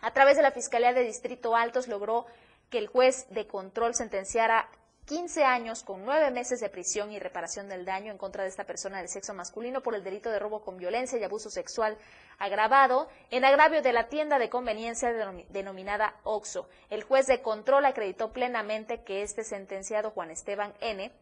a 0.00 0.12
través 0.12 0.36
de 0.36 0.42
la 0.42 0.50
Fiscalía 0.50 0.92
de 0.92 1.04
Distrito 1.04 1.54
Altos, 1.54 1.88
logró 1.88 2.26
que 2.70 2.78
el 2.78 2.88
juez 2.88 3.26
de 3.30 3.46
control 3.46 3.94
sentenciara 3.94 4.68
15 5.06 5.44
años 5.44 5.84
con 5.84 6.04
9 6.04 6.32
meses 6.32 6.58
de 6.58 6.68
prisión 6.68 7.12
y 7.12 7.20
reparación 7.20 7.68
del 7.68 7.84
daño 7.84 8.10
en 8.10 8.18
contra 8.18 8.42
de 8.42 8.48
esta 8.48 8.64
persona 8.64 8.98
del 8.98 9.08
sexo 9.08 9.34
masculino 9.34 9.80
por 9.80 9.94
el 9.94 10.02
delito 10.02 10.30
de 10.30 10.40
robo 10.40 10.62
con 10.62 10.78
violencia 10.78 11.16
y 11.16 11.22
abuso 11.22 11.48
sexual 11.48 11.96
agravado 12.38 13.08
en 13.30 13.44
agravio 13.44 13.82
de 13.82 13.92
la 13.92 14.08
tienda 14.08 14.40
de 14.40 14.50
conveniencia 14.50 15.12
denominada 15.48 16.16
OXO. 16.24 16.68
El 16.90 17.04
juez 17.04 17.28
de 17.28 17.40
control 17.40 17.84
acreditó 17.84 18.32
plenamente 18.32 19.04
que 19.04 19.22
este 19.22 19.44
sentenciado 19.44 20.10
Juan 20.10 20.32
Esteban 20.32 20.74
N 20.80 21.12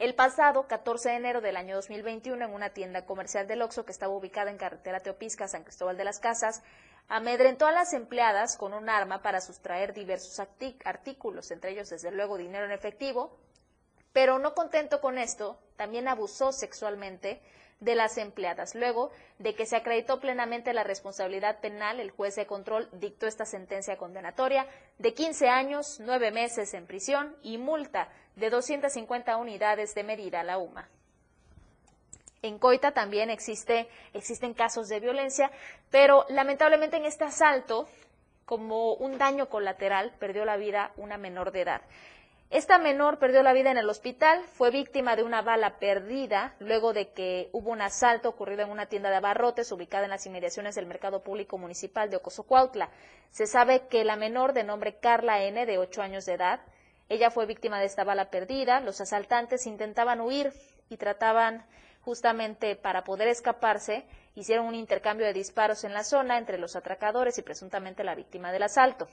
el 0.00 0.14
pasado 0.14 0.66
14 0.66 1.10
de 1.10 1.16
enero 1.16 1.40
del 1.42 1.58
año 1.58 1.76
2021, 1.76 2.42
en 2.42 2.54
una 2.54 2.70
tienda 2.70 3.04
comercial 3.04 3.46
del 3.46 3.60
Oxxo 3.60 3.84
que 3.84 3.92
estaba 3.92 4.14
ubicada 4.14 4.50
en 4.50 4.56
carretera 4.56 5.00
Teopisca, 5.00 5.46
San 5.46 5.62
Cristóbal 5.62 5.98
de 5.98 6.04
las 6.04 6.20
Casas, 6.20 6.62
amedrentó 7.08 7.66
a 7.66 7.72
las 7.72 7.92
empleadas 7.92 8.56
con 8.56 8.72
un 8.72 8.88
arma 8.88 9.20
para 9.20 9.42
sustraer 9.42 9.92
diversos 9.92 10.40
artículos, 10.86 11.50
entre 11.50 11.72
ellos 11.72 11.90
desde 11.90 12.12
luego 12.12 12.38
dinero 12.38 12.64
en 12.64 12.72
efectivo, 12.72 13.36
pero 14.14 14.38
no 14.38 14.54
contento 14.54 15.02
con 15.02 15.18
esto, 15.18 15.60
también 15.76 16.08
abusó 16.08 16.50
sexualmente 16.50 17.42
de 17.80 17.94
las 17.94 18.18
empleadas. 18.18 18.74
Luego 18.74 19.10
de 19.38 19.54
que 19.54 19.66
se 19.66 19.76
acreditó 19.76 20.20
plenamente 20.20 20.72
la 20.72 20.84
responsabilidad 20.84 21.60
penal, 21.60 21.98
el 21.98 22.10
juez 22.10 22.36
de 22.36 22.46
control 22.46 22.88
dictó 22.92 23.26
esta 23.26 23.46
sentencia 23.46 23.96
condenatoria 23.96 24.66
de 24.98 25.14
15 25.14 25.48
años, 25.48 25.98
9 26.00 26.30
meses 26.30 26.74
en 26.74 26.86
prisión 26.86 27.36
y 27.42 27.58
multa 27.58 28.08
de 28.36 28.50
250 28.50 29.36
unidades 29.36 29.94
de 29.94 30.04
medida 30.04 30.40
a 30.40 30.44
la 30.44 30.58
UMA. 30.58 30.88
En 32.42 32.58
Coita 32.58 32.92
también 32.92 33.28
existe, 33.28 33.88
existen 34.14 34.54
casos 34.54 34.88
de 34.88 35.00
violencia, 35.00 35.50
pero 35.90 36.24
lamentablemente 36.30 36.96
en 36.96 37.04
este 37.04 37.24
asalto, 37.24 37.86
como 38.46 38.94
un 38.94 39.18
daño 39.18 39.48
colateral, 39.50 40.12
perdió 40.18 40.46
la 40.46 40.56
vida 40.56 40.92
una 40.96 41.18
menor 41.18 41.52
de 41.52 41.62
edad. 41.62 41.82
Esta 42.50 42.78
menor 42.78 43.20
perdió 43.20 43.44
la 43.44 43.52
vida 43.52 43.70
en 43.70 43.78
el 43.78 43.88
hospital, 43.88 44.42
fue 44.54 44.72
víctima 44.72 45.14
de 45.14 45.22
una 45.22 45.40
bala 45.40 45.78
perdida 45.78 46.56
luego 46.58 46.92
de 46.92 47.12
que 47.12 47.48
hubo 47.52 47.70
un 47.70 47.80
asalto 47.80 48.28
ocurrido 48.28 48.62
en 48.62 48.70
una 48.70 48.86
tienda 48.86 49.08
de 49.08 49.14
abarrotes 49.14 49.70
ubicada 49.70 50.02
en 50.02 50.10
las 50.10 50.26
inmediaciones 50.26 50.74
del 50.74 50.86
Mercado 50.86 51.22
Público 51.22 51.58
Municipal 51.58 52.10
de 52.10 52.16
Ocosocuautla. 52.16 52.90
Se 53.30 53.46
sabe 53.46 53.86
que 53.86 54.02
la 54.02 54.16
menor 54.16 54.52
de 54.52 54.64
nombre 54.64 54.96
Carla 54.96 55.44
N, 55.44 55.64
de 55.64 55.78
8 55.78 56.02
años 56.02 56.26
de 56.26 56.34
edad, 56.34 56.60
ella 57.08 57.30
fue 57.30 57.46
víctima 57.46 57.78
de 57.78 57.86
esta 57.86 58.02
bala 58.02 58.30
perdida. 58.30 58.80
Los 58.80 59.00
asaltantes 59.00 59.68
intentaban 59.68 60.20
huir 60.20 60.52
y 60.88 60.96
trataban 60.96 61.64
justamente 62.00 62.74
para 62.74 63.04
poder 63.04 63.28
escaparse, 63.28 64.04
hicieron 64.34 64.66
un 64.66 64.74
intercambio 64.74 65.24
de 65.24 65.34
disparos 65.34 65.84
en 65.84 65.94
la 65.94 66.02
zona 66.02 66.36
entre 66.36 66.58
los 66.58 66.74
atracadores 66.74 67.38
y 67.38 67.42
presuntamente 67.42 68.02
la 68.02 68.16
víctima 68.16 68.50
del 68.50 68.64
asalto. 68.64 69.06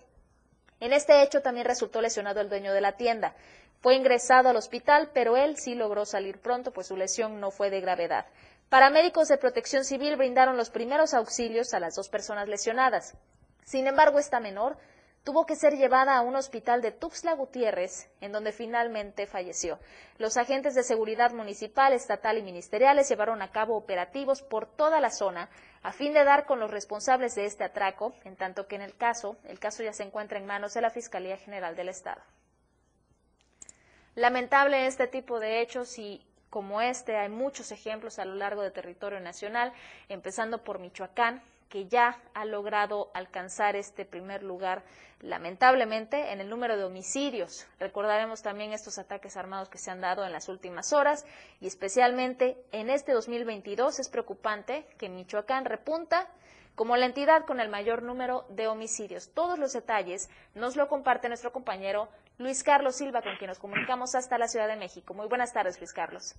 En 0.80 0.94
este 0.94 1.24
hecho 1.24 1.42
también 1.42 1.66
resultó 1.66 2.02
lesionado 2.02 2.42
el 2.42 2.50
dueño 2.50 2.74
de 2.74 2.82
la 2.82 2.94
tienda. 2.94 3.36
Fue 3.82 3.96
ingresado 3.96 4.50
al 4.50 4.56
hospital, 4.56 5.12
pero 5.14 5.38
él 5.38 5.58
sí 5.58 5.76
logró 5.76 6.06
salir 6.06 6.40
pronto, 6.40 6.72
pues 6.72 6.88
su 6.88 6.98
lesión 6.98 7.40
no 7.40 7.52
fue 7.52 7.70
de 7.70 7.82
gravedad. 7.82 8.26
Paramédicos 8.70 9.28
de 9.28 9.38
protección 9.38 9.86
civil 9.86 10.18
brindaron 10.18 10.58
los 10.58 10.70
primeros 10.70 11.14
auxilios 11.14 11.74
a 11.74 11.80
las 11.80 11.96
dos 11.96 12.10
personas 12.10 12.48
lesionadas. 12.48 13.16
Sin 13.64 13.88
embargo, 13.88 14.20
esta 14.20 14.40
menor 14.40 14.78
tuvo 15.24 15.46
que 15.46 15.56
ser 15.56 15.76
llevada 15.76 16.16
a 16.16 16.22
un 16.22 16.36
hospital 16.36 16.82
de 16.82 16.92
Tuxtla 16.92 17.34
Gutiérrez, 17.34 18.10
en 18.22 18.32
donde 18.32 18.54
finalmente 18.54 19.28
falleció. 19.28 19.78
Los 20.18 20.38
agentes 20.38 20.74
de 20.74 20.84
seguridad 20.84 21.32
municipal, 21.32 21.92
estatal 21.94 22.38
y 22.38 22.44
ministeriales 22.44 23.10
llevaron 23.10 23.42
a 23.42 23.52
cabo 23.52 23.76
operativos 23.76 24.42
por 24.42 24.68
toda 24.68 25.02
la 25.02 25.12
zona 25.12 25.50
a 25.88 25.94
fin 25.94 26.14
de 26.14 26.26
dar 26.26 26.46
con 26.46 26.60
los 26.60 26.70
responsables 26.70 27.34
de 27.36 27.46
este 27.46 27.64
atraco, 27.64 28.14
en 28.26 28.36
tanto 28.36 28.68
que 28.68 28.76
en 28.76 28.82
el 28.82 28.98
caso, 28.98 29.38
el 29.46 29.58
caso 29.58 29.84
ya 29.84 29.94
se 29.94 30.04
encuentra 30.04 30.38
en 30.38 30.46
manos 30.46 30.74
de 30.74 30.82
la 30.82 30.90
Fiscalía 30.90 31.38
General 31.38 31.78
del 31.78 31.88
Estado. 31.88 32.22
Lamentable 34.14 34.86
este 34.86 35.08
tipo 35.08 35.40
de 35.40 35.62
hechos 35.62 35.98
y 35.98 36.28
como 36.50 36.82
este 36.82 37.16
hay 37.16 37.30
muchos 37.30 37.72
ejemplos 37.72 38.20
a 38.20 38.26
lo 38.26 38.36
largo 38.36 38.64
del 38.64 38.74
territorio 38.74 39.22
nacional, 39.22 39.72
empezando 40.10 40.62
por 40.62 40.80
Michoacán, 40.80 41.42
que 41.70 41.88
ya 41.88 42.22
ha 42.34 42.46
logrado 42.46 43.12
alcanzar 43.14 43.76
este 43.76 44.06
primer 44.06 44.44
lugar, 44.44 44.84
lamentablemente, 45.22 46.32
en 46.32 46.42
el 46.42 46.50
número 46.50 46.78
de 46.78 46.84
homicidios. 46.84 47.68
Recordaremos 47.80 48.42
también 48.42 48.74
estos 48.74 48.98
ataques 48.98 49.38
armados 49.38 49.70
que 49.70 49.78
se 49.78 49.92
han 49.92 50.02
dado 50.02 50.26
en 50.26 50.32
las 50.32 50.50
últimas 50.50 50.94
horas 50.94 51.26
y 51.60 51.68
especialmente 51.68 52.58
en 52.72 52.90
este 52.90 53.12
2022 53.12 54.00
es 54.00 54.10
preocupante 54.10 54.86
que 54.98 55.10
Michoacán 55.10 55.66
repunta 55.66 56.28
como 56.76 56.96
la 56.96 57.08
entidad 57.08 57.46
con 57.46 57.60
el 57.60 57.70
mayor 57.70 58.04
número 58.04 58.46
de 58.50 58.68
homicidios. 58.68 59.30
Todos 59.34 59.58
los 59.58 59.74
detalles 59.74 60.30
nos 60.54 60.76
lo 60.76 60.88
comparte 60.88 61.28
nuestro 61.28 61.52
compañero 61.52 62.08
Luis 62.40 62.64
Carlos 62.64 62.96
Silva, 62.96 63.24
con 63.24 63.36
quien 63.38 63.48
nos 63.48 63.58
comunicamos 63.58 64.14
hasta 64.14 64.38
la 64.38 64.48
Ciudad 64.48 64.68
de 64.68 64.76
México. 64.76 65.16
Muy 65.16 65.28
buenas 65.28 65.54
tardes, 65.54 65.80
Luis 65.80 65.92
Carlos. 65.92 66.36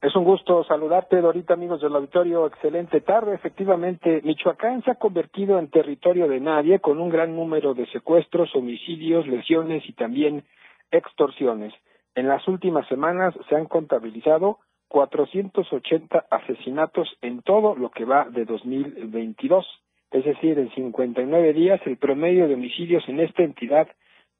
Es 0.00 0.16
un 0.16 0.24
gusto 0.24 0.64
saludarte, 0.64 1.20
Dorita, 1.20 1.52
amigos 1.52 1.82
del 1.82 1.94
auditorio. 1.94 2.46
Excelente 2.46 3.02
tarde. 3.02 3.34
Efectivamente, 3.34 4.22
Michoacán 4.24 4.82
se 4.82 4.92
ha 4.92 4.94
convertido 4.94 5.58
en 5.58 5.68
territorio 5.68 6.26
de 6.26 6.40
nadie 6.40 6.80
con 6.80 6.98
un 6.98 7.10
gran 7.10 7.36
número 7.36 7.74
de 7.74 7.86
secuestros, 7.88 8.48
homicidios, 8.56 9.26
lesiones 9.26 9.86
y 9.86 9.92
también 9.92 10.42
extorsiones. 10.90 11.74
En 12.14 12.28
las 12.28 12.48
últimas 12.48 12.88
semanas 12.88 13.34
se 13.50 13.54
han 13.54 13.66
contabilizado 13.66 14.58
480 14.88 16.26
asesinatos 16.30 17.14
en 17.20 17.42
todo 17.42 17.76
lo 17.76 17.90
que 17.90 18.06
va 18.06 18.24
de 18.24 18.46
2022. 18.46 19.66
Es 20.10 20.24
decir, 20.24 20.58
en 20.58 20.70
59 20.74 21.52
días 21.52 21.80
el 21.84 21.98
promedio 21.98 22.48
de 22.48 22.54
homicidios 22.54 23.06
en 23.06 23.20
esta 23.20 23.42
entidad 23.42 23.88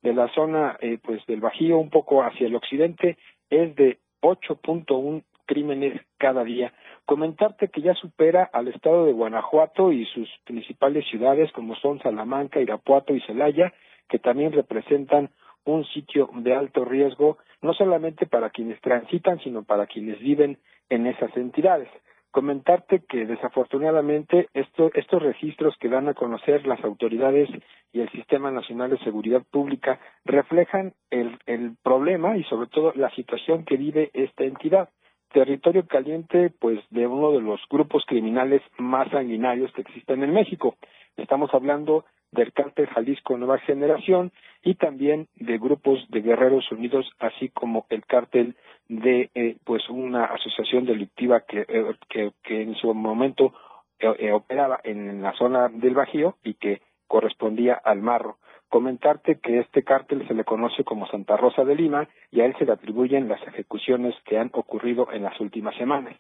de 0.03 0.13
la 0.13 0.29
zona 0.35 0.77
eh, 0.81 0.99
pues 1.03 1.25
del 1.27 1.41
Bajío 1.41 1.79
un 1.79 1.91
poco 1.91 2.23
hacia 2.23 2.47
el 2.47 2.55
occidente 2.55 3.17
es 3.51 3.75
de 3.77 3.99
8.1 4.21 5.23
crímenes 5.47 6.01
cada 6.19 6.45
día. 6.45 6.73
Comentarte 7.05 7.69
que 7.69 7.83
ya 7.83 7.95
supera 7.95 8.49
al 8.53 8.69
estado 8.69 9.07
de 9.07 9.13
Guanajuato 9.13 9.93
y 9.93 10.07
sus 10.07 10.29
principales 10.45 11.07
ciudades 11.09 11.51
como 11.53 11.75
son 11.77 12.01
Salamanca, 12.01 12.61
Irapuato 12.61 13.15
y 13.15 13.21
Celaya, 13.23 13.73
que 14.09 14.19
también 14.19 14.53
representan 14.53 15.31
un 15.65 15.85
sitio 15.87 16.31
de 16.35 16.55
alto 16.55 16.85
riesgo, 16.85 17.39
no 17.61 17.73
solamente 17.75 18.27
para 18.27 18.51
quienes 18.51 18.81
transitan, 18.81 19.39
sino 19.41 19.63
para 19.63 19.87
quienes 19.87 20.19
viven 20.21 20.59
en 20.89 21.07
esas 21.07 21.37
entidades. 21.37 21.89
Comentarte 22.33 23.03
que 23.07 23.27
desafortunadamente 23.27 24.49
estos 24.55 25.23
registros 25.23 25.77
que 25.79 25.91
dan 25.91 26.09
a 26.09 26.15
conocer 26.15 26.67
las 26.67 26.83
autoridades 26.83 27.51
y 27.93 28.01
el 28.01 28.11
Sistema 28.11 28.51
Nacional 28.51 28.91
de 28.91 28.99
Seguridad 29.05 29.43
Pública 29.51 30.01
reflejan 30.25 30.95
el, 31.11 31.39
el 31.45 31.77
problema 31.83 32.39
y 32.39 32.45
sobre 32.45 32.69
todo 32.69 32.95
la 32.97 33.11
situación 33.11 33.67
que 33.67 33.77
vive 33.77 34.11
esta 34.15 34.45
entidad 34.45 34.89
territorio 35.33 35.87
caliente 35.87 36.53
pues 36.59 36.79
de 36.91 37.07
uno 37.07 37.33
de 37.33 37.41
los 37.41 37.61
grupos 37.71 38.05
criminales 38.07 38.63
más 38.79 39.11
sanguinarios 39.11 39.73
que 39.73 39.83
existen 39.83 40.23
en 40.23 40.33
México. 40.33 40.77
Estamos 41.17 41.53
hablando 41.53 42.05
del 42.31 42.53
cártel 42.53 42.87
Jalisco 42.87 43.37
Nueva 43.37 43.59
Generación 43.59 44.33
y 44.63 44.75
también 44.77 45.29
de 45.37 45.59
grupos 45.59 45.99
de 46.09 46.23
guerreros 46.23 46.71
unidos, 46.73 47.11
así 47.19 47.51
como 47.51 47.87
el 47.91 48.05
cártel 48.07 48.57
de 48.93 49.31
eh, 49.35 49.57
pues 49.65 49.89
una 49.89 50.27
asociación 50.27 50.85
delictiva 50.85 51.41
que, 51.41 51.65
eh, 51.67 52.31
que, 52.43 52.63
en 52.63 52.75
su 52.75 52.93
momento 52.93 53.55
eh, 53.99 54.33
operaba 54.33 54.81
en 54.85 55.23
la 55.23 55.33
zona 55.33 55.69
del 55.69 55.95
Bajío 55.95 56.37
y 56.45 56.55
que 56.55 56.83
correspondía 57.07 57.75
al 57.75 58.03
Marro. 58.03 58.37
Comentarte 58.69 59.39
que 59.39 59.61
este 59.61 59.83
cártel 59.83 60.27
se 60.29 60.35
le 60.35 60.45
conoce 60.45 60.85
como 60.85 61.07
Santa 61.07 61.39
Rosa 61.39 61.65
de 61.65 61.75
Lima 61.75 62.09
y 62.31 62.41
a 62.41 62.45
él 62.45 62.55
se 62.59 62.67
le 62.67 62.73
atribuyen 62.73 63.29
las 63.29 63.43
ejecuciones 63.47 64.15
que 64.27 64.39
han 64.39 64.51
ocurrido 64.53 65.11
en 65.11 65.23
las 65.23 65.41
últimas 65.41 65.75
semanas. 65.77 66.15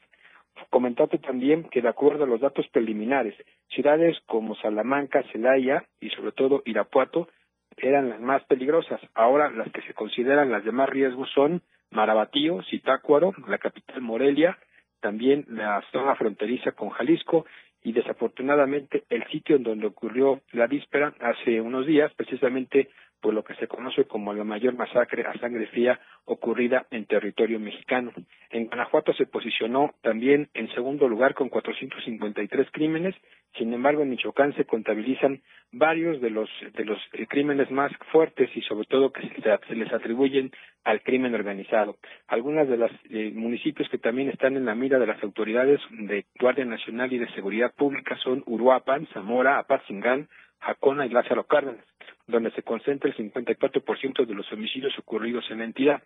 Comentarte 0.70 1.18
también 1.18 1.64
que 1.64 1.82
de 1.82 1.88
acuerdo 1.88 2.24
a 2.24 2.26
los 2.26 2.40
datos 2.40 2.66
preliminares, 2.68 3.34
ciudades 3.68 4.16
como 4.26 4.54
Salamanca, 4.56 5.22
Celaya 5.32 5.84
y 6.00 6.08
sobre 6.10 6.32
todo 6.32 6.62
Irapuato 6.64 7.28
eran 7.76 8.08
las 8.08 8.20
más 8.20 8.42
peligrosas. 8.44 9.00
Ahora 9.14 9.50
las 9.50 9.70
que 9.72 9.82
se 9.82 9.94
consideran 9.94 10.50
las 10.50 10.64
de 10.64 10.72
más 10.72 10.88
riesgo 10.88 11.26
son 11.26 11.62
Marabatío, 11.92 12.62
Zitácuaro, 12.64 13.32
la 13.46 13.58
capital 13.58 14.00
Morelia, 14.00 14.58
también 15.00 15.44
la 15.48 15.82
zona 15.92 16.14
fronteriza 16.14 16.72
con 16.72 16.90
Jalisco 16.90 17.46
y 17.82 17.92
desafortunadamente 17.92 19.04
el 19.10 19.26
sitio 19.28 19.56
en 19.56 19.64
donde 19.64 19.86
ocurrió 19.86 20.40
la 20.52 20.66
víspera 20.66 21.14
hace 21.20 21.60
unos 21.60 21.86
días, 21.86 22.12
precisamente 22.14 22.88
por 23.22 23.32
lo 23.32 23.44
que 23.44 23.54
se 23.54 23.68
conoce 23.68 24.04
como 24.04 24.34
la 24.34 24.44
mayor 24.44 24.74
masacre 24.74 25.24
a 25.24 25.32
sangre 25.38 25.66
fría 25.68 25.98
ocurrida 26.24 26.86
en 26.90 27.06
territorio 27.06 27.60
mexicano. 27.60 28.12
En 28.50 28.66
Guanajuato 28.66 29.14
se 29.14 29.26
posicionó 29.26 29.94
también 30.02 30.48
en 30.54 30.68
segundo 30.74 31.08
lugar 31.08 31.34
con 31.34 31.48
453 31.48 32.68
crímenes, 32.72 33.14
sin 33.56 33.72
embargo 33.72 34.02
en 34.02 34.10
Michoacán 34.10 34.54
se 34.54 34.64
contabilizan 34.64 35.40
varios 35.70 36.20
de 36.20 36.30
los 36.30 36.50
de 36.74 36.84
los 36.84 36.98
eh, 37.12 37.26
crímenes 37.26 37.70
más 37.70 37.92
fuertes 38.10 38.50
y 38.54 38.60
sobre 38.62 38.86
todo 38.86 39.12
que 39.12 39.22
se, 39.22 39.74
les 39.74 39.92
atribuyen 39.92 40.50
al 40.84 41.00
crimen 41.02 41.34
organizado. 41.34 41.96
Algunos 42.26 42.68
de 42.68 42.76
los 42.76 42.90
eh, 43.08 43.30
municipios 43.34 43.88
que 43.88 43.98
también 43.98 44.30
están 44.30 44.56
en 44.56 44.66
la 44.66 44.74
mira 44.74 44.98
de 44.98 45.06
las 45.06 45.22
autoridades 45.22 45.80
de 45.90 46.26
Guardia 46.40 46.64
Nacional 46.64 47.12
y 47.12 47.18
de 47.18 47.32
Seguridad 47.34 47.72
Pública 47.72 48.16
son 48.16 48.42
Uruapan, 48.46 49.06
Zamora, 49.14 49.58
Apatzingán, 49.58 50.28
Jacona 50.62 51.06
y 51.06 51.10
Lázaro 51.10 51.44
Cárdenas 51.44 51.84
donde 52.26 52.50
se 52.52 52.62
concentra 52.62 53.10
el 53.10 53.16
54% 53.16 54.26
de 54.26 54.34
los 54.34 54.50
homicidios 54.52 54.96
ocurridos 54.98 55.44
en 55.50 55.58
la 55.58 55.64
entidad. 55.64 56.02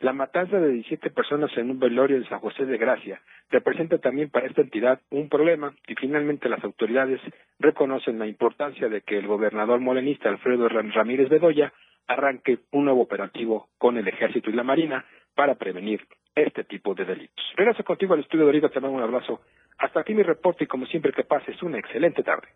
La 0.00 0.12
matanza 0.12 0.58
de 0.58 0.72
17 0.72 1.10
personas 1.10 1.50
en 1.56 1.70
un 1.70 1.78
velorio 1.78 2.16
en 2.16 2.28
San 2.28 2.40
José 2.40 2.64
de 2.64 2.78
Gracia 2.78 3.20
representa 3.50 3.98
también 3.98 4.30
para 4.30 4.46
esta 4.46 4.62
entidad 4.62 5.00
un 5.10 5.28
problema 5.28 5.74
y 5.86 5.94
finalmente 5.94 6.48
las 6.48 6.62
autoridades 6.64 7.20
reconocen 7.58 8.18
la 8.18 8.26
importancia 8.26 8.88
de 8.88 9.02
que 9.02 9.18
el 9.18 9.26
gobernador 9.26 9.80
morenista 9.80 10.28
Alfredo 10.28 10.68
Ramírez 10.68 11.28
Bedoya 11.28 11.72
arranque 12.06 12.60
un 12.72 12.86
nuevo 12.86 13.02
operativo 13.02 13.68
con 13.76 13.98
el 13.98 14.08
ejército 14.08 14.48
y 14.48 14.54
la 14.54 14.62
marina 14.62 15.04
para 15.34 15.56
prevenir 15.56 16.00
este 16.34 16.64
tipo 16.64 16.94
de 16.94 17.04
delitos. 17.04 17.44
Regreso 17.56 17.84
contigo 17.84 18.14
al 18.14 18.20
estudio 18.20 18.44
de 18.44 18.50
ahorita, 18.50 18.70
te 18.70 18.80
mando 18.80 18.96
un 18.96 19.02
abrazo. 19.02 19.42
Hasta 19.78 20.00
aquí 20.00 20.14
mi 20.14 20.22
reporte 20.22 20.64
y 20.64 20.66
como 20.66 20.86
siempre 20.86 21.12
que 21.12 21.24
pases 21.24 21.62
una 21.62 21.78
excelente 21.78 22.22
tarde. 22.22 22.48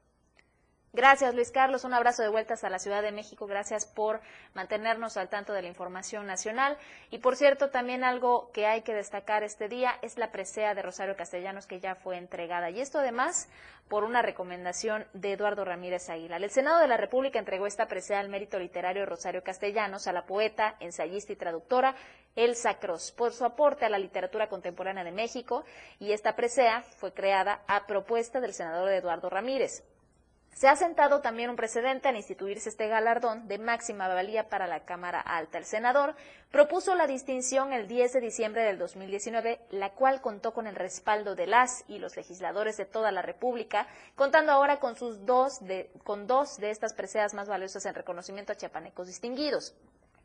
Gracias, 0.94 1.34
Luis 1.34 1.50
Carlos. 1.50 1.82
Un 1.82 1.92
abrazo 1.92 2.22
de 2.22 2.28
vueltas 2.28 2.62
a 2.62 2.70
la 2.70 2.78
Ciudad 2.78 3.02
de 3.02 3.10
México. 3.10 3.48
Gracias 3.48 3.84
por 3.84 4.20
mantenernos 4.54 5.16
al 5.16 5.28
tanto 5.28 5.52
de 5.52 5.60
la 5.60 5.66
información 5.66 6.24
nacional. 6.24 6.78
Y 7.10 7.18
por 7.18 7.34
cierto, 7.34 7.70
también 7.70 8.04
algo 8.04 8.52
que 8.52 8.68
hay 8.68 8.82
que 8.82 8.94
destacar 8.94 9.42
este 9.42 9.68
día 9.68 9.98
es 10.02 10.18
la 10.18 10.30
presea 10.30 10.72
de 10.72 10.82
Rosario 10.82 11.16
Castellanos 11.16 11.66
que 11.66 11.80
ya 11.80 11.96
fue 11.96 12.16
entregada. 12.16 12.70
Y 12.70 12.80
esto 12.80 13.00
además 13.00 13.48
por 13.88 14.04
una 14.04 14.22
recomendación 14.22 15.04
de 15.14 15.32
Eduardo 15.32 15.64
Ramírez 15.64 16.08
Aguilar. 16.10 16.40
El 16.40 16.50
Senado 16.50 16.78
de 16.78 16.86
la 16.86 16.96
República 16.96 17.40
entregó 17.40 17.66
esta 17.66 17.88
presea 17.88 18.20
al 18.20 18.28
mérito 18.28 18.60
literario 18.60 19.04
Rosario 19.04 19.42
Castellanos 19.42 20.06
a 20.06 20.12
la 20.12 20.26
poeta, 20.26 20.76
ensayista 20.78 21.32
y 21.32 21.36
traductora 21.36 21.96
Elsa 22.36 22.78
Cross 22.78 23.10
por 23.10 23.32
su 23.32 23.44
aporte 23.44 23.84
a 23.84 23.88
la 23.88 23.98
literatura 23.98 24.48
contemporánea 24.48 25.02
de 25.02 25.10
México. 25.10 25.64
Y 25.98 26.12
esta 26.12 26.36
presea 26.36 26.82
fue 26.82 27.12
creada 27.12 27.62
a 27.66 27.84
propuesta 27.88 28.40
del 28.40 28.54
senador 28.54 28.92
Eduardo 28.92 29.28
Ramírez. 29.28 29.82
Se 30.54 30.68
ha 30.68 30.76
sentado 30.76 31.20
también 31.20 31.50
un 31.50 31.56
precedente 31.56 32.08
al 32.08 32.16
instituirse 32.16 32.68
este 32.68 32.86
galardón 32.86 33.48
de 33.48 33.58
máxima 33.58 34.06
valía 34.06 34.48
para 34.48 34.68
la 34.68 34.84
Cámara 34.84 35.20
Alta. 35.20 35.58
El 35.58 35.64
senador 35.64 36.14
propuso 36.52 36.94
la 36.94 37.08
distinción 37.08 37.72
el 37.72 37.88
10 37.88 38.12
de 38.12 38.20
diciembre 38.20 38.62
del 38.62 38.78
2019, 38.78 39.58
la 39.70 39.90
cual 39.90 40.20
contó 40.20 40.54
con 40.54 40.68
el 40.68 40.76
respaldo 40.76 41.34
de 41.34 41.48
las 41.48 41.84
y 41.88 41.98
los 41.98 42.16
legisladores 42.16 42.76
de 42.76 42.84
toda 42.84 43.10
la 43.10 43.20
República, 43.20 43.88
contando 44.14 44.52
ahora 44.52 44.78
con, 44.78 44.94
sus 44.94 45.26
dos 45.26 45.58
de, 45.66 45.90
con 46.04 46.28
dos 46.28 46.56
de 46.58 46.70
estas 46.70 46.94
preseas 46.94 47.34
más 47.34 47.48
valiosas 47.48 47.84
en 47.86 47.94
reconocimiento 47.96 48.52
a 48.52 48.56
chiapanecos 48.56 49.08
distinguidos. 49.08 49.74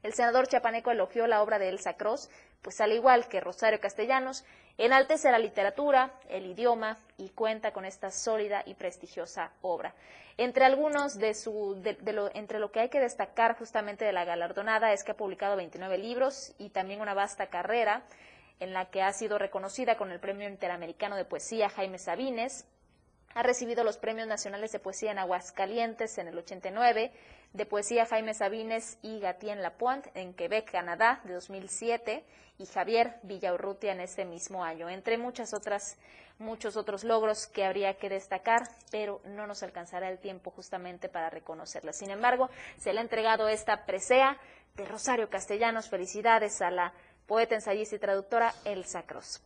El 0.03 0.13
senador 0.13 0.47
chapaneco 0.47 0.91
elogió 0.91 1.27
la 1.27 1.41
obra 1.41 1.59
de 1.59 1.69
Elsa 1.69 1.95
Cross, 1.95 2.29
pues 2.61 2.79
al 2.81 2.93
igual 2.93 3.27
que 3.27 3.41
Rosario 3.41 3.79
Castellanos, 3.79 4.45
enaltece 4.77 5.31
la 5.31 5.39
literatura, 5.39 6.11
el 6.29 6.45
idioma 6.45 6.97
y 7.17 7.29
cuenta 7.29 7.73
con 7.73 7.83
esta 7.85 8.11
sólida 8.11 8.63
y 8.65 8.75
prestigiosa 8.75 9.51
obra. 9.61 9.93
Entre 10.37 10.63
algunos 10.63 11.19
de 11.19 11.33
su, 11.33 11.81
entre 12.33 12.59
lo 12.59 12.71
que 12.71 12.79
hay 12.79 12.89
que 12.89 13.01
destacar 13.01 13.57
justamente 13.57 14.05
de 14.05 14.13
la 14.13 14.23
galardonada 14.23 14.93
es 14.93 15.03
que 15.03 15.11
ha 15.11 15.17
publicado 15.17 15.57
29 15.57 15.97
libros 15.97 16.53
y 16.57 16.69
también 16.69 17.01
una 17.01 17.13
vasta 17.13 17.47
carrera 17.47 18.03
en 18.61 18.71
la 18.71 18.85
que 18.85 19.01
ha 19.01 19.11
sido 19.11 19.37
reconocida 19.37 19.97
con 19.97 20.11
el 20.11 20.19
Premio 20.21 20.47
Interamericano 20.47 21.17
de 21.17 21.25
Poesía 21.25 21.69
Jaime 21.69 21.97
Sabines, 21.97 22.65
ha 23.33 23.43
recibido 23.43 23.83
los 23.83 23.97
Premios 23.97 24.27
Nacionales 24.27 24.71
de 24.71 24.79
Poesía 24.79 25.11
en 25.11 25.19
Aguascalientes 25.19 26.17
en 26.17 26.29
el 26.29 26.37
89, 26.37 27.11
de 27.53 27.65
Poesía 27.65 28.05
Jaime 28.05 28.33
Sabines 28.33 28.97
y 29.01 29.19
Gatien 29.19 29.61
Lapointe 29.61 30.11
en 30.13 30.33
Quebec, 30.33 30.71
Canadá, 30.71 31.21
de 31.23 31.33
2007, 31.33 32.23
y 32.59 32.65
Javier 32.65 33.15
Villaurrutia 33.23 33.93
en 33.93 34.01
ese 34.01 34.25
mismo 34.25 34.63
año, 34.63 34.89
entre 34.89 35.17
muchas 35.17 35.53
otras, 35.53 35.97
muchos 36.37 36.75
otros 36.75 37.03
logros 37.03 37.47
que 37.47 37.63
habría 37.63 37.95
que 37.95 38.09
destacar, 38.09 38.63
pero 38.91 39.21
no 39.23 39.47
nos 39.47 39.63
alcanzará 39.63 40.09
el 40.09 40.19
tiempo 40.19 40.51
justamente 40.51 41.07
para 41.07 41.29
reconocerlas. 41.29 41.95
Sin 41.95 42.11
embargo, 42.11 42.49
se 42.77 42.91
le 42.93 42.99
ha 42.99 43.03
entregado 43.03 43.47
esta 43.47 43.85
presea 43.85 44.37
de 44.75 44.85
Rosario 44.85 45.29
Castellanos. 45.29 45.89
Felicidades 45.89 46.61
a 46.61 46.69
la 46.69 46.93
poeta, 47.27 47.55
ensayista 47.55 47.95
y 47.95 47.99
traductora 47.99 48.53
Elsa 48.65 49.03
Cross. 49.03 49.41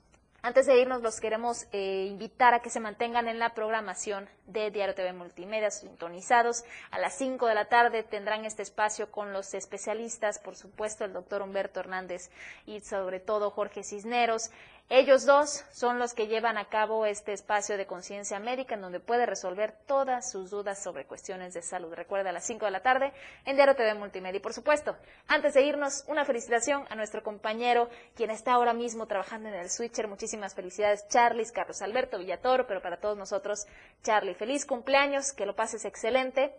Antes 0.45 0.65
de 0.65 0.77
irnos, 0.77 1.01
los 1.01 1.21
queremos 1.21 1.67
eh, 1.71 2.05
invitar 2.09 2.53
a 2.53 2.59
que 2.59 2.69
se 2.69 2.81
mantengan 2.81 3.29
en 3.29 3.39
la 3.39 3.53
programación 3.53 4.27
de 4.45 4.71
Diario 4.71 4.93
TV 4.93 5.13
Multimedia 5.13 5.71
sintonizados. 5.71 6.65
A 6.91 6.99
las 6.99 7.13
5 7.13 7.47
de 7.47 7.55
la 7.55 7.69
tarde 7.69 8.03
tendrán 8.03 8.43
este 8.43 8.61
espacio 8.61 9.09
con 9.09 9.31
los 9.31 9.53
especialistas, 9.53 10.39
por 10.39 10.57
supuesto, 10.57 11.05
el 11.05 11.13
doctor 11.13 11.43
Humberto 11.43 11.79
Hernández 11.79 12.29
y 12.65 12.81
sobre 12.81 13.21
todo 13.21 13.51
Jorge 13.51 13.85
Cisneros. 13.85 14.51
Ellos 14.89 15.25
dos 15.25 15.63
son 15.71 15.97
los 15.97 16.13
que 16.13 16.27
llevan 16.27 16.57
a 16.57 16.65
cabo 16.65 17.05
este 17.05 17.33
espacio 17.33 17.77
de 17.77 17.87
conciencia 17.87 18.39
médica 18.39 18.75
en 18.75 18.81
donde 18.81 18.99
puede 18.99 19.25
resolver 19.25 19.73
todas 19.87 20.29
sus 20.29 20.51
dudas 20.51 20.83
sobre 20.83 21.05
cuestiones 21.05 21.53
de 21.53 21.61
salud. 21.61 21.93
Recuerda 21.93 22.29
a 22.29 22.33
las 22.33 22.45
5 22.45 22.65
de 22.65 22.71
la 22.71 22.83
tarde 22.83 23.11
en 23.45 23.55
Diario 23.55 23.75
TV 23.75 23.95
Multimedia. 23.95 24.37
Y 24.37 24.41
por 24.41 24.53
supuesto, 24.53 24.95
antes 25.27 25.55
de 25.55 25.63
irnos, 25.63 26.03
una 26.07 26.25
felicitación 26.25 26.85
a 26.89 26.95
nuestro 26.95 27.23
compañero, 27.23 27.89
quien 28.15 28.29
está 28.29 28.53
ahora 28.53 28.73
mismo 28.73 29.07
trabajando 29.07 29.49
en 29.49 29.55
el 29.55 29.69
switcher. 29.69 30.07
Muchísimas 30.07 30.53
felicidades, 30.53 31.07
Charlie, 31.07 31.49
Carlos 31.51 31.81
Alberto 31.81 32.19
Villatoro, 32.19 32.67
pero 32.67 32.81
para 32.81 32.97
todos 32.97 33.17
nosotros, 33.17 33.65
Charlie, 34.03 34.35
feliz 34.35 34.65
cumpleaños, 34.65 35.33
que 35.33 35.45
lo 35.45 35.55
pases 35.55 35.85
excelente 35.85 36.53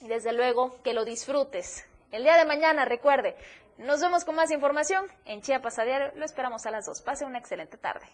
y 0.00 0.08
desde 0.08 0.32
luego 0.32 0.80
que 0.82 0.92
lo 0.92 1.04
disfrutes. 1.04 1.84
El 2.12 2.24
día 2.24 2.36
de 2.36 2.44
mañana, 2.44 2.84
recuerde, 2.84 3.34
nos 3.84 4.00
vemos 4.00 4.24
con 4.24 4.34
más 4.34 4.50
información 4.50 5.04
en 5.24 5.40
Chiapas 5.40 5.78
a 5.78 5.84
diario. 5.84 6.12
Lo 6.16 6.24
esperamos 6.24 6.66
a 6.66 6.70
las 6.70 6.86
2. 6.86 7.02
Pase 7.02 7.24
una 7.24 7.38
excelente 7.38 7.76
tarde. 7.76 8.06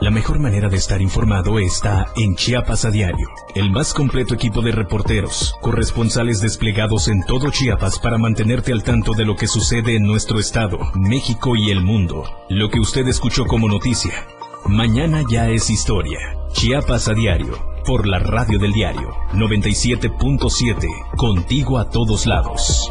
La 0.00 0.10
mejor 0.10 0.40
manera 0.40 0.68
de 0.68 0.76
estar 0.76 1.00
informado 1.00 1.58
está 1.58 2.06
en 2.16 2.34
Chiapas 2.34 2.84
a 2.84 2.90
diario. 2.90 3.28
El 3.54 3.70
más 3.70 3.94
completo 3.94 4.34
equipo 4.34 4.60
de 4.60 4.72
reporteros, 4.72 5.54
corresponsales 5.60 6.40
desplegados 6.40 7.08
en 7.08 7.22
todo 7.24 7.50
Chiapas 7.50 7.98
para 8.00 8.18
mantenerte 8.18 8.72
al 8.72 8.82
tanto 8.82 9.12
de 9.12 9.24
lo 9.24 9.36
que 9.36 9.46
sucede 9.46 9.96
en 9.96 10.04
nuestro 10.04 10.40
estado, 10.40 10.78
México 10.94 11.54
y 11.56 11.70
el 11.70 11.82
mundo. 11.82 12.24
Lo 12.48 12.68
que 12.68 12.80
usted 12.80 13.06
escuchó 13.06 13.46
como 13.46 13.68
noticia. 13.68 14.26
Mañana 14.66 15.22
ya 15.30 15.48
es 15.48 15.70
historia. 15.70 16.18
Chiapas 16.52 17.08
a 17.08 17.14
diario. 17.14 17.58
Por 17.84 18.06
la 18.06 18.20
radio 18.20 18.58
del 18.58 18.72
diario 18.72 19.10
97.7. 19.32 21.16
Contigo 21.16 21.78
a 21.78 21.90
todos 21.90 22.26
lados. 22.26 22.90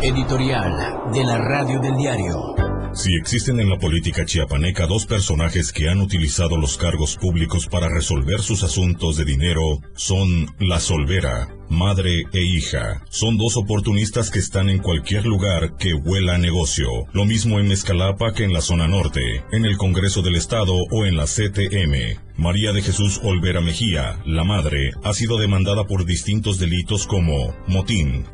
Editorial 0.00 1.10
de 1.12 1.24
la 1.24 1.38
Radio 1.38 1.80
del 1.80 1.96
Diario. 1.96 2.54
Si 2.94 3.16
existen 3.16 3.58
en 3.58 3.68
la 3.68 3.78
política 3.80 4.24
chiapaneca 4.24 4.86
dos 4.86 5.06
personajes 5.06 5.72
que 5.72 5.88
han 5.88 6.00
utilizado 6.00 6.56
los 6.56 6.78
cargos 6.78 7.16
públicos 7.16 7.66
para 7.66 7.88
resolver 7.88 8.38
sus 8.40 8.62
asuntos 8.62 9.16
de 9.16 9.24
dinero, 9.24 9.80
son 9.94 10.54
la 10.60 10.78
Solvera, 10.78 11.48
madre 11.68 12.22
e 12.32 12.40
hija. 12.42 13.02
Son 13.10 13.38
dos 13.38 13.56
oportunistas 13.56 14.30
que 14.30 14.38
están 14.38 14.68
en 14.68 14.78
cualquier 14.78 15.26
lugar 15.26 15.76
que 15.76 15.94
huela 15.94 16.36
a 16.36 16.38
negocio. 16.38 16.88
Lo 17.12 17.24
mismo 17.24 17.58
en 17.58 17.66
Mezcalapa 17.66 18.32
que 18.32 18.44
en 18.44 18.52
la 18.52 18.60
zona 18.60 18.86
norte, 18.86 19.42
en 19.50 19.64
el 19.64 19.76
Congreso 19.76 20.22
del 20.22 20.36
Estado 20.36 20.74
o 20.92 21.06
en 21.06 21.16
la 21.16 21.24
CTM. 21.24 22.20
María 22.36 22.72
de 22.72 22.82
Jesús 22.82 23.20
Olvera 23.24 23.60
Mejía, 23.60 24.20
la 24.24 24.44
madre, 24.44 24.92
ha 25.02 25.12
sido 25.12 25.38
demandada 25.38 25.88
por 25.88 26.04
distintos 26.04 26.60
delitos 26.60 27.08
como 27.08 27.52
motín, 27.66 28.26